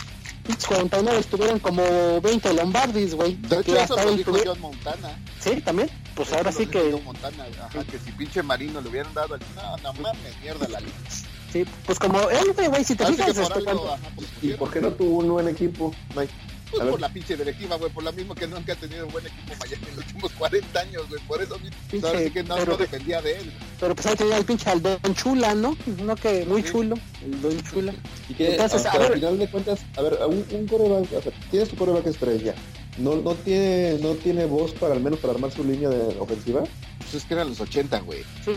pinches 0.49 0.67
49 0.67 1.21
estuvieran 1.21 1.59
como 1.59 1.83
20 2.23 2.55
Lombardis 2.55 3.15
güey 3.15 3.35
De 3.35 3.57
hecho, 3.57 3.65
que 3.65 3.73
eso 3.83 3.95
hasta 3.95 4.05
lo 4.07 4.17
dijo 4.17 4.33
John 4.45 4.61
Montana. 4.61 5.19
sí 5.41 5.61
también 5.61 5.91
pues 6.15 6.33
ahora 6.33 6.51
sí 6.51 6.67
que 6.67 7.01
Montana, 7.05 7.47
ajá, 7.65 7.85
que 7.85 7.99
si 7.99 8.11
pinche 8.13 8.43
Marino 8.43 8.81
le 8.81 8.89
hubieran 8.89 9.13
dado 9.15 9.35
el. 9.37 9.41
No, 9.55 9.77
no 9.77 9.93
mames, 10.01 10.41
mierda 10.43 10.67
la 10.69 10.81
liga. 10.81 10.93
sí 11.53 11.65
pues 11.87 11.99
como 11.99 12.19
él 12.31 12.55
güey, 12.69 12.83
si 12.85 12.97
te 12.97 13.07
fijas 13.07 13.29
este, 13.29 13.43
algo, 13.43 13.65
cuando- 13.65 13.93
ajá, 13.93 14.09
pues, 14.17 14.29
¿Y 14.43 14.49
por 14.55 14.71
qué 14.73 14.81
no 14.81 14.91
tuvo 14.93 15.19
un 15.19 15.29
buen 15.29 15.49
equipo, 15.49 15.95
Mike? 16.17 16.33
Pues 16.71 16.81
A 16.81 16.85
ver. 16.85 16.91
por 16.93 17.01
la 17.01 17.09
pinche 17.09 17.37
directiva, 17.37 17.77
güey, 17.77 17.91
por 17.91 18.05
lo 18.05 18.13
mismo 18.13 18.35
que 18.35 18.47
nunca 18.47 18.73
ha 18.75 18.77
tenido 18.77 19.07
un 19.07 19.13
buen 19.13 19.27
equipo 19.27 19.55
Miami 19.59 19.87
en 19.91 19.97
los 19.97 20.05
últimos 20.07 20.33
40 20.33 20.81
años, 20.81 21.09
güey, 21.09 21.21
por 21.27 21.43
eso. 21.43 21.57
Pinche, 21.91 22.07
Ahora 22.07 22.19
sí 22.21 22.31
que 22.31 22.43
no, 22.43 22.57
pero- 22.57 22.73
no 22.73 22.77
dependía 22.79 23.23
de 23.23 23.37
él. 23.39 23.53
pero 23.81 23.95
pues 23.95 24.07
ahí 24.07 24.17
tenía 24.17 24.37
el 24.37 24.45
pinche 24.45 24.69
al 24.71 24.83
Don 24.83 24.99
Chula 25.15 25.55
no 25.55 25.77
no 26.05 26.17
que 26.17 26.45
muy 26.47 26.63
Sí. 26.63 26.71
chulo 26.73 26.97
el 27.25 27.41
Don 27.43 27.63
Chula 27.63 27.95
Y 28.29 28.35
que 28.35 28.51
Entonces, 28.53 28.85
hasta 28.85 28.93
a 28.93 28.99
ver- 28.99 29.09
al 29.09 29.15
final 29.15 29.39
de 29.39 29.51
cuentas, 29.51 29.81
a 29.97 30.03
ver, 30.03 30.19
un, 30.29 30.45
un 30.51 30.67
coreback, 30.69 31.13
o 31.15 31.23
sea, 31.23 31.33
tienes 31.51 31.69
tu 31.71 31.77
coreback 31.77 32.07
estrella, 32.07 32.55
no, 32.99 33.17
no 33.17 33.35
tiene, 33.35 33.99
no 34.03 34.11
tiene 34.15 34.45
voz 34.45 34.73
para 34.73 34.95
al 34.95 35.01
menos 35.01 35.21
para 35.21 35.33
armar 35.35 35.51
su 35.53 35.65
línea 35.65 35.89
de 35.89 36.19
ofensiva. 36.19 36.65
Pues 36.99 37.15
es 37.15 37.25
que 37.25 37.35
eran 37.35 37.49
los 37.49 37.61
80, 37.61 38.01
güey. 38.01 38.23
Sí, 38.45 38.53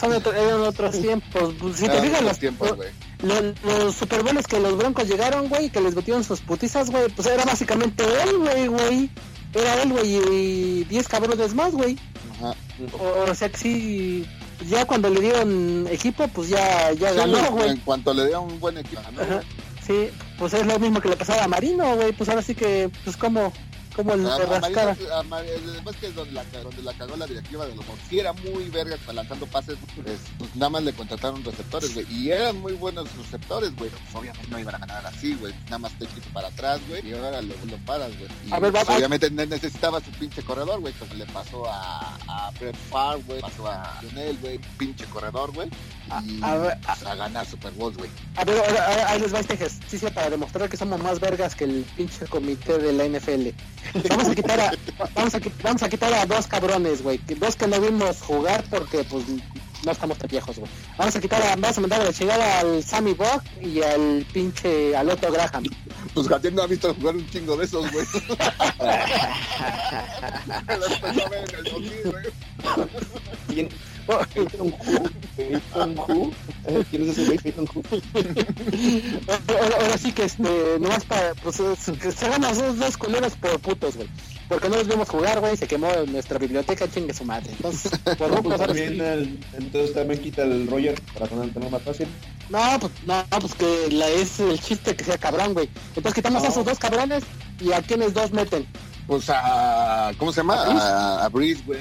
son 0.00 0.12
otro- 0.14 0.32
eran 0.32 0.60
otros 0.62 0.98
tiempos. 1.00 1.54
Pues, 1.60 1.76
si 1.76 1.86
te 1.86 1.92
Eran 1.92 2.04
fijas, 2.06 2.22
los, 2.22 2.38
tiempos, 2.38 2.74
güey. 2.74 2.88
Lo- 3.22 3.54
los 3.82 3.94
Super 3.94 4.22
Bowls 4.22 4.46
que 4.46 4.60
los 4.60 4.76
Broncos 4.76 5.08
llegaron, 5.08 5.48
güey, 5.48 5.70
que 5.70 5.80
les 5.80 5.94
metieron 5.94 6.24
sus 6.24 6.40
putizas, 6.40 6.90
güey, 6.90 7.08
pues 7.10 7.26
era 7.28 7.44
básicamente 7.44 8.04
él, 8.24 8.38
güey, 8.38 8.66
güey. 8.66 9.10
Era 9.54 9.82
él, 9.82 9.92
güey, 9.92 10.16
y 10.16 10.84
10 10.84 11.08
cabrones 11.08 11.54
más, 11.54 11.72
güey. 11.72 11.98
Ajá. 12.40 12.54
O, 12.98 13.30
o 13.30 13.34
sea 13.34 13.48
que 13.50 13.58
sí, 13.58 14.26
ya 14.68 14.86
cuando 14.86 15.10
le 15.10 15.20
dieron 15.20 15.86
equipo, 15.90 16.26
pues 16.28 16.48
ya, 16.48 16.92
ya 16.92 17.10
Sí, 17.10 17.16
ganó, 17.16 17.50
güey. 17.50 17.70
en 17.70 17.76
cuanto 17.78 18.14
le 18.14 18.24
dieron 18.26 18.44
un 18.44 18.58
buen 18.60 18.78
equipo, 18.78 19.02
¿no? 19.12 19.20
Ajá. 19.22 19.40
Sí, 19.86 20.08
pues 20.38 20.54
es 20.54 20.64
lo 20.66 20.78
mismo 20.78 21.00
que 21.00 21.08
le 21.10 21.16
pasaba 21.16 21.44
a 21.44 21.48
Marino, 21.48 21.96
güey, 21.96 22.12
pues 22.12 22.28
ahora 22.30 22.40
sí 22.42 22.54
que, 22.54 22.90
pues 23.04 23.16
como, 23.16 23.52
como. 23.92 24.16
Marino- 24.60 25.14
a 25.14 25.22
Mar- 25.24 25.44
Además 25.72 25.96
que 25.96 26.06
es 26.06 26.14
donde 26.14 26.32
la, 26.32 26.44
donde 26.62 26.82
la 26.82 26.92
cagó 26.94 27.16
la 27.16 27.26
directiva 27.26 27.66
de 27.66 27.74
los. 27.74 27.84
Sí 28.08 28.18
era 28.18 28.32
muy 28.32 28.68
verga 28.70 28.96
lanzando 29.12 29.46
pases, 29.46 29.76
pues, 30.02 30.18
pues, 30.38 30.54
nada 30.56 30.70
más 30.70 30.82
le 30.82 30.92
contrataron 30.92 31.44
receptores, 31.44 31.94
güey. 31.94 32.06
Y 32.12 32.30
eran 32.30 32.60
muy 32.60 32.72
buenos 32.74 33.08
receptores, 33.16 33.74
güey. 33.76 33.90
Pues, 33.90 34.02
obviamente 34.14 34.48
no 34.50 34.58
iban 34.58 34.74
a 34.74 34.78
ganar 34.78 35.06
así, 35.06 35.34
güey. 35.34 35.52
Nada 35.64 35.78
más 35.78 35.92
te 35.98 36.06
quitas 36.06 36.32
para 36.32 36.48
atrás, 36.48 36.80
güey. 36.88 37.06
Y 37.08 37.12
ahora 37.14 37.42
lo, 37.42 37.54
lo 37.66 37.76
paras, 37.86 38.10
güey. 38.18 38.28
Y 38.46 38.52
A 38.52 38.58
ver, 38.58 38.72
pues, 38.72 38.84
va- 38.84 38.90
va- 38.90 38.96
obviamente 38.96 39.30
ne- 39.30 39.46
necesitaba 39.46 40.00
su 40.00 40.10
pinche 40.12 40.42
corredor, 40.42 40.80
güey. 40.80 40.92
Como 40.94 41.14
le 41.14 41.26
pasó 41.26 41.64
a, 41.70 42.16
a 42.28 42.50
Brett 42.58 42.76
Favre, 42.90 43.22
güey. 43.26 43.40
Pasó 43.40 43.66
a 43.66 43.98
Lionel, 44.02 44.38
güey. 44.38 44.58
Pinche 44.78 45.04
corredor, 45.06 45.52
güey. 45.52 45.68
Y 46.26 46.42
A- 46.42 46.52
a 46.52 46.56
ver, 46.56 46.78
pues, 46.84 47.02
a 47.06 47.14
ganar 47.14 47.46
Super 47.46 47.72
Bowl, 47.72 47.94
güey. 47.96 48.10
A 48.36 48.44
ver, 48.44 48.58
ahora- 48.58 49.08
ahí 49.10 49.20
les 49.20 49.32
va 49.34 49.40
este 49.40 49.54
ejercicio 49.54 50.12
para 50.12 50.30
demostrar 50.30 50.68
que 50.68 50.76
somos 50.76 51.00
más 51.00 51.20
vergas 51.20 51.54
que 51.54 51.64
el 51.64 51.84
pinche 51.96 52.26
comité 52.26 52.78
de 52.78 52.92
la 52.92 53.04
NFL. 53.04 53.54
Vamos 54.08 54.28
a 54.28 54.34
quitar 54.34 54.60
a, 54.60 54.72
vamos 55.14 55.34
a, 55.34 55.40
vamos 55.62 55.82
a 55.82 55.88
quitar 55.88 56.12
a 56.14 56.26
dos 56.26 56.46
cabrones, 56.46 57.02
güey. 57.02 57.18
que- 57.18 57.34
Dos 57.34 57.56
que 57.56 57.66
no 57.66 57.80
vimos 57.80 58.20
jugar 58.22 58.64
porque, 58.70 59.04
pues, 59.04 59.24
no 59.84 59.90
estamos 59.92 60.16
tan 60.18 60.28
viejos, 60.30 60.56
güey. 60.58 60.70
Vamos 60.96 61.16
a 61.16 61.20
quitar 61.20 61.42
a, 61.42 61.56
vamos 61.56 61.76
a 61.76 61.80
mandar 61.80 62.00
a 62.00 62.04
la 62.04 62.12
chingada 62.12 62.60
al 62.60 62.82
Sammy 62.84 63.14
Buck 63.14 63.42
y 63.60 63.82
al 63.82 64.24
pinche, 64.32 64.94
al 64.96 65.10
Otto 65.10 65.30
Graham. 65.32 65.64
Pues 66.14 66.28
Gabriel 66.28 66.54
no 66.54 66.62
ha 66.62 66.66
visto 66.66 66.94
jugar 66.94 67.16
un 67.16 67.28
chingo 67.30 67.56
de 67.56 67.64
esos, 67.64 67.90
güey. 67.90 68.06
Los 70.78 70.90
empezó 70.92 71.26
a 71.26 71.28
ver 71.30 71.48
en 71.48 71.54
el 71.58 71.64
2000, 71.64 71.90
güey. 72.04 72.24
¿Quién? 73.48 73.68
Eh, 76.64 76.84
¿Quién 76.90 77.02
es 77.02 77.08
ese 77.18 77.24
güey? 77.26 77.38
Peyton? 77.38 77.66
Ahora, 79.48 79.76
ahora 79.80 79.98
sí 79.98 80.12
que, 80.12 80.24
este, 80.24 80.42
nomás 80.78 81.04
para, 81.04 81.34
pues, 81.42 81.58
es- 81.60 81.98
que 81.98 82.12
se 82.12 82.28
ganan 82.28 82.52
esos 82.52 82.78
dos 82.78 82.96
culeros 82.96 83.32
por 83.34 83.58
putos, 83.60 83.96
güey. 83.96 84.08
Porque 84.48 84.68
no 84.68 84.76
los 84.76 84.86
vimos 84.86 85.08
jugar, 85.08 85.40
güey, 85.40 85.56
se 85.56 85.66
quemó 85.66 85.88
nuestra 86.06 86.38
biblioteca, 86.38 86.88
chingue 86.90 87.14
su 87.14 87.24
madre. 87.24 87.50
Entonces, 87.52 87.90
por 88.18 88.30
No, 88.34 88.42
pues 88.42 88.58
también 88.60 89.00
el- 89.00 89.40
entonces 89.54 89.92
también 89.94 90.20
quita 90.20 90.42
el 90.42 90.66
Roger 90.68 91.00
para 91.14 91.26
tener 91.26 91.52
tener 91.52 91.70
más 91.70 91.82
fácil. 91.82 92.06
No, 92.48 92.60
pues, 92.80 92.92
no, 93.06 93.24
pues 93.40 93.54
que 93.54 93.88
la, 93.92 94.08
es 94.08 94.38
el 94.40 94.60
chiste 94.60 94.94
que 94.94 95.04
sea 95.04 95.18
cabrón, 95.18 95.54
güey. 95.54 95.68
Entonces 95.96 96.14
quitamos 96.14 96.42
a 96.44 96.48
esos 96.48 96.64
dos 96.64 96.78
cabrones 96.78 97.24
y 97.60 97.72
a 97.72 97.82
quienes 97.82 98.14
dos 98.14 98.32
meten. 98.32 98.66
Pues 99.06 99.24
a. 99.30 100.12
¿Cómo 100.18 100.32
se 100.32 100.40
llama? 100.40 100.54
A, 100.62 101.24
a 101.24 101.28
Breeze, 101.28 101.62
güey. 101.66 101.80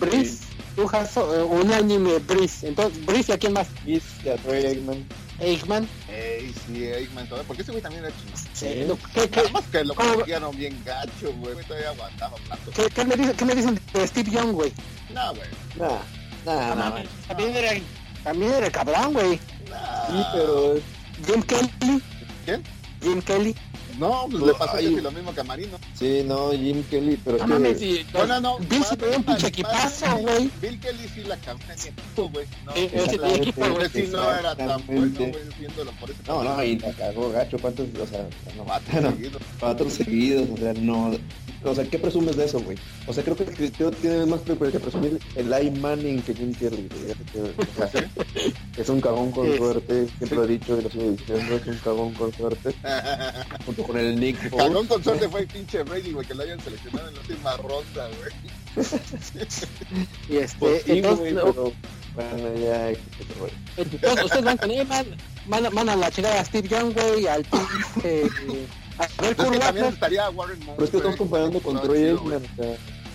Brice, 0.00 0.38
Tujas, 0.76 1.16
uh, 1.16 1.44
unánime 1.50 2.18
Brice. 2.20 2.68
Entonces, 2.68 3.04
Brice 3.04 3.32
y 3.32 3.34
a 3.34 3.38
quién 3.38 3.52
más? 3.52 3.68
Gis 3.84 4.02
y 4.24 4.28
a 4.30 4.36
Troy 4.36 4.64
Aikman. 4.66 5.06
Eichmann. 5.40 5.88
Ey, 6.08 6.54
sí, 6.66 6.84
Aikman, 6.86 7.26
todavía. 7.26 7.46
Porque 7.48 7.62
ese 7.62 7.72
güey 7.72 7.82
también 7.82 8.04
era 8.04 8.14
chingón. 8.16 8.36
Sí. 8.52 8.84
lo- 8.86 8.98
¿Qué, 9.12 9.28
que 9.28 9.84
lo 9.84 9.94
¿Cómo? 9.94 10.14
cogieron 10.20 10.56
bien 10.56 10.80
gacho, 10.84 11.32
güey. 11.38 11.56
Todavía 11.66 11.90
aguantaba 11.90 12.36
un 12.36 12.48
rato. 12.48 12.70
qué, 12.74 12.86
qué 12.94 13.04
me 13.04 13.16
dicen, 13.16 13.36
qué 13.36 13.44
me 13.44 13.54
dicen 13.54 13.80
de 13.92 14.06
Steve 14.06 14.30
Young, 14.30 14.52
güey? 14.52 14.72
No, 15.12 15.34
güey. 15.34 15.48
Nah, 15.76 15.98
nah, 16.44 16.74
No 16.74 16.94
También 17.28 17.56
era, 17.56 17.70
también 18.22 18.52
era 18.52 18.70
cabrón, 18.70 19.12
güey. 19.14 19.40
Nah. 19.68 20.06
Sí, 20.06 20.24
pero 20.32 20.74
es- 20.74 20.82
Jim 21.26 21.42
Kelly. 21.42 22.02
¿Quién? 22.44 22.62
Jim 23.02 23.22
Kelly. 23.22 23.56
No, 23.98 24.26
pues 24.30 24.40
No, 24.40 24.46
le 24.46 24.54
pasó 24.54 24.76
ay. 24.76 24.96
lo 25.00 25.10
mismo 25.10 25.34
que 25.34 25.40
a 25.40 25.44
Marino. 25.44 25.78
sí, 25.94 26.22
no, 26.26 26.50
Jim 26.52 26.82
Kelly, 26.90 27.18
pero 27.24 27.38
No 27.38 27.44
que- 27.44 27.50
mames, 27.52 27.78
sí, 27.78 28.04
No, 28.12 28.26
no, 28.26 28.40
no. 28.40 28.58
Bill 28.58 28.84
se 28.84 28.96
tenía 28.96 29.16
un 29.18 29.24
pinche 29.24 29.46
equipazo, 29.48 30.16
güey. 30.18 30.50
Bill 30.60 30.80
Kelly 30.80 31.08
sí 31.14 31.22
la 31.24 31.36
cagó 31.38 31.58
en 31.68 32.30
güey. 32.32 32.46
No, 32.64 32.72
Sí, 32.72 32.84
ese 32.86 32.96
Exactamente. 32.96 33.40
equipo, 33.42 33.68
güey. 33.74 33.88
sí 33.90 34.08
no 34.10 34.32
era 34.32 34.54
tan 34.56 34.86
bueno, 34.86 35.12
güey, 35.18 35.32
viéndolo 35.58 35.92
por 35.92 36.10
ese 36.10 36.20
No, 36.26 36.42
no, 36.44 36.64
y 36.64 36.78
la 36.78 36.92
cagó 36.92 37.30
gacho, 37.30 37.58
¿cuántos? 37.60 37.86
O 38.00 38.06
sea, 38.06 38.26
no, 38.56 38.64
seguidos. 39.10 39.42
cuatro 39.60 39.90
seguidos, 39.90 40.48
o 40.52 40.56
sea, 40.56 40.72
no. 40.74 41.12
O 41.64 41.72
sea, 41.76 41.84
¿qué 41.84 41.96
presumes 41.96 42.36
de 42.36 42.46
eso, 42.46 42.58
güey? 42.60 42.76
O 43.06 43.12
sea, 43.12 43.22
creo 43.22 43.36
que 43.36 43.44
que 43.44 43.70
tiene 43.92 44.26
más 44.26 44.40
que 44.40 44.56
que 44.72 44.80
presumir 44.80 45.20
el 45.36 45.46
I 45.46 45.70
Manning 45.70 46.20
que 46.22 46.34
Jim 46.34 46.52
Kelly. 46.54 46.88
O 46.90 47.88
sea, 47.88 48.08
es 48.76 48.88
un 48.88 49.00
cagón 49.00 49.30
con 49.30 49.56
suerte, 49.56 50.08
siempre 50.18 50.38
lo 50.38 50.44
he 50.44 50.48
dicho 50.48 50.76
y 50.76 50.82
lo 50.82 50.90
sigo 50.90 51.10
diciendo, 51.12 51.54
es 51.54 51.66
un 51.68 51.76
cagón 51.78 52.14
con 52.14 52.32
suerte, 52.32 52.74
con 53.82 53.98
el 53.98 54.18
Nick 54.18 54.50
Foles. 54.50 54.66
Cagón 54.68 54.86
con 54.86 55.04
suerte 55.04 55.28
fue 55.28 55.40
el 55.40 55.46
pinche 55.46 55.82
Brady, 55.82 56.12
güey, 56.12 56.26
que 56.26 56.34
lo 56.34 56.42
hayan 56.42 56.60
seleccionado 56.60 57.08
en 57.08 57.14
la 57.14 57.20
última 57.20 57.56
ronda, 57.56 58.08
güey. 58.08 58.86
Y 60.28 60.36
este, 60.36 60.56
Pues 60.58 60.82
sí, 60.84 60.92
entonces, 60.92 61.18
güey, 61.18 61.32
no, 61.32 61.44
pero 61.52 61.72
bueno, 62.14 62.58
ya, 62.58 62.90
entonces 63.76 64.24
ustedes 64.24 64.44
van 64.44 64.56
con 64.58 64.70
él, 64.70 64.86
man, 64.86 65.06
van, 65.46 65.74
van 65.74 65.88
a 65.88 65.96
la 65.96 66.10
chingada 66.10 66.40
a 66.40 66.44
Steve 66.44 66.68
Young, 66.68 66.92
güey, 66.92 67.26
al 67.26 67.44
pinche... 67.44 68.24
A 68.98 69.22
ver, 69.22 69.30
Es 69.30 69.36
Kurt 69.36 69.52
que 69.52 69.58
también 69.58 69.86
estaría 69.86 70.30
Warren 70.30 70.58
Moon. 70.60 70.76
Pero 70.76 70.84
es 70.84 70.90
que 70.90 70.96
estamos 70.98 71.16
comparando 71.16 71.60
con 71.60 71.74
No, 71.74 71.80
Troy. 71.80 72.08
Aikman, 72.08 72.42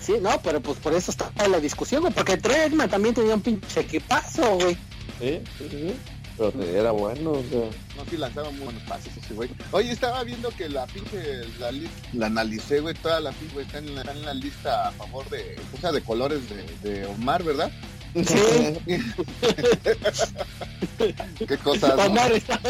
Sí, 0.00 0.14
no, 0.20 0.40
pero 0.42 0.60
pues 0.60 0.78
por 0.78 0.94
eso 0.94 1.10
está 1.10 1.30
la 1.48 1.60
discusión, 1.60 2.00
güey, 2.02 2.12
porque 2.12 2.36
Trey 2.36 2.62
Aikman 2.62 2.88
también 2.88 3.14
tenía 3.14 3.34
un 3.34 3.40
pinche 3.42 3.80
equipazo, 3.80 4.56
güey. 4.56 4.74
sí, 5.20 5.40
sí, 5.58 5.68
sí, 5.70 5.94
pero 6.38 6.52
era 6.62 6.92
bueno, 6.92 7.32
o 7.32 7.42
sea, 7.50 7.68
No, 7.96 8.04
sí 8.08 8.16
lanzaba 8.16 8.50
muy 8.50 8.60
buenos 8.60 8.82
pases 8.84 9.16
ese 9.16 9.34
güey. 9.34 9.50
Oye, 9.72 9.90
estaba 9.90 10.22
viendo 10.22 10.50
que 10.50 10.68
la 10.68 10.86
pinche, 10.86 11.44
la 11.58 11.72
lista, 11.72 12.08
la 12.12 12.26
analicé, 12.26 12.80
güey, 12.80 12.94
toda 12.94 13.20
la 13.20 13.32
pinche, 13.32 13.54
güey, 13.54 13.66
está 13.66 13.78
en 13.78 13.94
la, 13.94 14.02
está 14.02 14.12
en 14.12 14.24
la 14.24 14.34
lista 14.34 14.88
a 14.88 14.92
favor 14.92 15.28
de, 15.28 15.56
o 15.76 15.80
sea, 15.80 15.90
de 15.92 16.00
colores 16.00 16.40
de, 16.48 16.64
de 16.88 17.06
Omar, 17.06 17.42
¿verdad? 17.42 17.70
Sí. 18.14 18.24
Qué 21.46 21.58
cosas. 21.58 21.96
¿no? 21.96 22.04
Omar 22.04 22.32
está... 22.32 22.60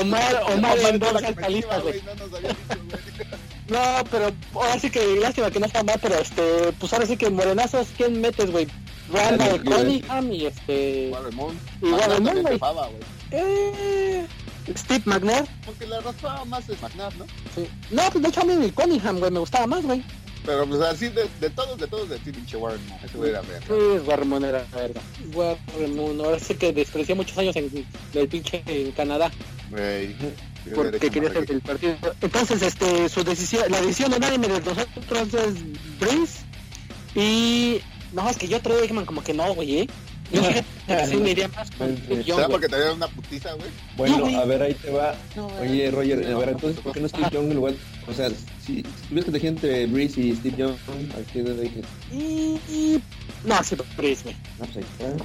Omar, 0.00 0.42
Omar 0.52 0.78
Omar 0.78 1.24
esta 1.24 1.48
lista, 1.48 1.78
güey. 1.80 2.00
No 2.02 2.14
nos 2.14 2.34
había 2.34 2.50
dicho, 2.50 2.78
güey. 2.88 3.02
No, 3.68 4.04
pero 4.10 4.32
ahora 4.54 4.78
sí 4.78 4.90
que 4.90 5.16
lástima 5.16 5.50
que 5.50 5.60
no 5.60 5.66
está 5.66 5.82
mal, 5.82 5.98
pero 6.00 6.16
este, 6.16 6.72
pues 6.78 6.92
ahora 6.92 7.06
sí 7.06 7.16
que 7.16 7.30
morenazos, 7.30 7.88
¿quién 7.96 8.20
metes, 8.20 8.50
güey? 8.50 8.68
Daniel 9.12 9.62
Cunningham 9.64 10.32
y 10.32 10.46
este... 10.46 11.08
Y 11.08 11.10
Warren 11.10 11.36
Magnar 11.36 11.56
Moon, 11.80 12.24
también 12.24 12.42
güey. 12.42 12.60
Eh, 13.30 14.26
Steve 14.76 15.02
McNair. 15.06 15.44
Porque 15.64 15.86
la 15.86 16.00
raspaba 16.00 16.44
más 16.44 16.68
es 16.68 16.80
Magnar, 16.80 17.14
¿no? 17.16 17.26
Sí. 17.54 17.68
No, 17.90 18.02
pues 18.10 18.22
de 18.22 18.28
hecho 18.28 18.40
a 18.42 18.44
mí 18.44 18.52
el 18.52 18.72
Cunningham, 18.72 19.18
güey, 19.18 19.30
me 19.30 19.40
gustaba 19.40 19.66
más, 19.66 19.84
güey. 19.84 20.02
Pero 20.44 20.66
pues 20.66 20.80
así, 20.80 21.08
de, 21.08 21.28
de 21.40 21.50
todos, 21.50 21.78
de 21.78 21.86
todos, 21.86 22.08
de 22.08 22.18
ti, 22.18 22.32
pinche 22.32 22.56
Warren 22.56 22.84
Moon. 22.88 23.00
Ese 23.04 23.16
güey 23.16 23.30
era 23.30 23.42
ver. 23.42 23.62
Sí, 23.62 24.06
Warren 24.06 24.44
era 24.44 24.66
verga. 24.74 25.00
Warren 25.34 25.96
Moon, 25.96 26.20
ahora 26.20 26.38
sí 26.38 26.54
que 26.54 26.72
despreció 26.72 27.14
muchos 27.14 27.38
años 27.38 27.54
en 27.56 27.86
el 28.14 28.28
pinche 28.28 28.62
en 28.66 28.90
Canadá. 28.92 29.30
Güey. 29.70 30.16
porque 30.74 31.10
quería 31.10 31.32
ser 31.32 31.50
el 31.50 31.60
partido. 31.60 31.96
Entonces, 32.20 32.62
este, 32.62 33.08
su 33.08 33.22
decisión, 33.22 33.70
la 33.70 33.80
decisión 33.80 34.12
unánime 34.12 34.48
de 34.48 34.60
nosotros 34.60 35.34
es 35.34 35.98
Breeze 36.00 36.44
y 37.14 37.80
no, 38.12 38.28
es 38.28 38.36
que 38.36 38.48
yo 38.48 38.60
Troy 38.60 38.80
Aikman 38.82 39.04
como 39.06 39.22
que 39.22 39.34
no, 39.34 39.54
güey, 39.54 39.80
¿eh? 39.80 39.86
Yo 40.32 40.42
fíjate 40.42 40.64
que 40.86 41.06
sí 41.08 41.16
me 41.16 41.30
iría 41.30 41.48
más 41.48 41.70
con 41.72 41.94
Steve 41.96 42.24
Young, 42.24 42.24
¿Será 42.24 42.34
güey. 42.46 42.50
porque 42.50 42.68
te 42.68 42.76
dieron 42.76 42.96
una 42.96 43.08
putiza, 43.08 43.52
güey? 43.54 43.68
Bueno, 43.96 44.20
güey. 44.20 44.34
a 44.34 44.44
ver, 44.44 44.62
ahí 44.62 44.74
te 44.74 44.90
va. 44.90 45.14
No, 45.36 45.46
Oye, 45.60 45.90
Roger, 45.90 46.26
a 46.32 46.38
ver, 46.38 46.48
entonces, 46.50 46.80
¿por 46.82 46.92
qué 46.92 47.00
no 47.00 47.08
Steve 47.08 47.28
Young 47.32 47.50
en 47.50 47.54
lugar? 47.56 47.74
O 48.06 48.12
sea, 48.14 48.30
si, 48.30 48.76
si 48.76 48.82
tuvieras 48.82 49.24
que 49.24 49.30
elegir 49.30 49.48
entre 49.50 49.86
Breeze 49.86 50.20
y 50.20 50.34
Steve 50.36 50.56
Young, 50.56 50.72
¿a 50.72 51.32
quién 51.32 51.44
le 51.44 51.62
dices? 51.62 51.84
y, 52.12 52.58
y- 52.72 53.02
no, 53.44 53.62
sí, 53.62 53.76
Breeze, 53.96 54.22
güey. 54.24 54.36
No, 54.58 54.64
pues 54.66 54.76
ahí 54.78 54.84
está. 54.98 55.24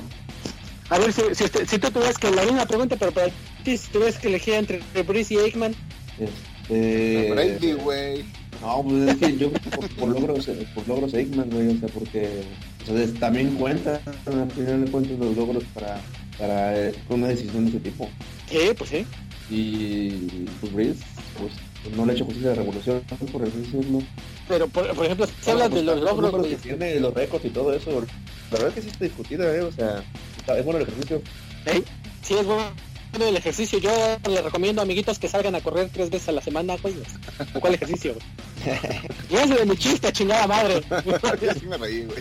A 0.89 0.99
ver, 0.99 1.13
si, 1.13 1.21
si, 1.35 1.45
si 1.67 1.77
tú 1.79 1.91
tuvieras 1.91 2.17
que, 2.17 2.31
la 2.31 2.43
misma 2.43 2.65
pregunta, 2.65 2.95
pero 2.97 3.11
para 3.11 3.27
ti, 3.63 3.77
si 3.77 3.89
tuvieras 3.91 4.17
que 4.17 4.27
elegir 4.29 4.53
entre 4.55 4.81
Breeze 5.03 5.33
y 5.33 5.37
Aikman, 5.37 5.75
Este... 6.19 7.31
Brady, 7.31 7.73
güey. 7.73 8.25
No, 8.61 8.83
pues 8.83 9.09
es 9.09 9.15
que 9.17 9.37
yo 9.37 9.51
creo 9.51 9.61
que 9.61 9.69
por, 9.69 9.89
por 9.89 10.09
logros, 10.09 10.49
por 10.73 10.87
logros 10.87 11.13
Aikman, 11.13 11.49
güey, 11.49 11.67
o 11.69 11.79
sea, 11.79 11.89
porque 11.89 12.41
o 12.89 12.93
sea, 12.93 13.03
es- 13.03 13.13
también 13.19 13.55
cuenta, 13.55 14.01
al 14.25 14.51
final 14.51 14.85
de 14.85 14.91
cuentas, 14.91 15.19
los 15.19 15.35
logros 15.35 15.63
para, 15.73 15.99
para 16.37 16.77
eh, 16.89 16.93
una 17.09 17.27
decisión 17.27 17.65
de 17.65 17.69
ese 17.71 17.79
tipo. 17.79 18.09
sí, 18.49 18.57
pues 18.77 18.89
sí. 18.89 19.05
Y 19.49 20.09
pues 20.59 20.71
pues, 20.73 20.97
pues, 21.83 21.95
no 21.95 22.05
le 22.05 22.11
ha 22.11 22.15
hecho 22.15 22.25
justicia 22.25 22.49
a 22.51 22.55
la 22.55 22.59
revolución, 22.61 23.01
por 23.31 23.43
así 23.43 23.57
decirlo. 23.59 23.99
Pero, 24.47 24.67
por, 24.67 24.93
por 24.93 25.05
ejemplo, 25.05 25.27
si 25.41 25.51
hablas 25.51 25.71
de 25.73 25.83
los 25.83 26.01
logros, 26.01 26.31
que 26.31 26.37
güey, 26.39 26.55
tiene, 26.55 26.99
los 26.99 27.13
récords 27.13 27.45
y 27.45 27.49
todo 27.49 27.73
eso, 27.73 27.91
la 27.91 28.05
verdad 28.51 28.67
es 28.69 28.73
que 28.75 28.81
sí 28.81 28.87
está 28.89 29.05
discutida, 29.05 29.55
¿eh? 29.55 29.61
O 29.61 29.71
sea, 29.71 30.03
está- 30.37 30.57
es 30.57 30.65
bueno 30.65 30.79
el 30.79 30.87
ejercicio. 30.87 31.21
¿eh? 31.65 31.83
sí 32.21 32.33
es 32.33 32.45
bueno 32.45 32.71
el 33.19 33.35
ejercicio, 33.37 33.79
yo 33.79 33.89
les 34.29 34.43
recomiendo 34.43 34.81
amiguitos 34.81 35.17
que 35.17 35.27
salgan 35.29 35.55
a 35.55 35.61
correr 35.61 35.89
tres 35.91 36.09
veces 36.09 36.27
a 36.29 36.33
la 36.33 36.41
semana, 36.41 36.75
güey. 36.81 36.95
¿O 37.53 37.59
cuál 37.59 37.73
ejercicio? 37.73 38.15
Yo 39.31 39.39
ese 39.39 39.55
de 39.55 39.65
mi 39.65 39.77
chiste, 39.77 40.11
chingada 40.11 40.45
madre. 40.45 40.81
Yo 41.41 41.53
sí 41.53 41.65
me 41.67 41.77
reí, 41.77 42.03
güey. 42.05 42.19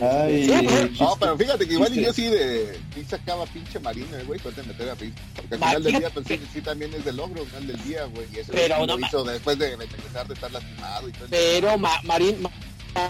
Ay, 0.00 0.44
Sí. 0.46 0.96
No, 1.00 1.16
pero 1.18 1.36
fíjate 1.36 1.66
que 1.66 1.74
igual 1.74 1.96
y 1.96 2.02
yo 2.04 2.12
sí 2.12 2.26
de 2.28 2.78
sí 2.94 3.04
sacaba 3.08 3.46
pinche 3.46 3.80
marino, 3.80 4.16
eh, 4.16 4.22
güey, 4.24 4.38
de 4.40 4.62
meter 4.62 4.90
a 4.90 4.94
Riz. 4.94 5.12
Porque 5.34 5.54
al 5.54 5.60
final 5.60 5.82
del 5.82 5.98
día, 5.98 6.10
pues 6.10 6.26
sí, 6.28 6.40
sí 6.52 6.60
también 6.60 6.94
es 6.94 7.04
de 7.04 7.12
logro, 7.12 7.40
al 7.42 7.46
final 7.48 7.66
del 7.66 7.84
día, 7.84 8.04
güey. 8.04 8.26
Y 8.32 8.38
eso 8.38 8.52
Pero 8.52 8.78
no 8.78 8.86
lo 8.86 8.98
ma- 8.98 9.06
hizo 9.08 9.24
después 9.24 9.58
de 9.58 9.76
regresar 9.76 10.28
de 10.28 10.34
estar 10.34 10.52
lastimado 10.52 11.08
y 11.08 11.12
todo. 11.12 11.24
el- 11.24 11.30
Pero 11.30 11.78
Ma- 11.78 12.00
Marín, 12.04 12.40
Ma- 12.42 12.50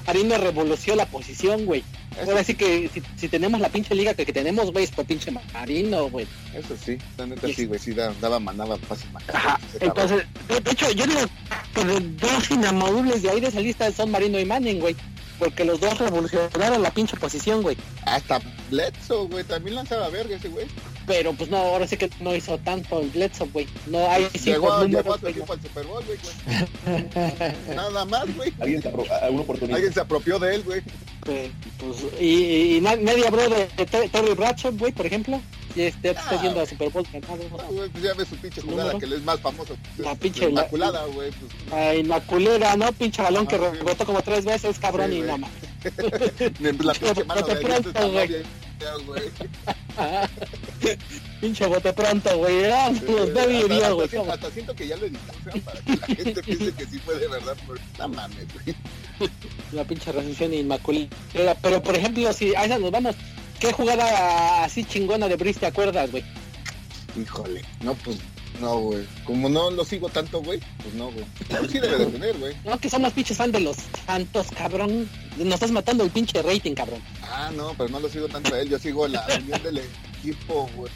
Marín 0.07 0.29
me 0.29 0.39
revolucionó 0.39 0.97
la 0.97 1.07
posición, 1.07 1.67
güey. 1.67 1.85
Eso, 2.21 2.31
Ahora 2.31 2.43
sí 2.43 2.55
que 2.55 2.91
si, 2.93 3.03
si 3.17 3.29
tenemos 3.29 3.61
la 3.61 3.69
pinche 3.69 3.95
liga 3.95 4.15
que, 4.15 4.25
que 4.25 4.33
tenemos, 4.33 4.73
güey, 4.73 4.85
es 4.85 4.91
por 4.91 5.05
pinche 5.05 5.31
Marino, 5.53 6.09
güey. 6.09 6.27
eso 6.55 6.75
sí, 6.83 6.97
la 7.19 7.27
neta 7.27 7.47
sí, 7.49 7.67
güey, 7.67 7.79
sí 7.79 7.93
da- 7.93 8.15
daba 8.21 8.41
manaba 8.41 8.77
fácil. 8.79 9.09
Ajá. 9.33 9.61
Entonces, 9.81 10.25
de, 10.49 10.61
de 10.61 10.71
hecho, 10.71 10.91
yo 10.93 11.07
digo 11.07 11.21
que 11.75 11.85
los 11.85 12.17
dos 12.17 12.51
inamovibles 12.51 13.23
de 13.23 13.31
ahí 13.31 13.41
de 13.41 13.49
esa 13.49 13.61
lista 13.61 13.93
son 13.93 14.11
Marino 14.11 14.39
y 14.41 14.45
Manning, 14.47 14.81
güey. 14.81 14.97
Porque 15.39 15.65
los 15.65 15.81
dos 15.81 15.97
revolucionaron 15.99 16.83
la 16.83 16.91
pinche 16.91 17.17
posición, 17.17 17.63
güey. 17.63 17.77
Hasta 18.05 18.41
Bledsoe, 18.71 19.27
güey, 19.29 19.45
también 19.45 19.77
lanzaba 19.77 20.09
verga 20.09 20.37
ese 20.37 20.49
güey. 20.49 20.67
Pero 21.07 21.33
pues 21.33 21.49
no, 21.49 21.57
ahora 21.57 21.87
sí 21.87 21.97
que 21.97 22.11
no 22.21 22.35
hizo 22.35 22.59
tanto 22.59 23.01
el 23.01 23.09
Bledsoe, 23.11 23.49
güey. 23.53 23.67
No 23.87 24.11
hay 24.11 24.27
sí 24.35 24.51
Llegó, 24.51 24.69
por 24.69 24.89
llegó 24.91 25.15
a 25.15 25.19
su 25.19 25.27
al 25.27 25.63
Super 25.63 25.87
Bowl, 25.87 26.05
güey, 26.05 26.19
güey. 26.19 27.05
Nada 27.77 28.05
más, 28.05 28.37
güey. 28.37 28.53
Alguien 28.61 28.83
se 28.83 28.93
apro- 28.93 29.23
alguna 29.23 29.43
oportunidad. 29.43 29.77
Alguien 29.77 29.95
se 29.95 30.01
apropió 30.01 30.39
de 30.39 30.55
él, 30.57 30.63
güey. 30.65 30.83
Pues, 31.25 31.51
y, 32.21 32.77
y 32.77 32.81
na- 32.81 32.97
nadie 32.97 33.27
habló 33.27 33.49
de, 33.49 33.69
de 33.77 33.87
Ter- 33.87 34.09
Terry 34.11 34.35
Bradshaw, 34.35 34.73
güey, 34.77 34.93
por 34.93 35.07
ejemplo. 35.07 35.41
Y 35.77 35.83
este 35.83 36.11
está 36.11 36.31
Ah. 36.31 36.43
yendo 36.43 36.61
a 36.61 36.67
Super 36.67 36.91
Bowl 36.91 37.07
ganado. 37.13 37.37
Güey, 37.71 37.89
pues 37.91 38.03
ya 38.05 38.15
ves 38.15 38.29
su 38.29 38.37
pinche 38.37 38.61
jugada 38.63 38.83
Número. 38.85 38.99
que 38.99 39.07
le 39.07 39.17
es 39.17 39.23
más 39.23 39.41
famoso. 39.41 39.77
La 39.99 40.15
pinche- 40.15 40.49
Inmaculada, 40.49 41.05
güey. 41.07 41.31
Pues, 41.31 41.53
La 41.71 41.95
Inmaculera, 41.95 42.77
¿no? 42.77 42.93
Pinche 42.93 43.23
balón 43.23 43.47
que 43.47 43.57
Ah, 43.57 43.71
sí. 43.73 43.79
rebotó 43.79 44.07
como 44.07 44.23
tres 44.23 44.45
veces, 44.45 44.79
cabrón, 44.79 45.11
Sí, 45.11 45.19
y 45.19 45.21
nada 45.21 45.37
más. 45.39 45.51
la 46.81 46.93
pinche 46.95 47.25
mano 47.25 47.47
de 47.47 47.57
pronto, 47.57 48.11
güey. 48.11 48.43
Pinche 51.41 51.67
bote 51.67 51.93
pronto, 51.93 52.37
güey. 52.39 52.65
Ah, 52.65 52.91
los 52.91 53.01
hasta 53.01 53.91
güey. 53.93 54.09
siento- 54.09 54.33
Hasta 54.33 54.51
siento 54.51 54.75
que 54.75 54.87
ya 54.89 54.97
lo 54.97 55.07
editamos 55.07 55.37
¿no? 55.55 55.61
para 55.63 55.81
que 55.81 55.97
la 55.97 56.07
gente 56.17 56.43
piense 56.43 56.73
que 56.73 56.87
sí 56.87 56.99
fue 56.99 57.17
de 57.19 57.29
verdad. 57.29 57.57
Por... 57.67 57.79
No 57.99 58.09
mames, 58.09 58.47
güey. 58.55 58.75
La 59.73 59.85
pinche 59.85 60.11
recensión 60.13 60.53
inmaculada. 60.55 61.09
Pero, 61.63 61.83
por 61.83 61.95
ejemplo, 61.97 62.33
si 62.33 62.55
a 62.55 62.65
esa 62.65 62.79
nos 62.79 62.91
vamos, 62.91 63.15
¿qué 63.61 63.73
jugada 63.73 64.65
así 64.65 64.85
chingona 64.85 65.29
de 65.29 65.37
Brice 65.37 65.61
te 65.61 65.67
acuerdas, 65.67 66.11
güey? 66.11 66.25
Híjole. 67.21 67.63
No, 67.83 67.95
pues, 67.95 68.19
no, 68.61 68.79
güey. 68.79 69.07
Como 69.25 69.49
no 69.49 69.71
lo 69.71 69.85
sigo 69.85 70.09
tanto, 70.09 70.43
güey, 70.43 70.61
pues 70.83 70.95
no, 70.95 71.11
güey. 71.11 71.25
Sí 71.69 71.79
debe 71.79 71.99
de 71.99 72.07
tener, 72.07 72.37
güey. 72.39 72.57
No, 72.65 72.79
que 72.79 72.89
somos 72.91 73.13
pinches 73.13 73.37
fan 73.37 73.53
de 73.53 73.61
los 73.61 73.77
santos, 74.07 74.47
cabrón. 74.57 75.09
Nos 75.37 75.55
estás 75.55 75.71
matando 75.71 76.05
el 76.05 76.11
pinche 76.11 76.43
rating, 76.43 76.75
cabrón. 76.75 77.01
Ah, 77.23 77.51
no, 77.55 77.75
pero 77.77 77.89
no 77.89 78.01
lo 78.01 78.09
sigo 78.09 78.29
tanto 78.29 78.55
a 78.55 78.61
él. 78.61 78.69
Yo 78.69 78.79
sigo 78.79 79.07
la 79.09 79.25
unión 79.43 79.63
del 79.63 79.79
equipo, 80.19 80.69
güey. 80.77 80.93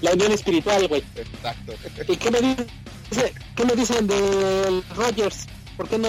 La 0.00 0.12
unión 0.12 0.32
espiritual, 0.32 0.86
güey. 0.88 1.02
Exacto. 1.14 1.72
¿Y 2.08 2.16
qué 2.16 2.30
me, 2.30 2.40
dice, 2.40 3.34
qué 3.54 3.64
me 3.64 3.74
dicen 3.74 4.06
del 4.06 4.82
Rogers? 4.94 5.46
¿Por 5.76 5.88
qué 5.88 5.98
no 5.98 6.08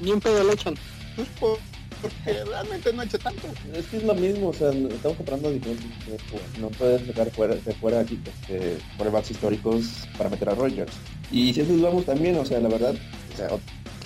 ni 0.00 0.12
un 0.12 0.20
pedo 0.20 0.42
le 0.44 0.54
echan? 0.54 0.74
Pues 1.16 1.28
por- 1.38 1.58
porque 2.02 2.44
realmente 2.44 2.92
no 2.92 3.02
he 3.02 3.06
hecho 3.06 3.18
tanto. 3.18 3.48
Es 3.74 3.86
que 3.86 3.96
es 3.98 4.02
lo 4.04 4.14
mismo, 4.14 4.48
o 4.48 4.52
sea, 4.52 4.70
estamos 4.70 5.16
comprando 5.16 5.50
diferentes 5.50 5.86
equipos. 5.86 6.40
No 6.60 6.68
puedes 6.70 7.06
sacar 7.06 7.30
fuera, 7.30 7.54
de 7.54 7.74
fuera 7.74 8.00
aquí 8.00 8.18
este, 8.24 8.78
quarterbacks 8.96 9.30
históricos 9.30 9.84
para 10.18 10.28
meter 10.28 10.50
a 10.50 10.54
Rogers. 10.54 10.92
Y 11.30 11.54
si 11.54 11.62
lo 11.64 11.86
vamos 11.88 12.04
también, 12.04 12.36
o 12.36 12.44
sea, 12.44 12.60
la 12.60 12.68
verdad, 12.68 12.94
o 13.32 13.36
sea, 13.36 13.48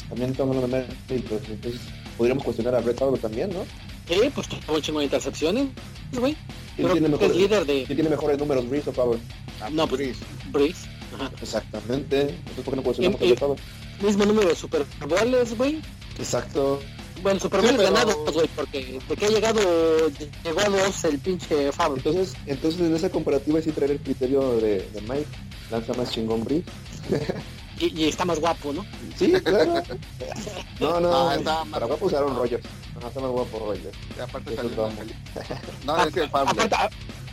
también 0.09 0.31
estamos 0.31 0.57
hablando 0.57 0.77
de 0.77 0.87
méritos, 1.09 1.41
entonces 1.49 1.81
podríamos 2.17 2.45
cuestionar 2.45 2.75
a 2.75 2.81
Brett 2.81 2.99
Favre 2.99 3.19
también, 3.19 3.51
¿no? 3.51 3.65
Eh, 4.09 4.31
pues 4.35 4.49
tuvo 4.49 4.77
un 4.77 4.83
chingo 4.83 5.01
de 5.01 5.07
intercepciones, 5.07 5.67
güey. 6.13 6.37
¿Quién 6.77 6.93
tiene, 6.93 7.09
mejores, 7.09 7.37
líder 7.37 7.67
de 7.67 7.85
¿Quién 7.85 7.97
tiene 7.97 8.11
mejores 8.11 8.39
números, 8.39 8.69
Breeze 8.69 8.91
o 8.91 8.93
Favre? 8.93 9.19
Ah, 9.61 9.71
No, 9.71 9.89
pues- 9.89 10.01
Brice. 10.01 10.25
Breeze. 10.53 10.89
Ajá. 11.15 11.31
Exactamente. 11.41 12.21
Entonces, 12.21 12.65
¿por 12.65 12.65
qué 12.65 12.77
no 12.77 12.83
cuestionamos 12.83 13.21
a 13.21 13.25
Brett 13.25 13.39
Favre? 13.39 13.63
Mismo 14.03 14.25
número 14.27 14.49
de 14.49 14.55
Super 14.55 14.85
Bowls, 15.09 15.57
güey. 15.57 15.81
Exacto. 16.19 16.81
Bueno, 17.27 17.41
Super 17.41 17.61
Sí, 17.61 17.67
pero- 17.77 17.83
ganados, 17.83 18.33
güey, 18.33 18.47
porque 18.55 19.01
de 19.09 19.17
que 19.17 19.27
ha 19.27 19.29
llegado, 19.29 19.61
llegó 20.45 20.61
a 20.61 20.65
dos 20.69 21.05
el 21.07 21.19
pinche 21.19 21.73
Favre. 21.73 21.97
Entonces, 21.99 22.35
entonces 22.47 22.81
en 22.81 22.95
esa 22.95 23.11
comparativa 23.11 23.61
sí 23.61 23.73
traer 23.73 23.91
el 23.91 23.99
criterio 23.99 24.59
de, 24.59 24.89
de 24.93 25.01
Mike. 25.01 25.27
Lanza 25.73 25.93
más 25.95 26.13
chingón 26.13 26.45
Breeze. 26.45 26.65
Y, 27.79 28.05
y 28.05 28.09
está 28.09 28.25
más 28.25 28.41
guapo, 28.41 28.73
¿no? 28.73 28.87
Sí, 29.19 29.33
claro. 29.45 29.83
No, 30.81 30.99
no, 31.01 31.29
Ah, 31.29 31.35
está 31.37 31.63
más- 31.65 31.69
para 31.73 31.87
guapo 31.87 32.07
usaron 32.07 32.35
Rogers. 32.37 32.65
No, 32.99 33.09
está 33.09 33.21
más 33.21 33.31
guapo 33.31 33.59
Rogers. 33.59 33.97
Y 34.17 34.21
aparte 34.21 34.55
Eso 34.55 34.63
salió 34.63 34.87
es 34.87 34.95
peli. 34.95 35.15
No, 35.85 36.05
ese 36.07 36.29
Pablo. 36.29 36.63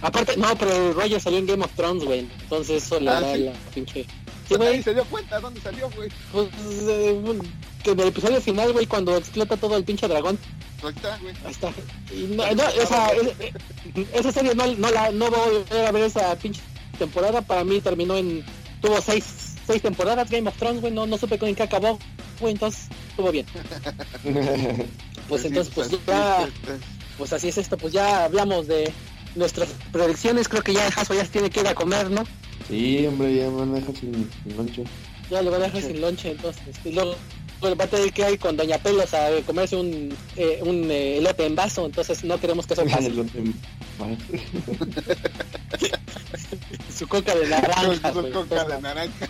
Aparte, 0.02 0.36
no, 0.38 0.54
pero 0.58 0.92
Roger 0.94 1.22
salió 1.22 1.38
en 1.40 1.46
Game 1.46 1.64
of 1.64 1.72
Thrones, 1.76 2.04
güey. 2.04 2.28
Entonces 2.42 2.84
eso 2.84 3.00
le 3.00 3.10
Ah, 3.12 3.22
da 3.22 3.34
¿sí? 3.36 3.44
la 3.44 3.54
pinche... 3.74 4.06
Sí, 4.48 4.56
Pues 4.56 4.60
güey. 4.60 4.84
se 4.84 4.94
dio 4.94 5.06
cuenta 5.06 5.40
dónde 5.40 5.62
salió, 5.62 5.90
güey. 5.92 6.10
Pues, 6.32 6.48
eh, 6.88 7.40
que 7.84 7.92
en 7.92 8.00
el 8.00 8.08
episodio 8.08 8.42
final, 8.42 8.74
güey, 8.74 8.86
cuando 8.86 9.16
explota 9.18 9.58
todo 9.58 9.78
el 9.78 9.84
pinche 9.84 10.08
dragón, 10.08 10.38
Ahí 10.84 10.90
está, 10.96 11.18
güey. 11.20 11.36
ahí 11.46 11.52
está. 11.52 11.72
Y 12.14 12.24
no, 12.36 12.56
no, 12.56 12.70
esa, 12.70 13.14
eh, 13.14 13.54
esa 14.14 14.32
serie 14.34 14.54
no, 14.54 14.68
no 14.76 14.92
la 14.92 15.12
no 15.12 15.30
voy 15.30 15.64
a 15.88 15.92
ver 15.92 16.04
esa 16.04 16.36
pinche 16.36 16.62
temporada. 17.00 17.42
Para 17.42 17.64
mí 17.64 17.80
terminó 17.80 18.18
en... 18.18 18.44
Tuvo 18.82 19.00
seis, 19.02 19.24
seis 19.66 19.82
temporadas 19.82 20.30
Game 20.30 20.50
of 20.50 20.58
Thrones, 20.58 20.82
güey. 20.82 20.92
No, 20.92 21.06
no 21.08 21.18
supe 21.18 21.40
con 21.40 21.56
qué 21.56 21.64
acabó, 21.64 21.98
güey. 22.42 22.54
Entonces 22.54 22.90
estuvo 23.10 23.32
bien. 23.32 23.46
Pues 25.30 25.46
entonces, 25.46 25.74
pues 25.74 25.88
sí, 25.88 26.00
ya... 26.06 26.48
sí. 26.48 26.72
Pues 27.18 27.32
así 27.32 27.48
es 27.50 27.58
esto, 27.58 27.78
pues 27.78 27.94
ya 27.94 28.26
hablamos 28.26 28.68
de 28.68 28.92
nuestras 29.36 29.70
predicciones. 29.92 30.48
Creo 30.50 30.64
que 30.64 30.74
ya 30.74 30.88
el 30.88 30.94
ya 30.94 31.06
se 31.06 31.26
tiene 31.32 31.50
que 31.50 31.62
ir 31.62 31.68
a 31.68 31.76
comer, 31.76 32.10
¿no? 32.10 32.24
Sí, 32.68 33.06
hombre, 33.08 33.36
ya 33.36 33.50
me 33.50 33.58
van 33.58 33.72
a 33.72 33.76
dejar 33.76 33.96
sin, 33.96 34.30
sin 34.44 34.58
lonche. 34.58 34.84
Ya 35.30 35.42
lo 35.42 35.52
van 35.52 35.62
a 35.62 35.66
dejar 35.66 35.82
sin 35.82 36.02
lonche, 36.02 36.32
entonces. 36.32 36.76
y 36.84 36.92
luego 36.92 37.16
pues, 37.60 37.80
va 37.80 37.86
a 37.86 37.88
tener 37.88 38.12
que 38.12 38.32
ir 38.32 38.40
con 38.40 38.58
Doña 38.58 38.78
Pelos 38.78 39.14
a 39.14 39.30
comerse 39.46 39.76
un, 39.76 40.14
eh, 40.36 40.60
un 40.64 40.90
eh, 40.92 41.20
elote 41.20 41.46
en 41.46 41.56
vaso, 41.56 41.86
entonces 41.86 42.24
no 42.24 42.40
queremos 42.40 42.68
que 42.68 42.74
eso 42.74 42.86
pase. 42.86 43.10
Su 46.98 47.08
coca 47.08 47.36
de 47.36 47.48
naranja, 47.48 48.12
güey, 48.12 48.32
coca 48.32 48.66
de 48.66 48.82
naranja. 48.82 49.28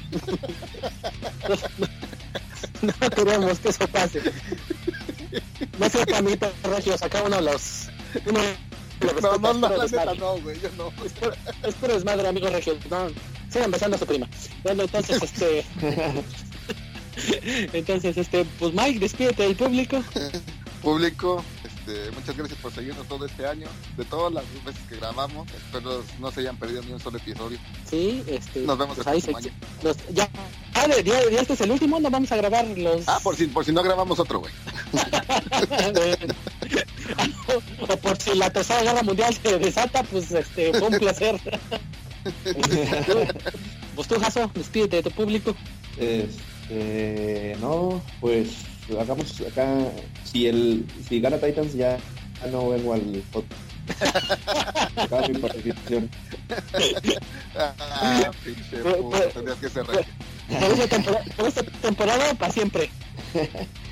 no 2.82 3.10
queremos 3.12 3.60
que 3.60 3.70
eso 3.70 3.88
pase. 3.88 4.22
No 5.80 5.90
sé, 5.90 6.06
Pamito 6.06 6.52
Regios, 6.64 7.02
acá 7.02 7.24
uno 7.24 7.38
de 7.38 7.44
los... 7.44 7.88
Uno 8.26 8.40
No, 9.22 9.38
no, 9.38 9.52
es 9.52 9.58
no, 9.58 9.70
la 9.70 9.86
neta 9.86 10.14
no, 10.16 10.38
güey, 10.40 10.60
yo 10.62 10.70
no. 10.78 10.88
Es 11.06 11.12
puro- 11.14 11.36
Es 11.64 11.76
puro 11.76 11.94
desmadre, 11.94 12.28
amigo 12.28 12.50
Regio. 12.50 12.78
No, 12.90 13.08
sigan 13.52 13.72
besando 13.72 13.96
a 13.96 14.00
su 14.00 14.06
prima. 14.06 14.28
Bueno, 14.64 14.84
entonces, 14.84 15.22
este... 15.22 15.66
Entonces, 17.74 18.18
este, 18.18 18.44
pues 18.60 18.74
Mike, 18.74 19.00
despídete 19.00 19.44
del 19.44 19.56
público. 19.56 20.04
Público, 20.82 21.44
este, 21.64 22.10
muchas 22.12 22.36
gracias 22.36 22.60
por 22.60 22.74
seguirnos 22.74 23.08
todo 23.08 23.26
este 23.28 23.46
año. 23.46 23.68
De 23.98 24.04
todas 24.06 24.34
las 24.34 24.44
veces 24.66 24.82
que 24.90 24.96
grabamos, 24.96 25.48
espero 25.52 26.04
no 26.20 26.32
se 26.32 26.40
hayan 26.42 26.58
perdido 26.58 26.82
ni 26.82 26.92
un 26.92 27.00
solo 27.00 27.18
episodio. 27.20 27.60
Sí, 27.90 28.24
este... 28.28 28.62
Nos 28.62 28.78
vemos 28.80 28.96
pues 28.96 29.06
el 29.08 29.14
próximo 29.14 29.40
se- 29.42 29.50
año. 29.50 29.58
los- 29.84 29.98
ya, 30.14 30.28
ya- 30.74 31.30
ya 31.30 31.40
este 31.42 31.54
es 31.54 31.62
el 31.62 31.72
último, 31.72 32.00
no 32.00 32.10
vamos 32.10 32.32
a 32.32 32.36
grabar 32.36 32.66
los... 32.76 33.08
Ah, 33.08 33.20
por 33.24 33.36
si, 33.36 33.46
por 33.48 33.64
si 33.64 33.72
no 33.72 33.84
grabamos 33.84 34.20
otro, 34.20 34.40
güey. 34.40 34.52
o 37.80 37.98
por 37.98 38.18
si 38.18 38.36
la 38.36 38.50
tercera 38.50 38.84
guerra 38.84 39.04
mundial 39.04 39.34
se 39.34 39.60
desata, 39.60 40.04
pues 40.04 40.32
este, 40.32 40.74
fue 40.74 40.88
un 40.88 41.00
placer. 41.00 41.40
pues 43.96 44.08
tú, 44.08 44.20
Jaso, 44.20 44.50
despídete 44.54 44.98
de 44.98 45.04
tu 45.04 45.12
público. 45.12 45.56
Este, 45.98 47.56
no, 47.60 48.02
pues 48.20 48.50
hagamos 49.00 49.42
acá, 49.42 49.68
si 50.24 50.48
el, 50.48 50.86
si 51.08 51.20
gana 51.20 51.38
Titans 51.38 51.74
ya, 51.74 51.98
ya 52.42 52.48
no 52.52 52.70
vengo 52.70 52.94
al. 52.94 53.24
Acaba 54.96 55.28
mi 55.28 55.40
participación. 55.40 56.10
Ah, 57.56 58.32
pinche 58.44 58.78
tendrías 59.32 59.58
que. 59.60 59.70
Por 60.48 60.72
esta 60.72 60.88
temporada, 60.88 61.26
por 61.36 61.48
esta 61.48 61.64
temporada 61.64 62.34
para 62.36 62.54
siempre. 62.54 62.90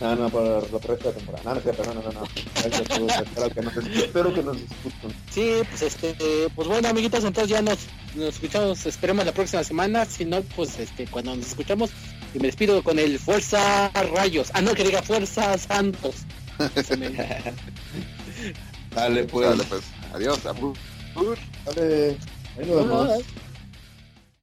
No, 0.00 0.14
no, 0.14 0.28
por 0.28 0.62
de 0.62 1.04
la 1.04 1.12
temporada. 1.12 1.42
No, 1.44 1.54
no, 1.54 1.60
no, 1.94 2.02
no, 2.02 2.12
no, 2.12 2.24
espero 3.08 3.48
que 3.48 3.62
nos, 3.62 3.76
espero 3.96 4.34
que 4.34 4.42
nos. 4.42 4.56
Sí, 5.30 5.62
pues 5.70 5.82
este, 5.82 6.14
pues 6.54 6.68
bueno 6.68 6.88
amiguitos, 6.88 7.24
entonces 7.24 7.50
ya 7.50 7.62
nos, 7.62 7.78
nos 8.14 8.34
escuchamos, 8.34 8.84
esperemos 8.84 9.24
la 9.24 9.32
próxima 9.32 9.64
semana, 9.64 10.04
si 10.04 10.26
no, 10.26 10.42
pues 10.54 10.78
este, 10.78 11.06
cuando 11.06 11.34
nos 11.34 11.46
escuchamos, 11.46 11.90
y 12.34 12.38
me 12.38 12.48
despido 12.48 12.82
con 12.82 12.98
el 12.98 13.18
Fuerza 13.18 13.88
Rayos, 13.90 14.50
ah 14.52 14.60
no, 14.60 14.74
que 14.74 14.84
diga 14.84 15.02
Fuerza 15.02 15.56
Santos. 15.56 16.14
Dale, 18.94 19.24
pues. 19.24 19.48
Dale, 19.48 19.64
pues, 19.64 19.82
adiós, 20.12 20.44
abu. 20.44 20.74
Dale, 21.64 22.16
ahí 22.58 22.66
nos 22.66 22.76
vemos. 22.76 23.24